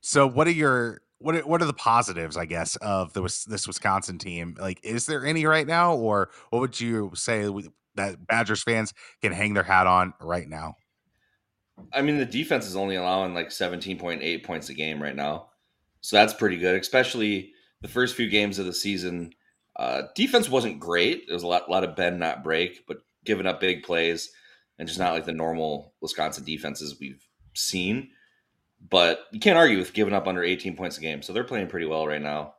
So, 0.00 0.26
what 0.26 0.46
are 0.46 0.52
your 0.52 1.00
what 1.18 1.34
are, 1.34 1.40
what 1.40 1.62
are 1.62 1.66
the 1.66 1.72
positives, 1.72 2.36
I 2.36 2.44
guess, 2.44 2.76
of 2.76 3.12
the 3.12 3.22
this 3.46 3.66
Wisconsin 3.66 4.18
team? 4.18 4.56
Like, 4.58 4.80
is 4.84 5.06
there 5.06 5.24
any 5.24 5.46
right 5.46 5.66
now, 5.66 5.94
or 5.94 6.30
what 6.50 6.60
would 6.60 6.80
you 6.80 7.12
say 7.14 7.48
that 7.96 8.26
Badgers 8.26 8.62
fans 8.62 8.94
can 9.22 9.32
hang 9.32 9.54
their 9.54 9.62
hat 9.62 9.86
on 9.86 10.14
right 10.20 10.48
now? 10.48 10.76
I 11.92 12.02
mean, 12.02 12.18
the 12.18 12.24
defense 12.24 12.66
is 12.66 12.76
only 12.76 12.96
allowing 12.96 13.34
like 13.34 13.48
17.8 13.48 14.44
points 14.44 14.68
a 14.68 14.74
game 14.74 15.02
right 15.02 15.16
now. 15.16 15.48
So 16.00 16.16
that's 16.16 16.34
pretty 16.34 16.56
good, 16.56 16.80
especially 16.80 17.52
the 17.82 17.88
first 17.88 18.14
few 18.14 18.28
games 18.28 18.58
of 18.58 18.66
the 18.66 18.72
season. 18.72 19.32
Uh, 19.76 20.02
defense 20.14 20.48
wasn't 20.48 20.80
great. 20.80 21.26
There 21.26 21.34
was 21.34 21.42
a 21.42 21.48
lot, 21.48 21.70
lot 21.70 21.84
of 21.84 21.96
bend, 21.96 22.18
not 22.18 22.44
break, 22.44 22.86
but 22.86 22.98
giving 23.24 23.46
up 23.46 23.60
big 23.60 23.82
plays 23.82 24.30
and 24.78 24.88
just 24.88 25.00
not 25.00 25.12
like 25.12 25.24
the 25.24 25.32
normal 25.32 25.92
Wisconsin 26.00 26.44
defenses 26.44 26.98
we've 27.00 27.26
seen. 27.54 28.10
But 28.88 29.26
you 29.32 29.40
can't 29.40 29.58
argue 29.58 29.78
with 29.78 29.92
giving 29.92 30.14
up 30.14 30.26
under 30.26 30.42
18 30.42 30.76
points 30.76 30.96
a 30.98 31.00
game. 31.00 31.22
So 31.22 31.32
they're 31.32 31.44
playing 31.44 31.68
pretty 31.68 31.86
well 31.86 32.06
right 32.06 32.22
now 32.22 32.54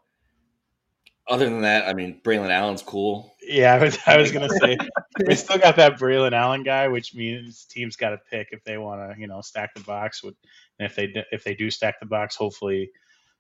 other 1.28 1.46
than 1.46 1.62
that, 1.62 1.88
I 1.88 1.94
mean, 1.94 2.22
Braylon 2.24 2.50
Allen's 2.50 2.82
cool. 2.82 3.36
Yeah, 3.42 3.74
I 3.74 3.84
was, 3.84 3.98
I 4.06 4.18
was 4.18 4.32
gonna 4.32 4.50
say 4.50 4.78
we 5.26 5.36
still 5.36 5.58
got 5.58 5.76
that 5.78 6.00
Braylon 6.00 6.34
Allen 6.34 6.64
guy, 6.64 6.88
which 6.88 7.16
means 7.16 7.66
teams 7.66 7.96
got 7.96 8.10
to 8.10 8.20
pick 8.30 8.50
if 8.52 8.64
they 8.64 8.78
want 8.78 9.02
to, 9.02 9.20
you 9.20 9.28
know, 9.28 9.42
stack 9.42 9.74
the 9.74 9.82
box. 9.82 10.24
With, 10.24 10.36
and 10.80 10.90
if 10.90 10.96
they 10.96 11.14
if 11.32 11.44
they 11.44 11.56
do 11.56 11.72
stack 11.72 12.00
the 12.00 12.06
box, 12.06 12.36
hopefully 12.36 12.92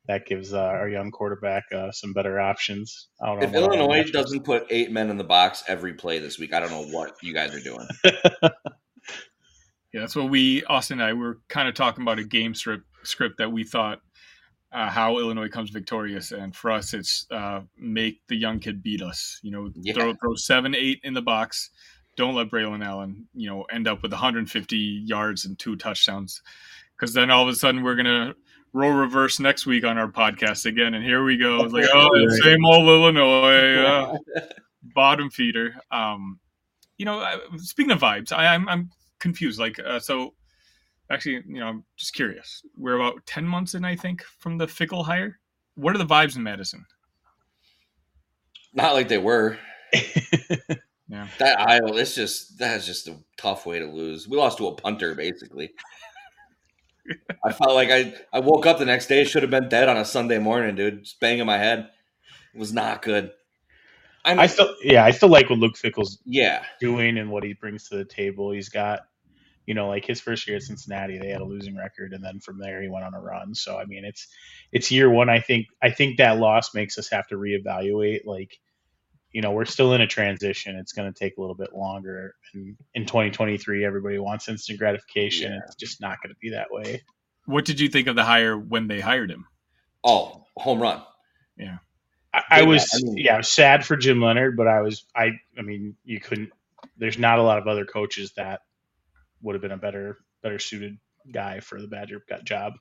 that 0.07 0.25
gives 0.25 0.53
uh, 0.53 0.59
our 0.59 0.87
young 0.87 1.11
quarterback 1.11 1.63
uh, 1.73 1.91
some 1.91 2.13
better 2.13 2.39
options. 2.39 3.09
if 3.21 3.53
Illinois 3.53 4.09
doesn't 4.09 4.45
put 4.45 4.65
eight 4.69 4.91
men 4.91 5.09
in 5.09 5.17
the 5.17 5.23
box 5.23 5.63
every 5.67 5.93
play 5.93 6.19
this 6.19 6.39
week, 6.39 6.53
I 6.53 6.59
don't 6.59 6.71
know 6.71 6.85
what 6.85 7.15
you 7.21 7.33
guys 7.33 7.53
are 7.53 7.59
doing. 7.59 7.87
yeah, 9.93 10.01
that's 10.01 10.15
what 10.15 10.29
we 10.29 10.63
Austin 10.65 11.01
and 11.01 11.09
I 11.09 11.13
were 11.13 11.39
kind 11.49 11.67
of 11.67 11.75
talking 11.75 12.03
about 12.03 12.19
a 12.19 12.23
game 12.23 12.55
script 12.55 12.85
script 13.03 13.37
that 13.37 13.51
we 13.51 13.63
thought 13.63 13.99
uh, 14.71 14.89
how 14.89 15.17
Illinois 15.17 15.49
comes 15.49 15.69
victorious. 15.69 16.31
And 16.31 16.55
for 16.55 16.71
us, 16.71 16.93
it's 16.93 17.25
uh, 17.31 17.61
make 17.77 18.21
the 18.27 18.35
young 18.35 18.59
kid 18.59 18.83
beat 18.83 19.01
us. 19.01 19.39
You 19.41 19.51
know, 19.51 19.71
yeah. 19.75 19.93
throw, 19.93 20.13
throw 20.13 20.35
seven, 20.35 20.75
eight 20.75 20.99
in 21.03 21.13
the 21.13 21.21
box. 21.21 21.69
Don't 22.15 22.35
let 22.35 22.49
Braylon 22.49 22.83
Allen, 22.83 23.27
you 23.33 23.49
know, 23.49 23.63
end 23.71 23.87
up 23.87 24.01
with 24.01 24.11
150 24.11 24.77
yards 24.77 25.45
and 25.45 25.57
two 25.57 25.75
touchdowns, 25.75 26.41
because 26.95 27.13
then 27.13 27.29
all 27.29 27.43
of 27.43 27.49
a 27.49 27.55
sudden 27.55 27.83
we're 27.83 27.95
gonna 27.95 28.33
roll 28.73 28.91
reverse 28.91 29.39
next 29.39 29.67
week 29.67 29.83
on 29.83 29.99
our 29.99 30.07
podcast 30.07 30.65
again, 30.65 30.95
and 30.95 31.05
here 31.05 31.23
we 31.23 31.37
go. 31.37 31.63
It's 31.63 31.73
like, 31.73 31.85
oh, 31.93 32.09
same 32.43 32.65
old 32.65 32.87
Illinois 32.87 33.75
uh, 33.75 34.17
bottom 34.95 35.29
feeder. 35.29 35.75
Um, 35.91 36.39
you 36.97 37.05
know, 37.05 37.39
speaking 37.57 37.91
of 37.91 37.99
vibes, 37.99 38.31
I, 38.31 38.55
am 38.55 38.67
I'm, 38.67 38.69
I'm 38.69 38.89
confused. 39.19 39.59
Like, 39.59 39.79
uh, 39.79 39.99
so 39.99 40.33
actually, 41.11 41.43
you 41.47 41.59
know, 41.59 41.67
I'm 41.67 41.83
just 41.95 42.13
curious. 42.13 42.61
We're 42.75 42.95
about 42.95 43.25
ten 43.25 43.45
months 43.45 43.73
in, 43.73 43.85
I 43.85 43.95
think, 43.95 44.23
from 44.23 44.57
the 44.57 44.67
Fickell 44.67 45.05
hire. 45.05 45.39
What 45.75 45.95
are 45.95 45.99
the 45.99 46.05
vibes 46.05 46.35
in 46.35 46.43
Madison? 46.43 46.85
Not 48.73 48.93
like 48.93 49.07
they 49.07 49.17
were. 49.17 49.57
yeah, 49.93 51.27
that 51.39 51.59
Iowa. 51.59 51.95
It's 51.97 52.15
just 52.15 52.57
that's 52.57 52.85
just 52.85 53.07
a 53.07 53.17
tough 53.37 53.65
way 53.65 53.79
to 53.79 53.85
lose. 53.85 54.27
We 54.27 54.37
lost 54.37 54.57
to 54.59 54.67
a 54.67 54.75
punter, 54.75 55.15
basically. 55.15 55.71
I 57.43 57.53
felt 57.53 57.73
like 57.73 57.89
I, 57.89 58.13
I 58.33 58.39
woke 58.39 58.65
up 58.65 58.79
the 58.79 58.85
next 58.85 59.07
day, 59.07 59.23
should 59.23 59.43
have 59.43 59.51
been 59.51 59.69
dead 59.69 59.87
on 59.87 59.97
a 59.97 60.05
Sunday 60.05 60.39
morning, 60.39 60.75
dude. 60.75 61.03
Just 61.03 61.19
banging 61.19 61.45
my 61.45 61.57
head. 61.57 61.89
It 62.53 62.59
was 62.59 62.73
not 62.73 63.01
good. 63.01 63.31
I, 64.25 64.31
mean, 64.31 64.39
I 64.39 64.47
still, 64.47 64.75
yeah, 64.83 65.05
I 65.05 65.11
still 65.11 65.29
like 65.29 65.49
what 65.49 65.59
Luke 65.59 65.77
Fickell's 65.77 66.19
yeah 66.25 66.63
doing 66.81 67.17
and 67.17 67.31
what 67.31 67.43
he 67.43 67.53
brings 67.53 67.87
to 67.89 67.97
the 67.97 68.05
table. 68.05 68.51
He's 68.51 68.67
got, 68.67 69.07
you 69.67 69.73
know, 69.73 69.89
like 69.89 70.05
his 70.05 70.21
first 70.21 70.47
year 70.47 70.55
at 70.55 70.63
Cincinnati, 70.63 71.19
they 71.19 71.27
had 71.27 71.41
a 71.41 71.45
losing 71.45 71.75
record, 71.75 72.13
and 72.13 72.23
then 72.23 72.39
from 72.39 72.57
there 72.57 72.81
he 72.81 72.87
went 72.87 73.05
on 73.05 73.13
a 73.13 73.19
run. 73.19 73.53
So 73.53 73.77
I 73.77 73.85
mean, 73.85 74.05
it's 74.05 74.25
it's 74.71 74.89
year 74.89 75.09
one. 75.09 75.29
I 75.29 75.41
think 75.41 75.67
I 75.83 75.91
think 75.91 76.17
that 76.17 76.39
loss 76.39 76.73
makes 76.73 76.97
us 76.97 77.09
have 77.09 77.27
to 77.27 77.35
reevaluate. 77.35 78.25
Like, 78.25 78.57
you 79.33 79.41
know, 79.41 79.51
we're 79.51 79.65
still 79.65 79.93
in 79.93 79.99
a 79.99 80.07
transition. 80.07 80.77
It's 80.77 80.93
going 80.93 81.13
to 81.13 81.19
take 81.19 81.37
a 81.37 81.41
little 81.41 81.55
bit 81.55 81.73
longer. 81.75 82.33
And 82.53 82.77
in 82.95 83.05
2023, 83.05 83.83
everybody 83.83 84.17
wants 84.19 84.47
instant 84.47 84.79
gratification. 84.79 85.51
Yeah. 85.51 85.59
It's 85.65 85.75
just 85.75 85.99
not 85.99 86.21
going 86.23 86.33
to 86.33 86.39
be 86.39 86.51
that 86.51 86.67
way. 86.71 87.03
What 87.45 87.65
did 87.65 87.81
you 87.81 87.89
think 87.89 88.07
of 88.07 88.15
the 88.15 88.23
hire 88.23 88.57
when 88.57 88.87
they 88.87 89.01
hired 89.01 89.29
him? 89.29 89.47
Oh, 90.01 90.45
home 90.55 90.81
run. 90.81 91.01
Yeah. 91.57 91.79
I, 92.33 92.43
I 92.51 92.63
was 92.63 92.89
I 92.93 93.03
mean, 93.03 93.17
yeah, 93.17 93.41
sad 93.41 93.85
for 93.85 93.97
Jim 93.97 94.21
Leonhard, 94.21 94.55
but 94.55 94.67
I 94.67 94.79
was 94.79 95.05
I 95.13 95.31
I 95.57 95.61
mean, 95.61 95.97
you 96.05 96.21
couldn't 96.21 96.51
there's 96.97 97.17
not 97.17 97.39
a 97.39 97.43
lot 97.43 97.57
of 97.57 97.67
other 97.67 97.85
coaches 97.85 98.31
that 98.37 98.61
would 99.41 99.55
have 99.55 99.61
been 99.61 99.71
a 99.71 99.77
better 99.77 100.17
better 100.41 100.59
suited 100.59 100.97
guy 101.31 101.59
for 101.59 101.81
the 101.81 101.87
Badger 101.87 102.21
job. 102.43 102.73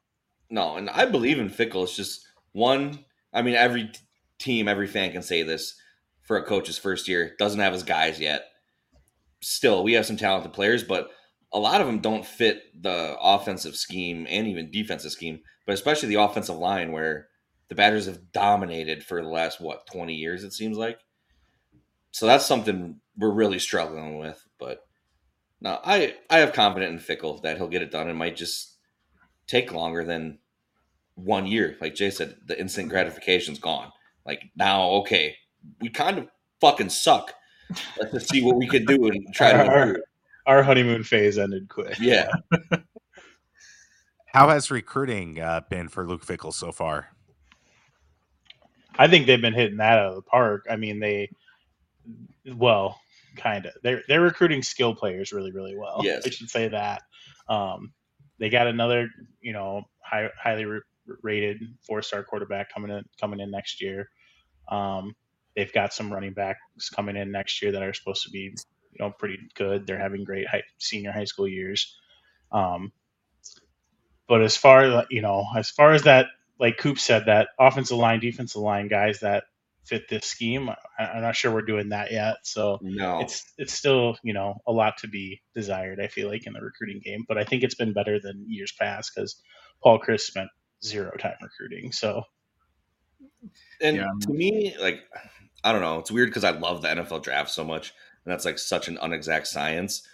No, 0.50 0.76
and 0.76 0.88
I 0.90 1.06
believe 1.06 1.38
in 1.38 1.50
Fickell. 1.50 1.84
It's 1.84 1.96
just 1.96 2.26
one. 2.52 3.04
I 3.32 3.42
mean, 3.42 3.54
every 3.54 3.90
team, 4.38 4.68
every 4.68 4.86
fan 4.86 5.12
can 5.12 5.22
say 5.22 5.42
this 5.42 5.74
for 6.22 6.36
a 6.36 6.44
coach's 6.44 6.78
first 6.78 7.08
year. 7.08 7.34
Doesn't 7.38 7.60
have 7.60 7.72
his 7.72 7.82
guys 7.82 8.20
yet. 8.20 8.44
Still, 9.40 9.82
we 9.82 9.94
have 9.94 10.06
some 10.06 10.16
talented 10.16 10.52
players, 10.52 10.82
but 10.82 11.10
a 11.52 11.58
lot 11.58 11.80
of 11.80 11.86
them 11.86 12.00
don't 12.00 12.24
fit 12.24 12.62
the 12.80 13.16
offensive 13.20 13.76
scheme 13.76 14.26
and 14.28 14.46
even 14.46 14.70
defensive 14.70 15.12
scheme, 15.12 15.40
but 15.66 15.72
especially 15.72 16.08
the 16.08 16.20
offensive 16.20 16.56
line 16.56 16.92
where 16.92 17.28
the 17.68 17.74
Badgers 17.74 18.06
have 18.06 18.32
dominated 18.32 19.04
for 19.04 19.22
the 19.22 19.28
last 19.28 19.60
what 19.60 19.86
twenty 19.86 20.14
years. 20.14 20.44
It 20.44 20.52
seems 20.52 20.76
like. 20.76 21.00
So 22.12 22.26
that's 22.26 22.46
something 22.46 23.00
we're 23.16 23.32
really 23.32 23.58
struggling 23.58 24.18
with. 24.18 24.45
But 25.60 25.68
no, 25.68 25.80
I 25.84 26.14
I 26.30 26.38
have 26.38 26.52
confidence 26.52 27.08
in 27.08 27.16
Fickell 27.16 27.42
that 27.42 27.56
he'll 27.56 27.68
get 27.68 27.82
it 27.82 27.90
done. 27.90 28.08
It 28.08 28.14
might 28.14 28.36
just 28.36 28.76
take 29.46 29.72
longer 29.72 30.04
than 30.04 30.38
one 31.14 31.46
year. 31.46 31.76
Like 31.80 31.94
Jay 31.94 32.10
said, 32.10 32.36
the 32.44 32.58
instant 32.58 32.88
gratification's 32.88 33.58
gone. 33.58 33.92
Like 34.24 34.42
now, 34.56 34.88
okay, 34.90 35.36
we 35.80 35.88
kind 35.88 36.18
of 36.18 36.28
fucking 36.60 36.90
suck. 36.90 37.32
Let's 37.98 38.12
just 38.12 38.30
see 38.30 38.42
what 38.42 38.56
we 38.56 38.68
can 38.68 38.84
do 38.84 39.08
and 39.08 39.34
try 39.34 39.52
to 39.52 39.66
our, 39.66 39.98
our 40.46 40.62
honeymoon 40.62 41.02
phase 41.02 41.38
ended 41.38 41.68
quick. 41.68 41.98
Yeah. 41.98 42.30
How 44.26 44.48
has 44.50 44.70
recruiting 44.70 45.40
uh, 45.40 45.62
been 45.70 45.88
for 45.88 46.06
Luke 46.06 46.24
Fickell 46.24 46.52
so 46.52 46.70
far? 46.70 47.08
I 48.98 49.08
think 49.08 49.26
they've 49.26 49.40
been 49.40 49.54
hitting 49.54 49.78
that 49.78 49.98
out 49.98 50.10
of 50.10 50.14
the 50.16 50.22
park. 50.22 50.66
I 50.70 50.76
mean, 50.76 51.00
they, 51.00 51.30
well, 52.54 53.00
kind 53.36 53.66
of. 53.66 53.72
They're 53.82 54.02
they're 54.08 54.20
recruiting 54.20 54.62
skill 54.62 54.94
players 54.94 55.32
really, 55.32 55.52
really 55.52 55.76
well. 55.76 56.00
Yes, 56.02 56.22
I 56.26 56.30
should 56.30 56.50
say 56.50 56.68
that. 56.68 57.02
Um, 57.48 57.92
they 58.38 58.50
got 58.50 58.66
another, 58.66 59.08
you 59.40 59.52
know, 59.52 59.82
high, 60.00 60.28
highly 60.40 60.66
rated 61.22 61.58
four 61.86 62.02
star 62.02 62.22
quarterback 62.22 62.72
coming 62.72 62.90
in 62.90 63.04
coming 63.20 63.40
in 63.40 63.50
next 63.50 63.80
year. 63.80 64.08
Um, 64.68 65.14
they've 65.54 65.72
got 65.72 65.94
some 65.94 66.12
running 66.12 66.32
backs 66.32 66.90
coming 66.94 67.16
in 67.16 67.30
next 67.30 67.62
year 67.62 67.72
that 67.72 67.82
are 67.82 67.94
supposed 67.94 68.24
to 68.24 68.30
be, 68.30 68.54
you 68.92 68.98
know, 68.98 69.10
pretty 69.10 69.38
good. 69.54 69.86
They're 69.86 69.98
having 69.98 70.24
great 70.24 70.48
high, 70.48 70.64
senior 70.78 71.12
high 71.12 71.24
school 71.24 71.48
years. 71.48 71.96
Um, 72.52 72.92
but 74.28 74.42
as 74.42 74.56
far 74.56 74.84
as 74.84 75.06
you 75.10 75.22
know, 75.22 75.44
as 75.56 75.70
far 75.70 75.92
as 75.92 76.02
that 76.02 76.26
like 76.58 76.78
Coop 76.78 76.98
said, 76.98 77.26
that 77.26 77.48
offensive 77.58 77.98
line, 77.98 78.20
defensive 78.20 78.62
line 78.62 78.88
guys 78.88 79.20
that 79.20 79.44
fit 79.86 80.08
this 80.08 80.26
scheme. 80.26 80.68
I, 80.68 81.16
am 81.16 81.22
not 81.22 81.36
sure 81.36 81.52
we're 81.52 81.62
doing 81.62 81.90
that 81.90 82.10
yet. 82.10 82.36
So 82.42 82.78
no. 82.82 83.20
it's 83.20 83.44
it's 83.58 83.72
still 83.72 84.16
you 84.22 84.32
know 84.32 84.60
a 84.66 84.72
lot 84.72 84.98
to 84.98 85.08
be 85.08 85.40
desired. 85.54 86.00
I 86.00 86.08
feel 86.08 86.28
like 86.28 86.46
in 86.46 86.52
the 86.52 86.60
recruiting 86.60 87.00
game, 87.02 87.24
but 87.26 87.38
I 87.38 87.44
think 87.44 87.62
it's 87.62 87.74
been 87.74 87.92
better 87.92 88.18
than 88.20 88.44
years 88.48 88.72
past 88.78 89.12
because 89.14 89.40
Paul 89.82 90.00
Chryst 90.00 90.20
spent 90.20 90.48
zero 90.84 91.16
time 91.18 91.36
recruiting. 91.42 91.92
So 91.92 92.22
and 93.80 93.96
yeah. 93.96 94.10
to 94.22 94.32
me, 94.32 94.74
like 94.80 95.00
I 95.64 95.72
don't 95.72 95.82
know, 95.82 95.98
it's 95.98 96.10
weird 96.10 96.30
because 96.30 96.44
I 96.44 96.50
love 96.50 96.82
the 96.82 96.88
NFL 96.88 97.22
draft 97.22 97.50
so 97.50 97.64
much, 97.64 97.92
and 98.24 98.32
that's 98.32 98.44
like 98.44 98.58
such 98.58 98.88
an 98.88 98.98
unexact 98.98 99.46
science. 99.46 100.06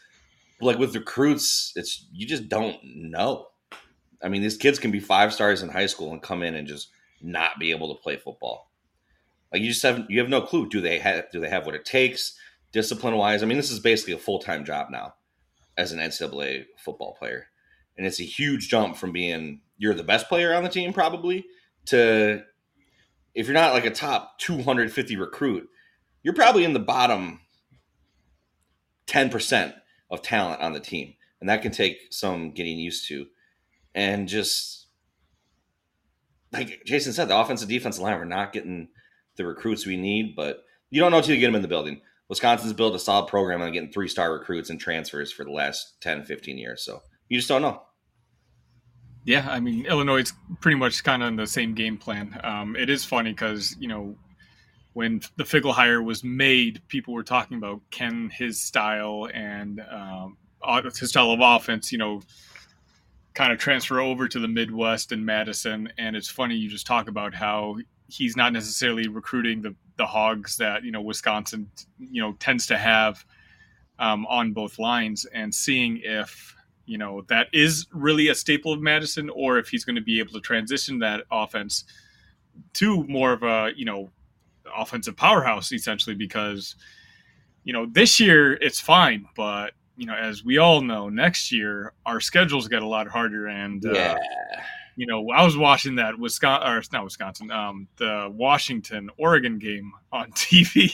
But 0.60 0.66
like 0.66 0.78
with 0.78 0.94
recruits, 0.94 1.72
it's 1.76 2.06
you 2.12 2.26
just 2.26 2.48
don't 2.48 2.78
know. 2.82 3.48
I 4.22 4.28
mean, 4.28 4.42
these 4.42 4.56
kids 4.56 4.78
can 4.78 4.90
be 4.90 5.00
five 5.00 5.32
stars 5.32 5.62
in 5.62 5.68
high 5.68 5.86
school 5.86 6.12
and 6.12 6.22
come 6.22 6.42
in 6.42 6.54
and 6.54 6.68
just 6.68 6.90
not 7.20 7.58
be 7.58 7.70
able 7.70 7.94
to 7.94 8.00
play 8.00 8.16
football. 8.16 8.70
Like 9.53 9.62
you 9.62 9.68
just 9.68 9.82
have 9.82 10.07
you 10.09 10.18
have 10.20 10.28
no 10.28 10.40
clue. 10.40 10.68
Do 10.68 10.80
they 10.80 10.98
have 10.98 11.30
do 11.30 11.40
they 11.40 11.48
have 11.48 11.66
what 11.66 11.74
it 11.74 11.84
takes 11.84 12.34
discipline 12.72 13.16
wise? 13.16 13.42
I 13.42 13.46
mean, 13.46 13.59
this 13.59 13.70
is 13.70 13.80
basically 13.80 14.14
a 14.14 14.18
full 14.18 14.38
time 14.38 14.64
job 14.64 14.88
now 14.90 15.14
as 15.76 15.92
an 15.92 15.98
NCAA 15.98 16.66
football 16.78 17.14
player, 17.18 17.46
and 17.96 18.07
it's 18.07 18.20
a 18.20 18.24
huge 18.24 18.68
jump 18.68 18.96
from 18.96 19.12
being 19.12 19.61
you're 19.76 19.94
the 19.94 20.05
best 20.05 20.28
player 20.28 20.55
on 20.55 20.62
the 20.62 20.68
team 20.68 20.92
probably 20.92 21.44
to 21.86 22.42
if 23.34 23.46
you're 23.46 23.55
not 23.55 23.72
like 23.72 23.86
a 23.86 23.90
top 23.90 24.38
250 24.38 25.16
recruit, 25.16 25.68
you're 26.22 26.34
probably 26.34 26.64
in 26.64 26.74
the 26.74 26.78
bottom 26.78 27.40
10% 29.07 29.74
of 30.11 30.20
talent 30.20 30.61
on 30.61 30.74
the 30.74 30.80
team, 30.80 31.14
and 31.40 31.48
that 31.48 31.62
can 31.62 31.72
take 31.72 31.98
some 32.11 32.53
getting 32.53 32.78
used 32.78 33.09
to 33.09 33.26
and 33.94 34.28
just 34.28 34.86
like 36.53 36.82
Jason 36.84 37.12
said, 37.12 37.28
the 37.28 37.38
offensive 37.38 37.68
defensive 37.68 38.03
line, 38.03 38.18
we're 38.18 38.24
not 38.24 38.53
getting 38.53 38.88
the 39.37 39.47
recruits 39.47 39.87
we 39.87 39.97
need, 39.97 40.35
but 40.37 40.64
you 40.91 41.01
don't 41.01 41.11
know 41.11 41.18
until 41.18 41.35
you 41.35 41.41
get 41.41 41.47
them 41.47 41.55
in 41.55 41.62
the 41.62 41.68
building. 41.68 42.01
Wisconsin's 42.28 42.72
built 42.72 42.95
a 42.95 42.99
solid 42.99 43.28
program 43.28 43.61
on 43.62 43.72
getting 43.72 43.93
three 43.93 44.09
star 44.09 44.33
recruits 44.33 44.70
and 44.70 44.80
transfers 44.80 45.33
for 45.33 45.45
the 45.45 45.51
last 45.51 46.01
10, 46.01 46.24
15 46.24 46.59
years. 46.59 46.83
So 46.83 47.01
you 47.28 47.39
just 47.39 47.49
don't 47.49 47.62
know. 47.62 47.83
Yeah, 49.24 49.47
I 49.49 49.61
mean, 49.61 49.87
Illinois 49.87 50.22
is 50.22 50.33
pretty 50.61 50.76
much 50.76 51.05
kind 51.05 51.22
of 51.22 51.28
in 51.28 51.37
the 51.37 51.47
same 51.47 51.74
game 51.74 51.97
plan. 51.97 52.41
Um, 52.43 52.74
it 52.74 52.91
is 52.91 53.05
funny 53.05 53.30
because, 53.30 53.76
you 53.78 53.87
know, 53.87 54.16
when 54.95 55.20
the 55.37 55.45
Fickell 55.45 55.72
hire 55.72 56.03
was 56.03 56.24
made, 56.24 56.83
people 56.89 57.14
were 57.14 57.22
talking 57.22 57.57
about 57.57 57.80
can 57.91 58.30
his 58.30 58.61
style 58.61 59.28
and 59.33 59.80
um, 59.91 60.37
his 60.99 61.11
style 61.11 61.30
of 61.30 61.41
offense, 61.41 61.93
you 61.93 61.99
know, 61.99 62.20
kind 63.35 63.53
of 63.53 63.59
transfer 63.59 64.01
over 64.01 64.28
to 64.28 64.39
the 64.39 64.49
Midwest 64.49 65.12
and 65.12 65.24
Madison. 65.24 65.91
And 65.99 66.16
it's 66.16 66.28
funny 66.28 66.57
you 66.57 66.68
just 66.68 66.87
talk 66.87 67.09
about 67.09 67.35
how 67.35 67.76
he's 68.12 68.36
not 68.36 68.52
necessarily 68.52 69.08
recruiting 69.08 69.62
the 69.62 69.74
the 69.96 70.06
hogs 70.06 70.56
that 70.56 70.84
you 70.84 70.92
know 70.92 71.00
Wisconsin 71.00 71.70
you 71.98 72.22
know 72.22 72.32
tends 72.34 72.66
to 72.68 72.78
have 72.78 73.24
um, 73.98 74.26
on 74.26 74.52
both 74.52 74.78
lines, 74.78 75.24
and 75.26 75.54
seeing 75.54 76.00
if 76.02 76.54
you 76.86 76.98
know 76.98 77.22
that 77.28 77.48
is 77.52 77.86
really 77.92 78.28
a 78.28 78.34
staple 78.34 78.72
of 78.72 78.80
Madison, 78.80 79.30
or 79.30 79.58
if 79.58 79.68
he's 79.68 79.84
going 79.84 79.96
to 79.96 80.02
be 80.02 80.18
able 80.18 80.32
to 80.32 80.40
transition 80.40 80.98
that 80.98 81.24
offense 81.30 81.84
to 82.74 83.04
more 83.04 83.32
of 83.32 83.42
a 83.42 83.70
you 83.76 83.84
know 83.84 84.10
offensive 84.76 85.16
powerhouse 85.16 85.72
essentially 85.72 86.14
because 86.14 86.76
you 87.64 87.72
know 87.72 87.86
this 87.86 88.20
year 88.20 88.54
it's 88.54 88.80
fine 88.80 89.26
but 89.36 89.72
you 89.96 90.06
know, 90.06 90.14
as 90.14 90.44
we 90.44 90.58
all 90.58 90.80
know, 90.80 91.08
next 91.08 91.52
year 91.52 91.92
our 92.06 92.20
schedules 92.20 92.68
get 92.68 92.82
a 92.82 92.86
lot 92.86 93.08
harder. 93.08 93.46
And 93.48 93.84
uh, 93.84 93.92
yeah. 93.92 94.12
uh, 94.12 94.60
you 94.97 95.07
know, 95.07 95.30
I 95.30 95.45
was 95.45 95.57
watching 95.57 95.97
that 95.97 96.18
Wisconsin 96.18 96.68
or 96.68 96.78
it's 96.78 96.93
not 96.93 97.05
Wisconsin, 97.05 97.51
um, 97.51 97.88
the 97.97 98.30
Washington 98.32 99.11
Oregon 99.18 99.59
game 99.59 99.93
on 100.12 100.30
TV, 100.32 100.93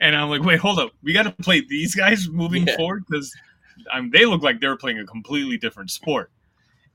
and 0.00 0.16
I'm 0.16 0.30
like, 0.30 0.42
wait, 0.42 0.60
hold 0.60 0.78
up, 0.78 0.90
we 1.02 1.12
got 1.12 1.24
to 1.24 1.32
play 1.42 1.62
these 1.66 1.94
guys 1.94 2.28
moving 2.28 2.66
yeah. 2.66 2.76
forward 2.76 3.04
because 3.08 3.32
I 3.92 4.00
mean, 4.00 4.10
they 4.10 4.26
look 4.26 4.42
like 4.42 4.60
they're 4.60 4.76
playing 4.76 4.98
a 4.98 5.06
completely 5.06 5.56
different 5.56 5.90
sport. 5.90 6.30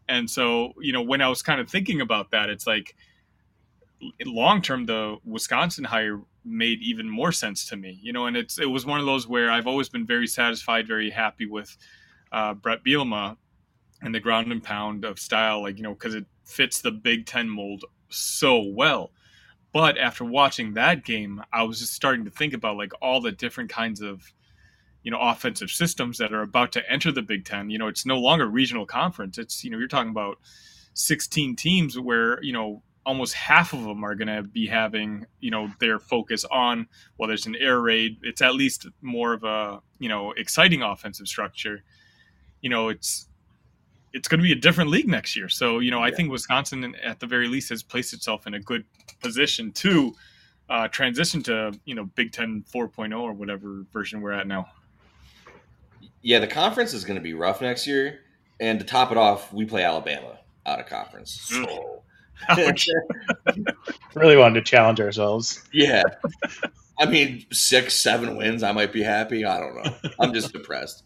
And 0.08 0.30
so, 0.30 0.74
you 0.80 0.94
know, 0.94 1.02
when 1.02 1.22
I 1.22 1.28
was 1.28 1.42
kind 1.42 1.60
of 1.60 1.70
thinking 1.70 2.02
about 2.02 2.32
that, 2.32 2.50
it's 2.50 2.68
like 2.68 2.96
long 4.26 4.62
term, 4.62 4.86
the 4.86 5.18
Wisconsin 5.26 5.84
hire 5.84 6.22
made 6.44 6.80
even 6.82 7.10
more 7.10 7.32
sense 7.32 7.68
to 7.70 7.76
me, 7.76 7.98
you 8.02 8.14
know, 8.14 8.28
and 8.28 8.38
it's 8.38 8.60
it 8.60 8.70
was 8.70 8.86
one 8.86 9.00
of 9.00 9.06
those 9.06 9.28
where 9.28 9.50
I've 9.50 9.68
always 9.68 9.90
been 9.90 10.06
very 10.06 10.28
satisfied, 10.28 10.88
very 10.88 11.10
happy 11.10 11.48
with 11.48 11.76
uh, 12.32 12.54
Bret 12.54 12.84
Bielema 12.84 13.38
and 14.02 14.14
the 14.14 14.20
ground 14.20 14.52
and 14.52 14.64
pound 14.64 15.06
of 15.06 15.20
style, 15.20 15.62
like 15.62 15.78
you 15.78 15.84
know, 15.84 15.94
because 15.94 16.14
it 16.14 16.26
fits 16.46 16.82
the 16.82 16.92
Big 16.92 17.26
Ten 17.26 17.50
mold 17.50 17.86
so 18.10 18.62
well. 18.62 19.12
But 19.74 19.98
after 19.98 20.24
watching 20.24 20.74
that 20.74 21.04
game, 21.04 21.44
I 21.52 21.64
was 21.64 21.80
just 21.80 21.94
starting 21.94 22.24
to 22.26 22.32
think 22.32 22.54
about 22.54 22.78
like 22.78 22.94
all 23.02 23.20
the 23.20 23.32
different 23.32 23.70
kinds 23.70 24.02
of 24.02 24.22
you 25.04 25.12
know 25.12 25.20
offensive 25.20 25.70
systems 25.70 26.18
that 26.18 26.34
are 26.34 26.42
about 26.42 26.72
to 26.74 26.92
enter 26.92 27.12
the 27.12 27.22
Big 27.22 27.46
Ten. 27.46 27.70
You 27.70 27.78
know, 27.78 27.88
it's 27.88 28.06
no 28.06 28.18
longer 28.18 28.48
regional 28.48 28.86
conference. 28.86 29.38
It's 29.38 29.64
you 29.64 29.72
know 29.72 29.78
you're 29.78 29.88
talking 29.88 30.12
about 30.12 30.38
16 30.94 31.56
teams 31.56 32.00
where 32.00 32.42
you 32.42 32.54
know 32.54 32.82
almost 33.06 33.34
half 33.34 33.74
of 33.74 33.84
them 33.84 34.04
are 34.04 34.16
going 34.16 34.28
to 34.28 34.42
be 34.42 34.66
having 34.66 35.26
you 35.40 35.52
know 35.52 35.70
their 35.80 36.00
focus 36.00 36.44
on 36.46 36.88
well 37.18 37.28
there's 37.28 37.46
an 37.46 37.56
air 37.58 37.80
raid 37.80 38.18
it's 38.24 38.42
at 38.42 38.56
least 38.56 38.88
more 39.02 39.34
of 39.34 39.44
a 39.44 39.80
you 40.00 40.10
know 40.10 40.32
exciting 40.32 40.82
offensive 40.82 41.28
structure 41.28 41.84
you 42.62 42.70
know 42.70 42.90
it's 42.90 43.28
it's 44.16 44.28
going 44.28 44.40
to 44.40 44.44
be 44.44 44.52
a 44.52 44.56
different 44.56 44.90
league 44.90 45.08
next 45.08 45.36
year 45.36 45.50
so 45.50 45.80
you 45.80 45.92
know 45.92 46.02
i 46.02 46.10
think 46.10 46.32
wisconsin 46.32 46.96
at 47.04 47.20
the 47.20 47.28
very 47.28 47.48
least 47.48 47.70
has 47.70 47.84
placed 47.84 48.14
itself 48.14 48.48
in 48.48 48.54
a 48.54 48.60
good 48.60 48.84
position 49.22 49.72
to 49.72 50.14
uh, 50.68 50.88
transition 50.88 51.44
to 51.44 51.72
you 51.86 51.94
know 51.94 52.06
big 52.16 52.32
10 52.32 52.66
4.0 52.74 53.20
or 53.20 53.34
whatever 53.34 53.86
version 53.94 54.22
we're 54.22 54.32
at 54.32 54.48
now 54.48 54.68
yeah 56.22 56.40
the 56.40 56.48
conference 56.48 56.94
is 56.94 57.06
going 57.06 57.16
to 57.18 57.22
be 57.22 57.34
rough 57.34 57.62
next 57.62 57.86
year 57.86 58.22
and 58.60 58.80
to 58.80 58.86
top 58.86 59.12
it 59.12 59.18
off 59.18 59.54
we 59.54 59.64
play 59.64 59.84
alabama 59.84 60.40
out 60.66 60.80
of 60.80 60.88
conference 60.88 61.32
so 61.32 62.02
really 64.16 64.38
wanted 64.38 64.56
to 64.56 64.70
challenge 64.70 65.00
ourselves. 65.00 65.64
Yeah. 65.72 66.04
I 66.98 67.06
mean, 67.06 67.46
six, 67.52 67.94
seven 67.96 68.36
wins, 68.38 68.64
I 68.64 68.72
might 68.72 68.94
be 68.94 69.04
happy. 69.04 69.46
I 69.46 69.60
don't 69.60 69.76
know. 69.76 70.10
I'm 70.20 70.34
just 70.34 70.54
depressed. 70.54 71.04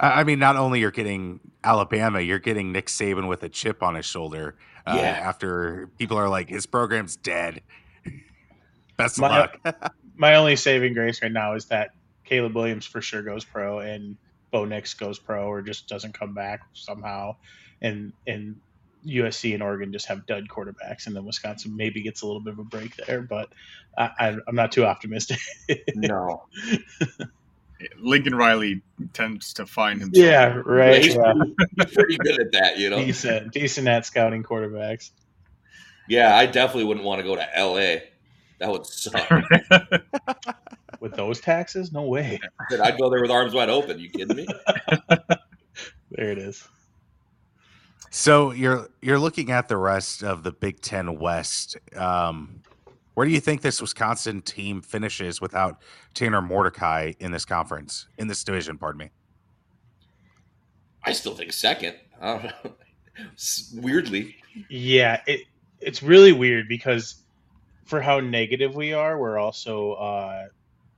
I 0.00 0.24
mean, 0.24 0.38
not 0.38 0.56
only 0.56 0.80
you're 0.80 0.90
getting 0.90 1.40
Alabama, 1.62 2.20
you're 2.20 2.38
getting 2.38 2.72
Nick 2.72 2.86
Saban 2.86 3.28
with 3.28 3.42
a 3.42 3.50
chip 3.50 3.82
on 3.82 3.94
his 3.94 4.06
shoulder. 4.06 4.56
Uh, 4.86 4.94
yeah. 4.96 5.02
After 5.02 5.90
people 5.98 6.16
are 6.16 6.28
like, 6.28 6.48
his 6.48 6.64
program's 6.64 7.16
dead. 7.16 7.60
Best 8.96 9.18
of 9.18 9.22
my, 9.22 9.40
luck. 9.40 9.94
my 10.16 10.36
only 10.36 10.56
saving 10.56 10.94
grace 10.94 11.20
right 11.20 11.30
now 11.30 11.54
is 11.54 11.66
that 11.66 11.90
Caleb 12.24 12.54
Williams 12.54 12.86
for 12.86 13.02
sure 13.02 13.22
goes 13.22 13.44
pro 13.44 13.80
and 13.80 14.16
Bo 14.50 14.64
Nix 14.64 14.94
goes 14.94 15.18
pro 15.18 15.46
or 15.46 15.60
just 15.60 15.86
doesn't 15.86 16.14
come 16.14 16.32
back 16.32 16.62
somehow. 16.72 17.36
And 17.82 18.14
and 18.26 18.56
USC 19.06 19.54
and 19.54 19.62
Oregon 19.62 19.92
just 19.92 20.06
have 20.06 20.26
dud 20.26 20.48
quarterbacks, 20.48 21.06
and 21.06 21.16
then 21.16 21.24
Wisconsin 21.24 21.76
maybe 21.76 22.02
gets 22.02 22.22
a 22.22 22.26
little 22.26 22.40
bit 22.40 22.52
of 22.52 22.58
a 22.58 22.64
break 22.64 22.96
there. 22.96 23.22
But 23.22 23.48
I, 23.96 24.36
am 24.46 24.54
not 24.54 24.72
too 24.72 24.84
optimistic. 24.84 25.38
no. 25.94 26.46
Lincoln 27.98 28.34
Riley 28.34 28.82
tends 29.12 29.52
to 29.54 29.66
find 29.66 30.00
himself. 30.00 30.24
Yeah, 30.24 30.62
right. 30.64 31.04
Yeah. 31.04 31.32
He's 31.76 31.94
pretty 31.94 32.16
good 32.18 32.40
at 32.40 32.52
that, 32.52 32.78
you 32.78 32.90
know. 32.90 33.04
Decent, 33.04 33.52
decent 33.52 33.88
at 33.88 34.06
scouting 34.06 34.42
quarterbacks. 34.42 35.10
Yeah, 36.08 36.36
I 36.36 36.46
definitely 36.46 36.84
wouldn't 36.84 37.06
want 37.06 37.20
to 37.20 37.26
go 37.26 37.36
to 37.36 37.46
LA. 37.56 38.00
That 38.58 38.70
would 38.70 38.84
suck. 38.84 39.30
with 41.00 41.14
those 41.14 41.40
taxes, 41.40 41.92
no 41.92 42.02
way. 42.02 42.38
I'd 42.82 42.98
go 42.98 43.10
there 43.10 43.22
with 43.22 43.30
arms 43.30 43.54
wide 43.54 43.70
open. 43.70 43.98
You 43.98 44.10
kidding 44.10 44.36
me? 44.36 44.46
there 46.10 46.30
it 46.30 46.38
is. 46.38 46.66
So 48.10 48.50
you're 48.50 48.88
you're 49.00 49.18
looking 49.18 49.50
at 49.50 49.68
the 49.68 49.76
rest 49.76 50.22
of 50.22 50.42
the 50.42 50.52
Big 50.52 50.80
Ten 50.80 51.18
West. 51.18 51.76
Um, 51.96 52.62
where 53.20 53.28
do 53.28 53.34
you 53.34 53.40
think 53.40 53.60
this 53.60 53.82
Wisconsin 53.82 54.40
team 54.40 54.80
finishes 54.80 55.42
without 55.42 55.82
Tanner 56.14 56.40
Mordecai 56.40 57.12
in 57.20 57.32
this 57.32 57.44
conference 57.44 58.06
in 58.16 58.28
this 58.28 58.42
division? 58.42 58.78
Pardon 58.78 58.98
me. 58.98 59.10
I 61.04 61.12
still 61.12 61.34
think 61.34 61.52
second. 61.52 61.96
Weirdly, 63.74 64.36
yeah, 64.70 65.20
it 65.26 65.42
it's 65.80 66.02
really 66.02 66.32
weird 66.32 66.66
because 66.66 67.16
for 67.84 68.00
how 68.00 68.20
negative 68.20 68.74
we 68.74 68.94
are, 68.94 69.18
we're 69.18 69.36
also 69.36 69.92
uh, 69.92 70.46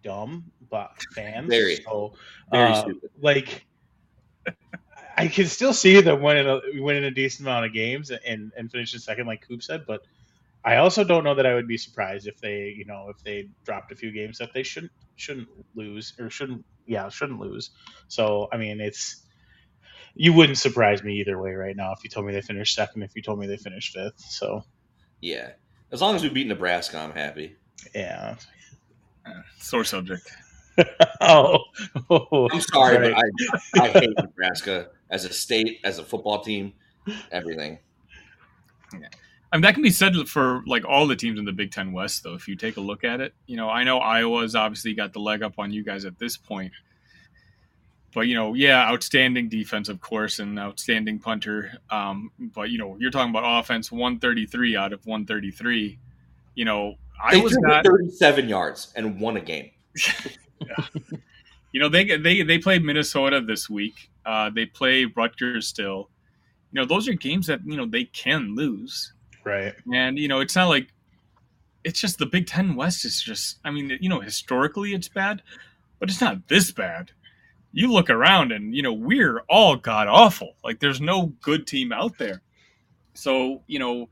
dumb 0.05 0.45
but 0.71 0.93
fans. 1.17 1.49
Very, 1.49 1.75
so, 1.85 2.13
very 2.53 2.71
uh, 2.71 2.85
like 3.21 3.67
I 5.17 5.27
can 5.27 5.47
still 5.47 5.73
see 5.73 6.01
them 6.01 6.23
winning 6.23 6.47
a 6.47 6.61
winning 6.75 7.03
a 7.03 7.11
decent 7.11 7.49
amount 7.49 7.67
of 7.67 7.73
games 7.73 8.13
and 8.13 8.53
and 8.57 8.71
finishing 8.71 9.01
second, 9.01 9.27
like 9.27 9.45
Coop 9.49 9.61
said. 9.61 9.87
But 9.89 10.05
I 10.65 10.77
also 10.77 11.03
don't 11.03 11.25
know 11.25 11.35
that 11.35 11.47
I 11.47 11.55
would 11.55 11.67
be 11.67 11.77
surprised 11.77 12.27
if 12.27 12.39
they, 12.39 12.75
you 12.77 12.85
know, 12.85 13.09
if 13.11 13.23
they 13.25 13.49
dropped 13.65 13.91
a 13.91 13.97
few 13.97 14.13
games 14.13 14.39
that 14.39 14.53
they 14.53 14.63
shouldn't 14.63 14.93
shouldn't 15.17 15.49
lose 15.75 16.15
or 16.19 16.31
shouldn't, 16.31 16.65
yeah, 16.87 17.09
shouldn't 17.09 17.41
lose. 17.41 17.71
So 18.09 18.49
I 18.53 18.57
mean, 18.57 18.81
it's 18.81 19.23
you 20.15 20.33
wouldn't 20.33 20.59
surprise 20.59 21.03
me 21.03 21.21
either 21.21 21.39
way 21.41 21.53
right 21.53 21.77
now 21.77 21.93
if 21.93 22.05
you 22.05 22.11
told 22.11 22.27
me 22.27 22.33
they 22.33 22.43
finished 22.43 22.75
second, 22.75 23.03
if 23.03 23.17
you 23.17 23.23
told 23.23 23.39
me 23.39 23.47
they 23.47 23.57
finished 23.57 23.95
fifth. 23.95 24.21
So 24.21 24.63
yeah, 25.21 25.51
as 25.91 26.01
long 26.01 26.15
as 26.15 26.23
we 26.23 26.29
beat 26.29 26.47
Nebraska, 26.47 26.99
I'm 26.99 27.13
happy. 27.13 27.57
Yeah, 27.95 28.37
sore 29.59 29.85
subject. 29.85 30.31
oh, 31.21 31.59
oh, 32.11 32.49
I'm 32.51 32.61
sorry, 32.61 32.99
right. 32.99 33.15
but 33.73 33.83
I, 33.83 33.87
I 33.87 33.89
hate 33.89 34.11
Nebraska 34.17 34.91
as 35.11 35.25
a 35.25 35.33
state, 35.33 35.81
as 35.85 35.99
a 35.99 36.05
football 36.05 36.41
team, 36.41 36.73
everything. 37.31 37.79
Yeah. 38.93 39.09
I 39.53 39.57
mean, 39.57 39.63
that 39.63 39.75
can 39.75 39.83
be 39.83 39.91
said 39.91 40.15
for 40.29 40.63
like 40.67 40.87
all 40.87 41.07
the 41.07 41.15
teams 41.15 41.39
in 41.39 41.45
the 41.45 41.53
Big 41.53 41.71
Ten 41.71 41.93
West, 41.93 42.23
though. 42.23 42.35
If 42.35 42.49
you 42.49 42.57
take 42.57 42.79
a 42.79 42.81
look 42.81 43.05
at 43.05 43.21
it, 43.21 43.35
you 43.47 43.57
know, 43.57 43.69
I 43.69 43.85
know 43.85 43.99
Iowa's 43.99 44.55
obviously 44.55 44.95
got 44.95 45.13
the 45.13 45.19
leg 45.19 45.43
up 45.43 45.59
on 45.59 45.71
you 45.71 45.85
guys 45.85 46.07
at 46.07 46.19
this 46.19 46.39
point, 46.39 46.73
but 48.15 48.23
you 48.23 48.35
know, 48.35 48.55
yeah, 48.55 48.89
outstanding 48.89 49.51
defense, 49.51 49.91
of 49.91 50.01
course, 50.01 50.39
and 50.39 50.59
outstanding 50.59 51.19
punter. 51.19 51.73
Um, 51.91 52.31
but 52.39 52.71
you 52.71 52.79
know, 52.79 52.97
you're 52.99 53.11
talking 53.11 53.31
about 53.31 53.61
offense, 53.61 53.93
133 53.93 54.75
out 54.75 54.95
of 54.95 55.05
133. 55.05 55.99
You 56.55 56.65
know, 56.65 56.95
I 57.23 57.37
was 57.37 57.57
not 57.59 57.85
37 57.85 58.49
yards 58.49 58.93
and 58.97 59.21
won 59.21 59.37
a 59.37 59.41
game. 59.41 59.71
yeah. 60.67 60.87
You 61.73 61.81
know, 61.81 61.89
they 61.89 62.05
they 62.17 62.43
they 62.43 62.59
played 62.59 62.85
Minnesota 62.85 63.41
this 63.41 63.69
week. 63.69 64.11
Uh, 64.25 64.51
they 64.51 64.67
play 64.67 65.05
Rutgers 65.05 65.69
still. 65.69 66.11
You 66.71 66.81
know, 66.81 66.87
those 66.87 67.09
are 67.09 67.15
games 67.15 67.47
that 67.47 67.61
you 67.67 67.77
know 67.77 67.87
they 67.87 68.05
can 68.05 68.55
lose. 68.55 69.13
Right. 69.45 69.75
And 69.93 70.19
you 70.19 70.29
know, 70.29 70.41
it's 70.41 70.57
not 70.57 70.69
like 70.69 70.89
it's 71.85 72.01
just 72.01 72.19
the 72.19 72.27
Big 72.27 72.47
Ten 72.47 72.75
West 72.75 73.05
is 73.05 73.21
just. 73.21 73.59
I 73.65 73.71
mean, 73.71 73.97
you 74.01 74.09
know, 74.09 74.21
historically 74.21 74.95
it's 74.95 75.09
bad, 75.09 75.43
but 75.99 76.11
it's 76.11 76.21
not 76.21 76.49
this 76.49 76.71
bad. 76.71 77.11
You 77.73 77.91
look 77.91 78.11
around 78.11 78.53
and 78.53 78.75
you 78.75 78.83
know 78.83 78.93
we're 78.93 79.41
all 79.49 79.77
god 79.77 80.09
awful. 80.09 80.55
Like 80.63 80.81
there's 80.81 81.01
no 81.01 81.27
good 81.41 81.67
team 81.67 81.93
out 81.93 82.19
there. 82.19 82.43
So 83.15 83.63
you 83.67 83.79
know, 83.79 84.09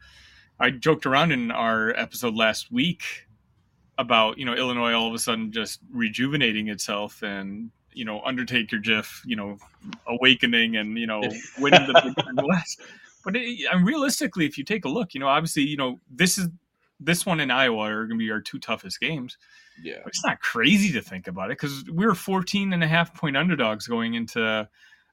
I 0.59 0.71
joked 0.71 1.07
around 1.07 1.33
in 1.33 1.51
our 1.51 1.91
episode 1.91 2.35
last 2.35 2.73
week 2.73 3.03
about 3.99 4.39
you 4.39 4.47
know 4.47 4.55
Illinois 4.55 4.93
all 4.93 5.09
of 5.09 5.15
a 5.15 5.19
sudden 5.19 5.53
just 5.53 5.81
rejuvenating 5.93 6.69
itself 6.69 7.23
and 7.23 7.71
you 7.93 8.05
know 8.05 8.21
Undertaker 8.23 8.79
GIF, 8.79 9.23
you 9.27 9.37
know, 9.37 9.59
awakening 10.07 10.77
and 10.77 10.99
you 10.99 11.07
know 11.07 11.21
winning 11.59 11.87
the 11.87 12.01
Big 12.03 12.25
Ten 12.25 12.37
West. 12.49 12.81
But 13.25 13.37
it, 13.37 13.75
mean, 13.75 13.85
realistically, 13.85 14.47
if 14.47 14.57
you 14.57 14.65
take 14.65 14.85
a 14.85 14.89
look, 14.89 15.15
you 15.15 15.21
know, 15.21 15.29
obviously, 15.29 15.63
you 15.63 15.77
know, 15.77 16.01
this 16.11 16.39
is 16.39 16.49
this 16.99 17.25
one 17.25 17.41
in 17.41 17.51
Iowa 17.51 17.79
are 17.79 18.07
going 18.07 18.19
to 18.19 18.25
be 18.25 18.31
our 18.31 18.41
two 18.41 18.59
toughest 18.59 19.01
games. 19.01 19.39
Yeah, 19.83 19.99
but 20.03 20.09
it's 20.09 20.25
not 20.25 20.41
crazy 20.41 20.93
to 20.93 21.01
think 21.01 21.29
about 21.29 21.51
it 21.51 21.59
because 21.59 21.85
we 21.91 22.05
were 22.05 22.15
14 22.15 22.73
and 22.73 22.85
a 22.85 22.89
half 22.89 23.15
point 23.15 23.37
underdogs 23.37 23.87
going 23.87 24.15
into 24.15 24.69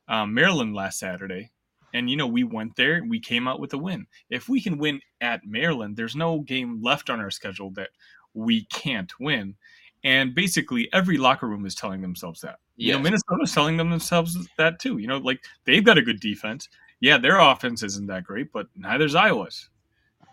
um, 0.08 0.34
Maryland 0.34 0.76
last 0.76 0.99
Saturday. 0.99 1.51
And, 1.93 2.10
you 2.10 2.18
know, 2.18 2.28
we 2.28 2.43
went 2.43 2.76
there 2.76 3.01
we 3.03 3.20
came 3.20 3.47
out 3.47 3.60
with 3.60 3.74
a 3.74 3.78
win. 3.78 4.08
If 4.30 4.49
we 4.49 4.62
can 4.62 4.78
win 4.78 4.99
at 5.22 5.45
Maryland, 5.45 5.95
there's 5.95 6.16
no 6.16 6.41
game 6.41 6.82
left 6.84 7.10
on 7.10 7.20
our 7.20 7.32
schedule 7.32 7.72
that 7.72 7.89
we 8.34 8.66
can't 8.66 9.12
win. 9.20 9.55
And 10.03 10.36
basically, 10.36 10.89
every 10.93 11.18
locker 11.18 11.47
room 11.47 11.66
is 11.66 11.76
telling 11.76 12.01
themselves 12.01 12.41
that. 12.41 12.60
Yes. 12.76 12.88
You 12.88 12.93
know, 12.93 12.99
Minnesota's 12.99 13.53
telling 13.53 13.78
them 13.78 13.89
themselves 13.89 14.38
that 14.58 14.80
too. 14.80 14.99
You 14.99 15.08
know, 15.08 15.18
like 15.18 15.43
they've 15.66 15.84
got 15.84 15.97
a 15.97 16.03
good 16.03 16.20
defense. 16.20 16.70
Yeah, 16.99 17.17
their 17.17 17.39
offense 17.39 17.83
isn't 17.83 18.07
that 18.07 18.23
great, 18.23 18.51
but 18.51 18.67
neither's 18.75 19.15
Iowa's. 19.15 19.69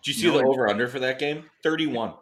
Did 0.03 0.09
you 0.09 0.15
see 0.15 0.27
you 0.27 0.33
know, 0.33 0.39
the 0.39 0.47
over 0.47 0.69
under 0.69 0.89
for 0.89 0.99
that 1.01 1.19
game? 1.19 1.45
31. 1.63 2.15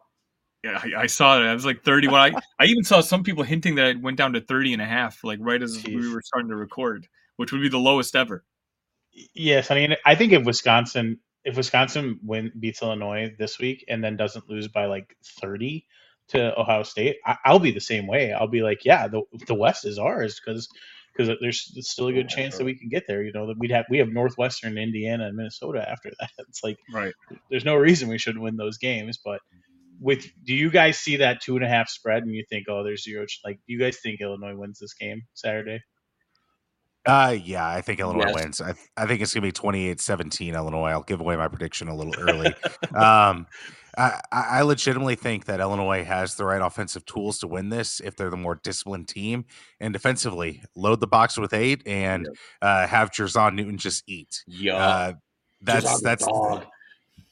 Yeah, 0.64 0.80
I, 0.82 1.03
I, 1.03 1.07
saw 1.07 1.40
it. 1.40 1.45
I 1.45 1.55
was 1.55 1.64
like 1.64 1.82
31. 1.82 2.34
I, 2.34 2.40
I 2.61 2.66
even 2.66 2.84
saw 2.84 3.01
some 3.01 3.24
people 3.24 3.43
hinting 3.43 3.74
that 3.76 3.86
it 3.88 4.01
went 4.01 4.16
down 4.16 4.32
to 4.34 4.40
30 4.40 4.74
and 4.74 4.82
a 4.82 4.86
half, 4.86 5.24
like 5.24 5.38
right 5.43 5.61
as 5.61 5.78
Jeez. 5.78 5.97
we 5.97 6.12
were 6.12 6.22
starting 6.22 6.51
to 6.51 6.57
record, 6.57 7.09
which 7.36 7.51
would 7.51 7.61
be 7.61 7.68
the 7.68 7.78
lowest 7.78 8.14
ever. 8.14 8.45
Yes. 9.34 9.70
I 9.70 9.74
mean, 9.74 9.97
I 10.07 10.14
think 10.14 10.32
if 10.32 10.45
Wisconsin 10.45 11.18
if 11.45 11.57
Wisconsin 11.57 12.20
win 12.22 12.53
beats 12.59 12.82
Illinois 12.82 13.34
this 13.38 13.59
week 13.59 13.84
and 13.88 14.03
then 14.03 14.16
doesn't 14.16 14.49
lose 14.49 14.68
by 14.68 14.86
like 14.86 15.16
30 15.40 15.84
to 16.28 16.59
Ohio 16.59 16.82
State, 16.82 17.16
I, 17.26 17.53
will 17.53 17.59
be 17.59 17.72
the 17.72 17.80
same 17.80 18.07
way. 18.07 18.32
I'll 18.32 18.47
be 18.47 18.62
like, 18.62 18.84
yeah, 18.84 19.09
the 19.09 19.22
the 19.47 19.55
West 19.55 19.84
is 19.84 19.99
ours 19.99 20.40
because 20.40 20.68
because 21.17 21.37
there's 21.41 21.73
still 21.81 22.09
a 22.09 22.13
good 22.13 22.31
yeah, 22.31 22.37
chance 22.37 22.55
sure. 22.55 22.59
that 22.59 22.65
we 22.65 22.79
can 22.79 22.89
get 22.89 23.05
there. 23.09 23.23
You 23.23 23.33
know 23.33 23.47
that 23.49 23.59
we'd 23.59 23.71
have 23.73 23.87
we 23.91 23.99
have 23.99 24.09
Northwestern, 24.09 24.79
Indiana, 24.79 25.27
and 25.27 25.37
Minnesota 25.37 25.89
after 25.89 26.11
that. 26.21 26.31
It's 26.49 26.63
like 26.65 26.77
right. 26.93 27.15
There's 27.51 27.65
no 27.65 27.77
reason 27.77 28.09
we 28.09 28.19
shouldn't 28.19 28.43
win 28.45 28.57
those 28.57 28.79
games, 28.79 29.19
but. 29.25 29.41
With 30.01 30.27
do 30.45 30.53
you 30.53 30.71
guys 30.71 30.99
see 30.99 31.19
that 31.19 31.41
two 31.43 31.55
and 31.55 31.65
a 31.65 31.69
half 31.69 31.89
spread 31.89 32.25
and 32.25 32.35
you 32.35 32.45
think 32.51 32.67
oh 32.69 32.83
there's 32.83 33.05
zero 33.05 33.25
like 33.45 33.59
do 33.69 33.73
you 33.73 33.79
guys 33.79 33.99
think 34.03 34.21
Illinois 34.21 34.57
wins 34.57 34.81
this 34.81 34.95
game 34.95 35.23
Saturday? 35.35 35.81
Uh, 37.05 37.37
yeah, 37.43 37.67
I 37.69 37.81
think 37.81 38.01
Illinois 38.01 38.29
Yes. 38.29 38.35
wins. 38.35 38.61
I, 38.61 38.75
I 38.97 39.07
think 39.07 39.21
it's 39.23 39.35
gonna 39.35 39.47
be 39.47 39.53
28-17 39.53 40.55
Illinois. 40.55 40.91
I'll 40.91 41.03
give 41.03 41.21
away 41.21 41.37
my 41.37 41.49
prediction 41.49 41.89
a 41.89 41.97
little 41.97 42.15
early. 42.15 42.57
um, 42.95 43.47
I, 43.97 44.20
I 44.32 44.62
legitimately 44.62 45.16
think 45.16 45.45
that 45.47 45.61
Illinois 45.61 46.05
has 46.05 46.34
the 46.34 46.45
right 46.45 46.62
offensive 46.62 47.05
tools 47.05 47.38
to 47.40 47.47
win 47.47 47.68
this 47.68 48.01
if 48.01 48.16
they're 48.16 48.30
the 48.30 48.36
more 48.36 48.59
disciplined 48.62 49.09
team. 49.09 49.45
And 49.80 49.93
defensively, 49.93 50.62
load 50.74 51.01
the 51.01 51.07
box 51.07 51.36
with 51.36 51.53
eight 51.53 51.82
and 51.86 52.28
uh, 52.62 52.86
have 52.86 53.11
Jer'Zhan 53.11 53.55
Newton 53.55 53.78
just 53.78 54.05
eat. 54.07 54.45
Yeah. 54.47 54.76
Uh, 54.76 55.12
that's 55.61 55.86
Jer'Zhan's 55.86 56.01
that's 56.03 56.26
dog. 56.26 56.64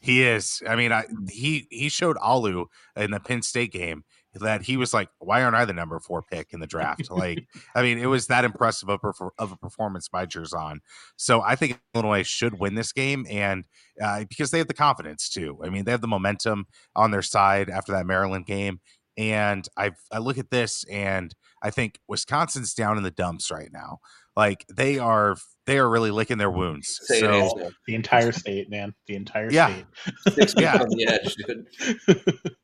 he 0.00 0.22
is. 0.22 0.62
I 0.68 0.76
mean, 0.76 0.92
I, 0.92 1.04
he 1.30 1.66
he 1.70 1.88
showed 1.88 2.16
Alu 2.18 2.66
in 2.96 3.10
the 3.10 3.20
Penn 3.20 3.42
State 3.42 3.72
game 3.72 4.04
that 4.34 4.62
he 4.62 4.76
was 4.76 4.94
like, 4.94 5.08
"Why 5.18 5.42
aren't 5.42 5.56
I 5.56 5.64
the 5.64 5.72
number 5.72 5.98
four 5.98 6.22
pick 6.22 6.52
in 6.52 6.60
the 6.60 6.66
draft?" 6.66 7.10
like, 7.10 7.44
I 7.74 7.82
mean, 7.82 7.98
it 7.98 8.06
was 8.06 8.26
that 8.28 8.44
impressive 8.44 8.88
of, 8.88 9.00
a- 9.04 9.28
of 9.38 9.52
a 9.52 9.56
performance 9.56 10.08
by 10.08 10.26
Jer'Zhan. 10.26 10.78
So 11.16 11.40
I 11.42 11.56
think 11.56 11.80
Illinois 11.94 12.26
should 12.26 12.58
win 12.60 12.74
this 12.74 12.92
game, 12.92 13.26
and 13.28 13.64
uh, 14.02 14.24
because 14.28 14.50
they 14.50 14.58
have 14.58 14.68
the 14.68 14.74
confidence 14.74 15.28
too. 15.28 15.58
I 15.64 15.68
mean, 15.70 15.84
they 15.84 15.90
have 15.90 16.00
the 16.00 16.08
momentum 16.08 16.66
on 16.94 17.10
their 17.10 17.22
side 17.22 17.70
after 17.70 17.92
that 17.92 18.06
Maryland 18.06 18.46
game, 18.46 18.80
and 19.16 19.66
I 19.76 19.92
I 20.12 20.18
look 20.18 20.38
at 20.38 20.50
this 20.50 20.84
and 20.90 21.34
I 21.62 21.70
think 21.70 21.98
Wisconsin's 22.08 22.72
down 22.74 22.96
in 22.96 23.02
the 23.02 23.10
dumps 23.10 23.50
right 23.50 23.70
now. 23.72 23.98
Like 24.36 24.64
they 24.74 24.98
are 24.98 25.36
they 25.66 25.76
are 25.78 25.88
really 25.90 26.10
licking 26.10 26.38
their 26.38 26.50
wounds. 26.50 26.98
Say 27.02 27.18
it, 27.18 27.20
so 27.20 27.70
The 27.86 27.94
entire 27.94 28.32
state, 28.32 28.70
man. 28.70 28.94
The 29.06 29.16
entire 29.16 29.50
Yeah. 29.50 29.74
state. 29.74 30.34
Six 30.34 30.54
Yeah. 30.56 30.76
on 30.80 30.88
the 30.88 31.06
edge, 31.06 31.34
dude. 31.34 32.52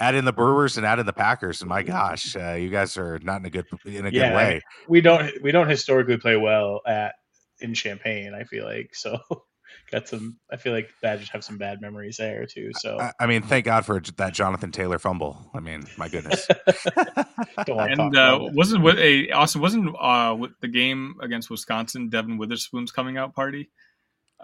add 0.00 0.14
in 0.14 0.24
the 0.24 0.32
Brewers 0.32 0.76
and 0.76 0.86
add 0.86 0.98
in 0.98 1.06
the 1.06 1.12
Packers, 1.12 1.60
and 1.60 1.68
my 1.68 1.82
gosh, 1.82 2.34
uh, 2.34 2.54
you 2.54 2.70
guys 2.70 2.96
are 2.96 3.18
not 3.22 3.40
in 3.40 3.46
a 3.46 3.50
good 3.50 3.66
in 3.84 4.06
a 4.06 4.10
Yeah, 4.10 4.30
good 4.30 4.36
way. 4.36 4.60
we 4.88 5.00
don't 5.00 5.30
we 5.42 5.52
don't 5.52 5.68
historically 5.68 6.16
play 6.16 6.36
well 6.36 6.80
at 6.86 7.14
in 7.60 7.74
Champaign. 7.74 8.34
I 8.34 8.44
feel 8.44 8.64
like 8.64 8.94
so 8.94 9.18
got 9.92 10.08
some. 10.08 10.38
I 10.50 10.56
feel 10.56 10.72
like 10.72 10.90
Badgers 11.02 11.28
have 11.30 11.44
some 11.44 11.58
bad 11.58 11.80
memories 11.80 12.16
there 12.16 12.46
too. 12.46 12.70
So 12.74 12.98
I, 12.98 13.12
I 13.20 13.26
mean, 13.26 13.42
thank 13.42 13.66
God 13.66 13.84
for 13.84 14.00
that 14.16 14.32
Jonathan 14.34 14.72
Taylor 14.72 14.98
fumble. 14.98 15.50
I 15.54 15.60
mean, 15.60 15.86
my 15.96 16.08
goodness. 16.08 16.46
don't 17.66 17.76
want 17.76 17.92
to 17.92 17.96
talk 17.96 18.12
And 18.12 18.16
uh, 18.16 18.38
wasn't 18.52 18.82
with 18.82 18.98
a 18.98 19.30
Austin 19.32 19.60
wasn't 19.60 19.94
uh 20.00 20.34
with 20.38 20.52
the 20.60 20.68
game 20.68 21.16
against 21.20 21.50
Wisconsin 21.50 22.08
Devin 22.08 22.38
Witherspoon's 22.38 22.92
coming 22.92 23.18
out 23.18 23.34
party. 23.34 23.70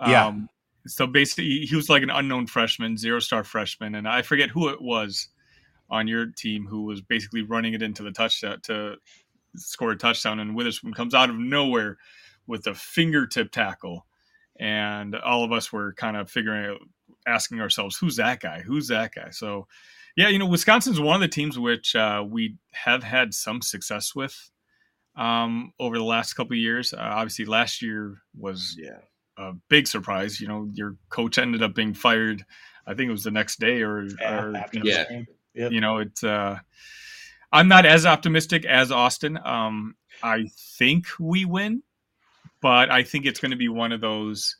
Yeah. 0.07 0.27
Um, 0.27 0.49
so 0.87 1.07
basically, 1.07 1.61
he 1.61 1.75
was 1.75 1.89
like 1.89 2.03
an 2.03 2.11
unknown 2.11 2.47
freshman, 2.47 2.97
zero 2.97 3.19
star 3.19 3.43
freshman, 3.43 3.95
and 3.95 4.07
I 4.07 4.23
forget 4.23 4.51
who 4.51 4.69
it 4.69 4.81
was 4.81 5.29
on 5.91 6.09
your 6.09 6.27
team 6.27 6.67
who 6.67 6.83
was 6.85 7.01
basically 7.01 7.43
running 7.43 7.75
it 7.75 7.83
into 7.83 8.03
the 8.03 8.11
touchdown 8.11 8.61
to 8.63 8.97
score 9.57 9.93
a 9.93 9.97
touchdown, 9.97 10.41
and 10.41 10.55
Witherspoon 10.55 10.93
comes 10.95 11.15
out 11.15 11.31
of 11.31 11.37
nowhere 11.37 11.97
with 12.47 12.67
a 12.67 12.75
fingertip 12.75 13.51
tackle, 13.51 14.07
and 14.59 15.15
all 15.17 15.45
of 15.45 15.53
us 15.53 15.73
were 15.73 15.93
kind 15.95 16.17
of 16.17 16.31
figuring 16.31 16.67
out, 16.67 16.81
asking 17.27 17.61
ourselves, 17.61 17.97
who's 17.97 18.17
that 18.17 18.41
guy? 18.41 18.61
Who's 18.61 18.89
that 18.89 19.15
guy? 19.15 19.31
So 19.31 19.67
yeah, 20.17 20.29
you 20.29 20.39
know, 20.39 20.47
Wisconsin's 20.47 20.99
one 21.01 21.15
of 21.17 21.21
the 21.21 21.29
teams 21.29 21.59
which 21.59 21.95
uh, 21.95 22.25
we 22.27 22.57
have 22.73 23.03
had 23.03 23.35
some 23.35 23.61
success 23.61 24.15
with 24.15 24.51
um, 25.17 25.73
over 25.79 25.97
the 25.99 26.05
last 26.05 26.35
couple 26.35 26.53
of 26.55 26.59
years. 26.59 26.93
Uh, 26.95 26.99
obviously, 27.01 27.45
last 27.45 27.83
year 27.83 28.19
was 28.37 28.77
Yeah. 28.79 28.99
a 29.37 29.53
big 29.69 29.87
surprise. 29.87 30.41
You 30.41 30.49
know, 30.49 30.71
your 30.73 30.97
coach 31.11 31.37
ended 31.39 31.63
up 31.63 31.75
being 31.75 31.95
fired. 31.95 32.45
I 32.87 32.95
think 32.95 33.09
it 33.09 33.13
was 33.13 33.25
the 33.25 33.31
next 33.31 33.59
day, 33.61 33.83
or, 33.83 34.07
Yeah, 34.21 34.43
or 34.45 34.57
after 34.57 34.79
you 34.79 34.85
know, 34.85 34.91
Yeah. 34.91 35.23
Yep. 35.57 35.73
you 35.73 35.81
know, 35.81 35.99
it's. 35.99 36.23
Uh, 36.23 36.59
I'm 37.53 37.69
not 37.69 37.87
as 37.87 38.05
optimistic 38.05 38.65
as 38.65 38.91
Austin. 38.91 39.39
Um, 39.43 39.95
I 40.23 40.47
think 40.79 41.07
we 41.19 41.45
win, 41.45 41.83
but 42.61 42.91
I 42.91 43.03
think 43.03 43.25
it's 43.25 43.41
going 43.41 43.53
to 43.53 43.57
be 43.57 43.69
one 43.69 43.93
of 43.93 44.01
those, 44.01 44.57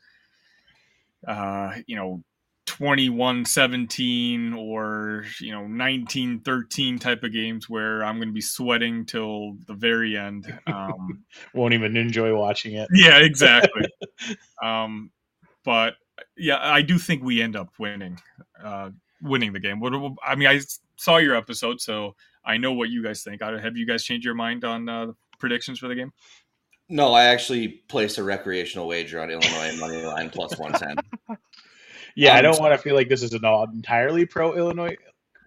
uh, 1.27 1.75
you 1.85 1.95
know, 1.95 2.23
21 2.65 3.45
17 3.45 4.53
or, 4.53 5.25
you 5.39 5.51
know, 5.51 5.67
19 5.67 6.41
13 6.41 6.99
type 6.99 7.23
of 7.23 7.33
games 7.33 7.69
where 7.69 8.03
I'm 8.03 8.17
going 8.17 8.29
to 8.29 8.33
be 8.33 8.41
sweating 8.41 9.05
till 9.05 9.57
the 9.65 9.73
very 9.73 10.17
end. 10.17 10.53
Um, 10.67 11.23
Won't 11.53 11.73
even 11.73 11.97
enjoy 11.97 12.35
watching 12.35 12.75
it. 12.75 12.87
yeah, 12.93 13.17
exactly. 13.17 13.87
um, 14.63 15.11
but 15.63 15.95
yeah, 16.35 16.57
I 16.59 16.81
do 16.81 16.97
think 16.97 17.23
we 17.23 17.41
end 17.41 17.55
up 17.55 17.69
winning, 17.79 18.19
uh, 18.63 18.91
winning 19.21 19.53
the 19.53 19.59
game. 19.59 19.79
What, 19.79 19.93
I 20.25 20.35
mean, 20.35 20.47
I 20.47 20.59
saw 20.95 21.17
your 21.17 21.35
episode, 21.35 21.81
so 21.81 22.15
I 22.45 22.57
know 22.57 22.73
what 22.73 22.89
you 22.89 23.03
guys 23.03 23.23
think. 23.23 23.41
Have 23.41 23.77
you 23.77 23.85
guys 23.85 24.03
changed 24.03 24.25
your 24.25 24.35
mind 24.35 24.63
on 24.63 24.87
uh, 24.87 25.07
the 25.07 25.15
predictions 25.39 25.79
for 25.79 25.87
the 25.87 25.95
game? 25.95 26.11
No, 26.89 27.13
I 27.13 27.25
actually 27.25 27.67
placed 27.89 28.17
a 28.17 28.23
recreational 28.23 28.87
wager 28.87 29.19
on 29.21 29.29
Illinois 29.29 29.75
money 29.79 30.01
line 30.03 30.29
plus 30.29 30.57
one 30.57 30.71
ten. 30.73 30.95
Yeah, 32.15 32.33
I 32.33 32.37
Um, 32.37 32.43
don't 32.43 32.59
want 32.59 32.73
to 32.73 32.77
feel 32.77 32.95
like 32.95 33.09
this 33.09 33.21
is 33.23 33.33
an 33.33 33.43
all 33.45 33.65
entirely 33.65 34.25
pro 34.25 34.55
Illinois 34.55 34.95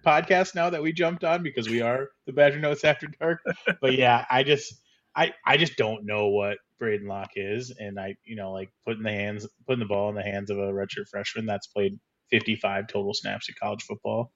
podcast 0.05 0.55
now 0.55 0.69
that 0.69 0.81
we 0.81 0.93
jumped 0.93 1.23
on 1.23 1.43
because 1.43 1.67
we 1.69 1.81
are 1.81 2.09
the 2.25 2.33
Badger 2.33 2.59
Notes 2.59 2.83
After 2.83 3.07
Dark. 3.19 3.41
But 3.81 3.95
yeah, 3.97 4.25
I 4.29 4.43
just 4.43 4.75
I 5.15 5.33
I 5.45 5.57
just 5.57 5.75
don't 5.77 6.05
know 6.05 6.27
what 6.27 6.59
Braedyn 6.79 7.07
Locke 7.07 7.31
is, 7.35 7.71
and 7.79 7.99
I 7.99 8.15
you 8.23 8.35
know 8.35 8.51
like 8.51 8.69
putting 8.85 9.03
the 9.03 9.11
hands 9.11 9.47
putting 9.67 9.79
the 9.79 9.85
ball 9.85 10.09
in 10.09 10.15
the 10.15 10.23
hands 10.23 10.49
of 10.49 10.57
a 10.59 10.71
redshirt 10.71 11.07
freshman 11.09 11.45
that's 11.45 11.67
played 11.67 11.99
55 12.31 12.87
total 12.87 13.13
snaps 13.13 13.49
in 13.49 13.55
college 13.61 13.83
football 13.83 14.31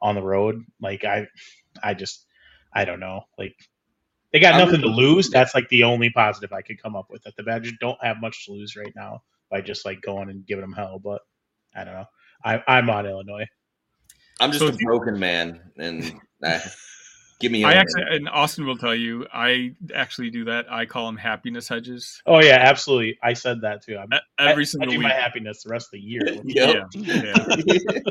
on 0.00 0.14
the 0.14 0.22
road. 0.22 0.64
Like 0.80 1.04
I 1.04 1.26
I 1.82 1.94
just 1.94 2.26
I 2.72 2.84
don't 2.84 3.00
know 3.00 3.22
like. 3.38 3.54
They 4.32 4.40
got 4.40 4.54
I'm- 4.54 4.66
nothing 4.66 4.80
to 4.80 4.88
lose. 4.88 5.30
That's 5.30 5.54
like 5.54 5.68
the 5.68 5.84
only 5.84 6.10
positive 6.10 6.52
I 6.52 6.60
could 6.62 6.82
come 6.82 6.96
up 6.96 7.06
with. 7.08 7.22
That 7.22 7.36
the 7.36 7.44
Badgers 7.44 7.74
don't 7.80 8.02
have 8.02 8.16
much 8.20 8.46
to 8.46 8.52
lose 8.52 8.74
right 8.74 8.92
now 8.96 9.22
by 9.48 9.60
just 9.60 9.84
like 9.84 10.00
going 10.02 10.28
and 10.28 10.44
giving 10.44 10.62
them 10.62 10.72
hell. 10.72 10.98
But 10.98 11.22
I 11.76 11.84
don't 11.84 11.94
know. 11.94 12.06
I, 12.44 12.60
I'm 12.66 12.90
on 12.90 13.06
Illinois. 13.06 13.46
I'm 14.40 14.50
just 14.50 14.58
So 14.58 14.66
a 14.66 14.70
if 14.70 14.80
you- 14.80 14.86
broken 14.88 15.20
man, 15.20 15.60
and 15.78 16.12
uh, 16.42 16.58
give 17.44 17.52
me. 17.52 17.64
I 17.64 17.72
Illinois. 17.74 17.80
actually, 17.80 18.16
and 18.16 18.28
Austin 18.28 18.66
will 18.66 18.76
tell 18.76 18.94
you, 18.94 19.26
I 19.32 19.74
actually 19.94 20.30
do 20.30 20.44
that. 20.46 20.66
I 20.72 20.86
call 20.86 21.06
them 21.06 21.16
happiness 21.16 21.68
hedges. 21.68 22.22
Oh 22.26 22.40
yeah, 22.40 22.56
absolutely. 22.60 23.18
I 23.22 23.34
said 23.34 23.60
that 23.60 23.82
too. 23.82 23.96
I'm 23.96 24.08
Every 24.38 24.62
I, 24.62 24.64
single 24.64 24.88
I 24.88 24.92
do 24.92 24.98
week. 24.98 25.04
my 25.04 25.12
happiness 25.14 25.62
the 25.62 25.70
rest 25.70 25.88
of 25.88 25.92
the 25.92 26.00
year. 26.00 26.22
Yep. 26.44 26.86
Yeah. 26.94 27.34
Positive 27.34 28.04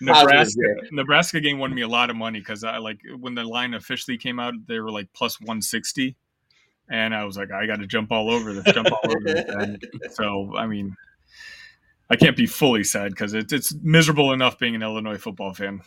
Nebraska 0.00 0.60
there. 0.60 0.76
Nebraska 0.92 1.40
game 1.40 1.58
won 1.58 1.74
me 1.74 1.82
a 1.82 1.88
lot 1.88 2.10
of 2.10 2.16
money 2.16 2.38
because 2.38 2.64
I 2.64 2.78
like 2.78 3.00
when 3.18 3.34
the 3.34 3.44
line 3.44 3.74
officially 3.74 4.18
came 4.18 4.38
out, 4.38 4.54
they 4.66 4.78
were 4.78 4.90
like 4.90 5.08
plus 5.14 5.40
one 5.40 5.62
sixty, 5.62 6.16
and 6.88 7.14
I 7.14 7.24
was 7.24 7.36
like, 7.36 7.50
I 7.50 7.66
got 7.66 7.80
to 7.80 7.86
jump 7.86 8.12
all 8.12 8.30
over 8.30 8.52
this, 8.52 8.74
jump 8.74 8.90
all 8.92 9.00
over 9.04 9.24
this. 9.24 9.44
And 9.48 9.82
so, 10.12 10.52
I 10.56 10.66
mean, 10.66 10.96
I 12.10 12.16
can't 12.16 12.36
be 12.36 12.46
fully 12.46 12.84
sad 12.84 13.10
because 13.10 13.32
it's 13.34 13.52
it's 13.52 13.74
miserable 13.82 14.32
enough 14.32 14.58
being 14.58 14.74
an 14.74 14.82
Illinois 14.82 15.18
football 15.18 15.54
fan. 15.54 15.80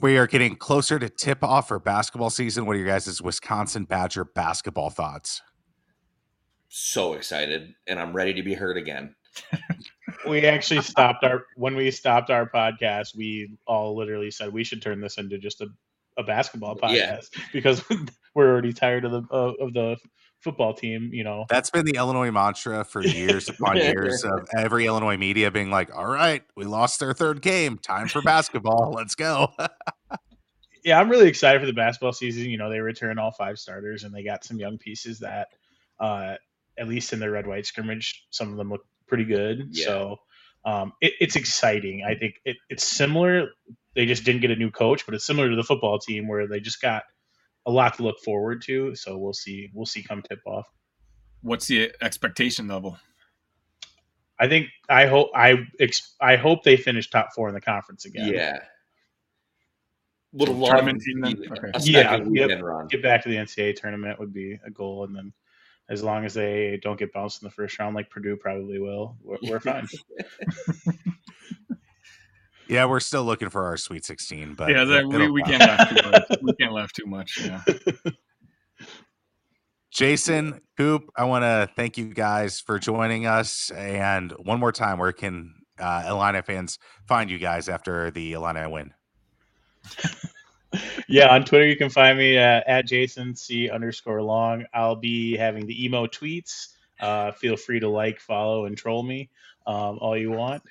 We 0.00 0.18
are 0.18 0.26
getting 0.26 0.56
closer 0.56 0.98
to 0.98 1.08
tip 1.08 1.42
off 1.42 1.68
for 1.68 1.78
basketball 1.78 2.30
season. 2.30 2.66
What 2.66 2.76
are 2.76 2.78
your 2.78 2.88
guys' 2.88 3.22
Wisconsin 3.22 3.84
Badger 3.84 4.24
basketball 4.24 4.90
thoughts? 4.90 5.42
so 6.68 7.14
excited, 7.14 7.74
and 7.86 7.98
I'm 7.98 8.12
ready 8.12 8.34
to 8.34 8.42
be 8.42 8.52
heard 8.54 8.76
again. 8.76 9.14
we 10.28 10.44
actually 10.46 10.82
stopped 10.82 11.24
our 11.24 11.46
when 11.56 11.76
we 11.76 11.90
stopped 11.90 12.30
our 12.30 12.48
podcast. 12.48 13.16
We 13.16 13.56
all 13.66 13.96
literally 13.96 14.30
said 14.30 14.52
we 14.52 14.64
should 14.64 14.82
turn 14.82 15.00
this 15.00 15.18
into 15.18 15.38
just 15.38 15.60
a, 15.60 15.68
a 16.18 16.22
basketball 16.22 16.76
podcast 16.76 17.28
Yeah. 17.34 17.42
because 17.52 17.82
we're 18.34 18.50
already 18.50 18.72
tired 18.72 19.04
of 19.04 19.12
the 19.12 19.22
of, 19.30 19.54
of 19.60 19.72
the 19.72 19.96
football 20.46 20.72
team. 20.72 21.10
You 21.12 21.24
know, 21.24 21.44
That's 21.48 21.70
been 21.70 21.84
the 21.84 21.96
Illinois 21.96 22.30
mantra 22.30 22.84
for 22.84 23.02
years 23.02 23.48
upon 23.48 23.76
years 23.76 24.24
of 24.24 24.48
every 24.56 24.86
Illinois 24.86 25.16
media 25.16 25.50
being 25.50 25.70
like, 25.70 25.94
"All 25.94 26.06
right, 26.06 26.42
we 26.54 26.64
lost 26.64 27.00
their 27.00 27.12
third 27.12 27.42
game. 27.42 27.78
Time 27.78 28.08
for 28.08 28.22
basketball. 28.22 28.92
Let's 28.96 29.14
go." 29.14 29.52
yeah, 30.84 31.00
I'm 31.00 31.10
really 31.10 31.28
excited 31.28 31.60
for 31.60 31.66
the 31.66 31.72
basketball 31.72 32.12
season. 32.12 32.44
You 32.44 32.58
know, 32.58 32.70
they 32.70 32.78
return 32.78 33.18
all 33.18 33.32
five 33.32 33.58
starters 33.58 34.04
and 34.04 34.14
they 34.14 34.22
got 34.22 34.44
some 34.44 34.58
young 34.58 34.78
pieces 34.78 35.18
that, 35.18 35.48
uh, 35.98 36.36
at 36.78 36.86
least 36.88 37.12
in 37.12 37.18
the 37.18 37.28
red 37.28 37.46
white 37.46 37.66
scrimmage, 37.66 38.24
some 38.30 38.52
of 38.52 38.56
them 38.56 38.70
look 38.70 38.86
pretty 39.08 39.24
good. 39.24 39.70
Yeah. 39.72 39.84
So 39.84 40.16
um, 40.64 40.92
it, 41.00 41.14
it's 41.18 41.34
exciting. 41.34 42.04
I 42.08 42.14
think 42.14 42.40
it, 42.44 42.56
it's 42.70 42.84
similar. 42.84 43.48
They 43.94 44.06
just 44.06 44.24
didn't 44.24 44.42
get 44.42 44.52
a 44.52 44.56
new 44.56 44.70
coach, 44.70 45.06
but 45.06 45.16
it's 45.16 45.26
similar 45.26 45.50
to 45.50 45.56
the 45.56 45.64
football 45.64 45.98
team 45.98 46.28
where 46.28 46.46
they 46.46 46.60
just 46.60 46.80
got 46.80 47.02
a 47.66 47.70
lot 47.70 47.96
to 47.96 48.02
look 48.02 48.20
forward 48.20 48.62
to. 48.62 48.94
So 48.94 49.18
we'll 49.18 49.32
see. 49.32 49.70
We'll 49.74 49.86
see 49.86 50.02
come 50.02 50.22
tip 50.22 50.40
off. 50.46 50.66
What's 51.42 51.66
the 51.66 51.92
expectation 52.00 52.68
level? 52.68 52.98
I 54.38 54.48
think 54.48 54.68
I 54.88 55.06
hope 55.06 55.30
I 55.34 55.54
ex- 55.80 56.14
I 56.20 56.36
hope 56.36 56.62
they 56.62 56.76
finish 56.76 57.10
top 57.10 57.30
four 57.34 57.48
in 57.48 57.54
the 57.54 57.60
conference 57.60 58.04
again. 58.04 58.32
Yeah. 58.32 58.58
Would 60.32 60.48
have 60.48 60.56
So 60.56 60.62
loved 60.62 60.72
tournament 60.72 61.02
to 61.02 61.32
team 61.32 61.46
Okay. 61.52 61.70
Yeah, 61.84 62.10
second 62.10 62.34
yep. 62.34 62.48
weekend 62.48 62.64
run. 62.64 62.86
get 62.88 63.02
back 63.02 63.22
to 63.22 63.28
the 63.28 63.36
NCAA 63.36 63.76
tournament 63.76 64.18
would 64.18 64.34
be 64.34 64.58
a 64.64 64.70
goal, 64.70 65.04
and 65.04 65.16
then 65.16 65.32
as 65.88 66.02
long 66.02 66.24
as 66.24 66.34
they 66.34 66.78
don't 66.82 66.98
get 66.98 67.12
bounced 67.12 67.42
in 67.42 67.46
the 67.46 67.52
first 67.52 67.78
round, 67.78 67.94
like 67.94 68.10
Purdue 68.10 68.36
probably 68.36 68.78
will, 68.78 69.16
we're, 69.22 69.38
we're 69.42 69.60
fine. 69.60 69.86
yeah, 72.68 72.84
we're 72.84 73.00
still 73.00 73.24
looking 73.24 73.50
for 73.50 73.64
our 73.64 73.76
Sweet 73.76 74.04
16, 74.04 74.54
but 74.54 74.70
yeah, 74.70 74.84
that, 74.84 75.06
we, 75.06 75.30
we 75.30 75.42
can't 75.42 75.60
laugh 75.60 75.88
too 75.88 76.10
much. 76.10 76.38
We 76.42 76.52
can't 76.54 76.72
laugh 76.72 76.92
too 76.92 77.06
much. 77.06 77.38
Yeah. 77.44 77.62
Jason, 79.90 80.60
Coop, 80.76 81.10
I 81.16 81.24
want 81.24 81.44
to 81.44 81.70
thank 81.74 81.96
you 81.96 82.12
guys 82.12 82.60
for 82.60 82.78
joining 82.78 83.26
us. 83.26 83.70
And 83.70 84.30
one 84.32 84.60
more 84.60 84.72
time, 84.72 84.98
where 84.98 85.12
can 85.12 85.54
uh, 85.78 86.04
Illini 86.08 86.42
fans 86.42 86.78
find 87.06 87.30
you 87.30 87.38
guys 87.38 87.68
after 87.68 88.10
the 88.10 88.34
Illini 88.34 88.66
win? 88.66 88.92
yeah, 91.08 91.32
on 91.34 91.44
Twitter 91.44 91.66
you 91.66 91.76
can 91.76 91.88
find 91.88 92.18
me 92.18 92.36
uh, 92.36 92.60
at 92.66 92.86
Jason 92.86 93.34
C 93.34 93.70
underscore 93.70 94.20
long. 94.20 94.64
I'll 94.74 94.96
be 94.96 95.36
having 95.36 95.66
the 95.66 95.84
emo 95.84 96.06
tweets. 96.06 96.74
Uh, 97.00 97.32
feel 97.32 97.56
free 97.56 97.80
to 97.80 97.88
like, 97.88 98.20
follow, 98.20 98.66
and 98.66 98.76
troll 98.76 99.02
me 99.02 99.30
um, 99.66 99.98
all 100.00 100.16
you 100.16 100.30
want. 100.30 100.62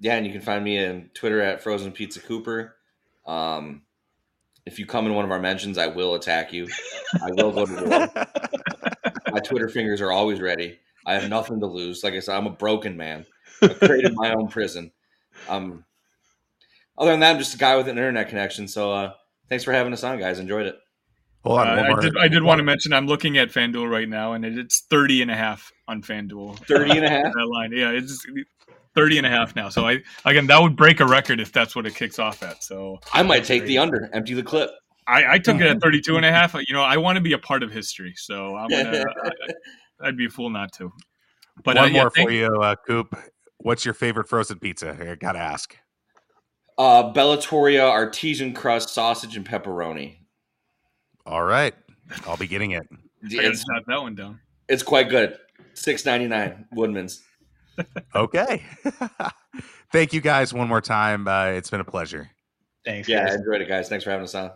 Yeah, 0.00 0.16
and 0.16 0.26
you 0.26 0.32
can 0.32 0.40
find 0.40 0.62
me 0.62 0.84
on 0.84 1.10
Twitter 1.14 1.40
at 1.40 1.62
Frozen 1.62 1.92
Pizza 1.92 2.20
Cooper. 2.20 2.76
Um, 3.26 3.82
if 4.64 4.78
you 4.78 4.86
come 4.86 5.06
in 5.06 5.14
one 5.14 5.24
of 5.24 5.30
our 5.30 5.40
mentions, 5.40 5.78
I 5.78 5.86
will 5.86 6.14
attack 6.14 6.52
you. 6.52 6.68
I 7.22 7.30
will 7.32 7.52
go 7.52 7.66
to 7.66 7.84
war. 7.84 8.26
My 9.32 9.40
Twitter 9.40 9.68
fingers 9.68 10.00
are 10.00 10.12
always 10.12 10.40
ready. 10.40 10.78
I 11.06 11.14
have 11.14 11.28
nothing 11.28 11.60
to 11.60 11.66
lose. 11.66 12.04
Like 12.04 12.14
I 12.14 12.20
said, 12.20 12.36
I'm 12.36 12.46
a 12.46 12.50
broken 12.50 12.96
man. 12.96 13.26
I 13.62 13.68
created 13.68 14.14
my 14.14 14.34
own 14.34 14.48
prison. 14.48 14.92
Um, 15.48 15.84
other 16.96 17.12
than 17.12 17.20
that, 17.20 17.32
I'm 17.32 17.38
just 17.38 17.54
a 17.54 17.58
guy 17.58 17.76
with 17.76 17.88
an 17.88 17.96
internet 17.96 18.28
connection. 18.28 18.68
So 18.68 18.92
uh, 18.92 19.12
thanks 19.48 19.64
for 19.64 19.72
having 19.72 19.92
us 19.92 20.04
on, 20.04 20.18
guys. 20.18 20.38
Enjoyed 20.38 20.66
it. 20.66 20.76
Hold 21.44 21.60
on, 21.60 21.78
uh, 21.78 21.82
I 21.82 22.00
did, 22.00 22.16
I 22.18 22.28
did 22.28 22.42
want 22.42 22.58
to 22.58 22.64
mention 22.64 22.92
I'm 22.92 23.06
looking 23.06 23.38
at 23.38 23.48
FanDuel 23.48 23.88
right 23.88 24.08
now, 24.08 24.32
and 24.32 24.44
it's 24.44 24.82
30 24.90 25.22
and 25.22 25.30
a 25.30 25.36
half 25.36 25.72
on 25.86 26.02
FanDuel. 26.02 26.58
30 26.66 26.96
and 26.98 27.04
a 27.04 27.08
half? 27.08 27.24
that 27.32 27.46
line. 27.46 27.72
Yeah, 27.72 27.90
it's 27.90 28.26
30 28.98 29.18
and 29.18 29.26
a 29.26 29.30
half 29.30 29.54
now. 29.54 29.68
So 29.68 29.86
I 29.86 30.02
again 30.24 30.48
that 30.48 30.60
would 30.60 30.74
break 30.74 30.98
a 30.98 31.06
record 31.06 31.38
if 31.40 31.52
that's 31.52 31.76
what 31.76 31.86
it 31.86 31.94
kicks 31.94 32.18
off 32.18 32.42
at. 32.42 32.64
So 32.64 32.98
I 33.12 33.22
might 33.22 33.44
take 33.44 33.64
the 33.64 33.78
under, 33.78 34.10
empty 34.12 34.34
the 34.34 34.42
clip. 34.42 34.70
I, 35.06 35.34
I 35.34 35.38
took 35.38 35.60
it 35.60 35.66
at 35.66 35.80
32 35.82 36.16
and 36.16 36.26
a 36.26 36.32
half. 36.32 36.54
You 36.54 36.74
know, 36.74 36.82
I 36.82 36.96
want 36.96 37.16
to 37.16 37.22
be 37.22 37.32
a 37.32 37.38
part 37.38 37.62
of 37.62 37.70
history, 37.70 38.14
so 38.16 38.56
I'm 38.56 38.68
gonna. 38.68 39.04
I, 40.00 40.06
would 40.06 40.16
be 40.16 40.26
a 40.26 40.30
fool 40.30 40.50
not 40.50 40.72
to. 40.74 40.92
But 41.64 41.76
one 41.76 41.90
uh, 41.90 41.92
more 41.92 42.10
yeah, 42.16 42.24
for 42.24 42.30
you, 42.30 42.46
uh, 42.60 42.74
Coop. 42.86 43.16
What's 43.58 43.84
your 43.84 43.94
favorite 43.94 44.28
frozen 44.28 44.58
pizza? 44.58 44.96
I 45.00 45.14
gotta 45.14 45.38
ask. 45.38 45.76
Uh, 46.76 47.12
Bellatoria 47.12 47.88
artesian 47.88 48.52
crust 48.52 48.90
sausage 48.90 49.36
and 49.36 49.48
pepperoni. 49.48 50.18
All 51.24 51.44
right, 51.44 51.74
I'll 52.26 52.36
be 52.36 52.48
getting 52.48 52.72
it. 52.72 52.86
It's, 53.22 53.64
that 53.64 54.00
one 54.00 54.14
down. 54.14 54.40
It's 54.68 54.82
quite 54.82 55.08
good. 55.08 55.38
Six 55.74 56.04
ninety 56.04 56.26
nine 56.26 56.66
Woodman's 56.72 57.22
okay. 58.14 58.62
Thank 59.92 60.12
you 60.12 60.20
guys 60.20 60.52
one 60.52 60.68
more 60.68 60.80
time. 60.80 61.26
Uh, 61.26 61.46
it's 61.46 61.70
been 61.70 61.80
a 61.80 61.84
pleasure. 61.84 62.30
Thanks. 62.84 63.08
Yeah, 63.08 63.24
guys. 63.24 63.32
I 63.32 63.34
enjoyed 63.36 63.60
it, 63.62 63.68
guys. 63.68 63.88
Thanks 63.88 64.04
for 64.04 64.10
having 64.10 64.24
us 64.24 64.34
on. 64.34 64.50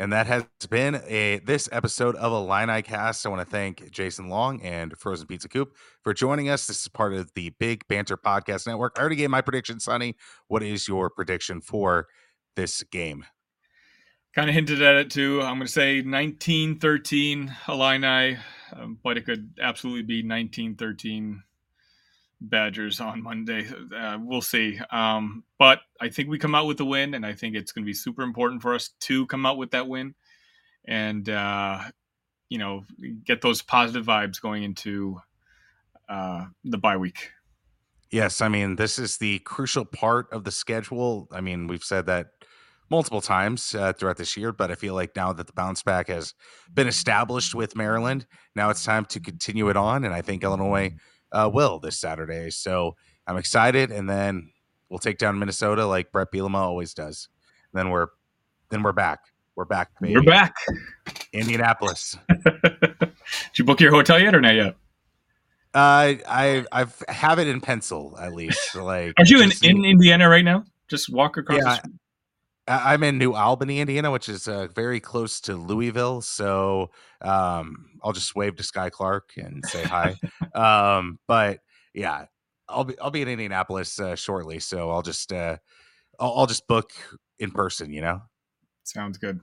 And 0.00 0.14
that 0.14 0.26
has 0.28 0.46
been 0.70 1.02
a 1.06 1.40
this 1.40 1.68
episode 1.72 2.16
of 2.16 2.32
Illini 2.32 2.80
Cast. 2.80 3.26
I 3.26 3.28
want 3.28 3.46
to 3.46 3.50
thank 3.50 3.90
Jason 3.90 4.30
Long 4.30 4.62
and 4.62 4.96
Frozen 4.96 5.26
Pizza 5.26 5.46
Coop 5.46 5.76
for 6.02 6.14
joining 6.14 6.48
us. 6.48 6.66
This 6.66 6.80
is 6.80 6.88
part 6.88 7.12
of 7.12 7.30
the 7.34 7.50
Big 7.58 7.86
Banter 7.86 8.16
Podcast 8.16 8.66
Network. 8.66 8.96
I 8.96 9.00
already 9.00 9.16
gave 9.16 9.28
my 9.28 9.42
prediction, 9.42 9.78
Sunny. 9.78 10.16
What 10.48 10.62
is 10.62 10.88
your 10.88 11.10
prediction 11.10 11.60
for 11.60 12.06
this 12.56 12.82
game? 12.84 13.26
Kind 14.34 14.48
of 14.48 14.54
hinted 14.54 14.82
at 14.82 14.96
it 14.96 15.10
too. 15.10 15.40
I'm 15.42 15.56
going 15.56 15.66
to 15.66 15.72
say 15.72 15.96
1913 15.96 17.54
Illini, 17.68 18.38
um, 18.72 18.98
but 19.02 19.16
it 19.16 19.26
could 19.26 19.58
absolutely 19.60 20.02
be 20.02 20.26
1913 20.26 21.42
Badgers 22.40 23.00
on 23.00 23.22
Monday. 23.22 23.66
Uh, 23.94 24.18
we'll 24.20 24.40
see. 24.40 24.80
Um, 24.90 25.44
but 25.58 25.80
I 26.00 26.08
think 26.08 26.28
we 26.28 26.38
come 26.38 26.54
out 26.54 26.66
with 26.66 26.78
the 26.78 26.84
win, 26.84 27.14
and 27.14 27.26
I 27.26 27.34
think 27.34 27.54
it's 27.54 27.72
going 27.72 27.84
to 27.84 27.86
be 27.86 27.92
super 27.94 28.22
important 28.22 28.62
for 28.62 28.74
us 28.74 28.90
to 29.00 29.26
come 29.26 29.44
out 29.44 29.58
with 29.58 29.72
that 29.72 29.88
win, 29.88 30.14
and 30.86 31.28
uh, 31.28 31.80
you 32.48 32.58
know, 32.58 32.84
get 33.24 33.42
those 33.42 33.62
positive 33.62 34.06
vibes 34.06 34.40
going 34.40 34.62
into 34.62 35.20
uh, 36.08 36.46
the 36.64 36.78
bye 36.78 36.96
week. 36.96 37.30
Yes, 38.10 38.40
I 38.40 38.48
mean 38.48 38.76
this 38.76 38.98
is 38.98 39.18
the 39.18 39.38
crucial 39.40 39.84
part 39.84 40.32
of 40.32 40.44
the 40.44 40.50
schedule. 40.50 41.28
I 41.30 41.40
mean 41.40 41.68
we've 41.68 41.84
said 41.84 42.06
that 42.06 42.39
multiple 42.90 43.20
times 43.20 43.74
uh, 43.74 43.92
throughout 43.92 44.16
this 44.16 44.36
year, 44.36 44.52
but 44.52 44.70
I 44.70 44.74
feel 44.74 44.94
like 44.94 45.14
now 45.14 45.32
that 45.32 45.46
the 45.46 45.52
bounce 45.52 45.82
back 45.82 46.08
has 46.08 46.34
been 46.72 46.88
established 46.88 47.54
with 47.54 47.76
Maryland, 47.76 48.26
now 48.56 48.70
it's 48.70 48.84
time 48.84 49.04
to 49.06 49.20
continue 49.20 49.68
it 49.68 49.76
on, 49.76 50.04
and 50.04 50.12
I 50.12 50.22
think 50.22 50.42
Illinois 50.42 50.94
uh, 51.32 51.50
will 51.52 51.78
this 51.78 51.98
Saturday. 51.98 52.50
So 52.50 52.96
I'm 53.26 53.36
excited, 53.36 53.90
and 53.90 54.08
then 54.10 54.50
we'll 54.88 54.98
take 54.98 55.18
down 55.18 55.38
Minnesota 55.38 55.86
like 55.86 56.12
Bret 56.12 56.32
Bielema 56.32 56.56
always 56.56 56.94
does. 56.94 57.28
And 57.72 57.78
then 57.78 57.90
we're 57.90 58.08
then 58.70 58.82
we're 58.82 58.92
back. 58.92 59.20
We're 59.56 59.64
back. 59.64 59.90
Baby. 60.00 60.14
We're 60.16 60.22
back. 60.22 60.54
Indianapolis. 61.32 62.16
Did 62.28 63.58
you 63.58 63.64
book 63.64 63.80
your 63.80 63.92
hotel 63.92 64.18
yet 64.18 64.34
or 64.34 64.40
not 64.40 64.54
yet? 64.54 64.76
Uh, 65.72 66.18
I 66.28 66.64
I've 66.72 67.02
have 67.08 67.38
it 67.38 67.46
in 67.46 67.60
pencil 67.60 68.16
at 68.18 68.34
least. 68.34 68.74
Like, 68.74 69.14
are 69.18 69.24
you 69.24 69.42
in, 69.42 69.52
in 69.62 69.84
Indiana 69.84 70.28
right 70.28 70.44
now? 70.44 70.64
Just 70.88 71.12
walk 71.12 71.36
across. 71.36 71.60
Yeah, 71.62 71.78
I'm 72.70 73.02
in 73.02 73.18
New 73.18 73.34
Albany, 73.34 73.80
Indiana, 73.80 74.10
which 74.10 74.28
is 74.28 74.46
uh, 74.46 74.68
very 74.74 75.00
close 75.00 75.40
to 75.42 75.56
Louisville. 75.56 76.20
So 76.20 76.90
um, 77.20 77.90
I'll 78.02 78.12
just 78.12 78.36
wave 78.36 78.56
to 78.56 78.62
Skyy 78.62 78.92
Clark 78.92 79.30
and 79.36 79.64
say 79.66 79.82
hi. 79.82 80.14
um, 80.54 81.18
but 81.26 81.60
yeah, 81.94 82.26
I'll 82.68 82.84
be 82.84 82.98
I'll 83.00 83.10
be 83.10 83.22
in 83.22 83.28
Indianapolis 83.28 83.98
uh, 83.98 84.14
shortly, 84.14 84.60
so 84.60 84.90
I'll 84.90 85.02
just 85.02 85.32
uh, 85.32 85.56
I'll, 86.20 86.34
I'll 86.38 86.46
just 86.46 86.68
book 86.68 86.92
in 87.40 87.50
person. 87.50 87.92
You 87.92 88.02
know, 88.02 88.22
sounds 88.84 89.18
good. 89.18 89.40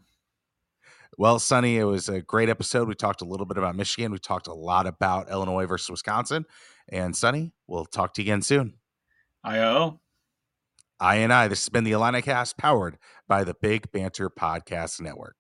Well, 1.18 1.40
Sunny, 1.40 1.78
it 1.78 1.84
was 1.84 2.10
a 2.10 2.22
great 2.22 2.48
episode. 2.48 2.88
We 2.88 2.96
talked 2.96 3.22
a 3.22 3.26
little 3.26 3.46
bit 3.46 3.58
about 3.58 3.76
Michigan. 3.76 4.12
We 4.12 4.20
talked 4.20 4.48
a 4.48 4.54
lot 4.54 4.88
about 4.88 5.30
Illinois 5.30 5.66
versus 5.66 5.90
Wisconsin. 5.90 6.46
And 6.90 7.16
Sunny, 7.16 7.54
we'll 7.66 7.86
talk 7.86 8.14
to 8.14 8.22
you 8.22 8.26
again 8.26 8.42
soon. 8.42 8.76
IO. 9.44 10.00
I 11.00 11.18
and 11.18 11.32
I. 11.32 11.48
This 11.48 11.64
has 11.64 11.70
been 11.70 11.84
the 11.84 11.92
Illini 11.92 12.22
Cast 12.22 12.58
powered 12.58 12.98
by 13.28 13.44
the 13.44 13.56
Big 13.62 13.92
Banter 13.92 14.30
Podcast 14.30 15.00
Network. 15.00 15.36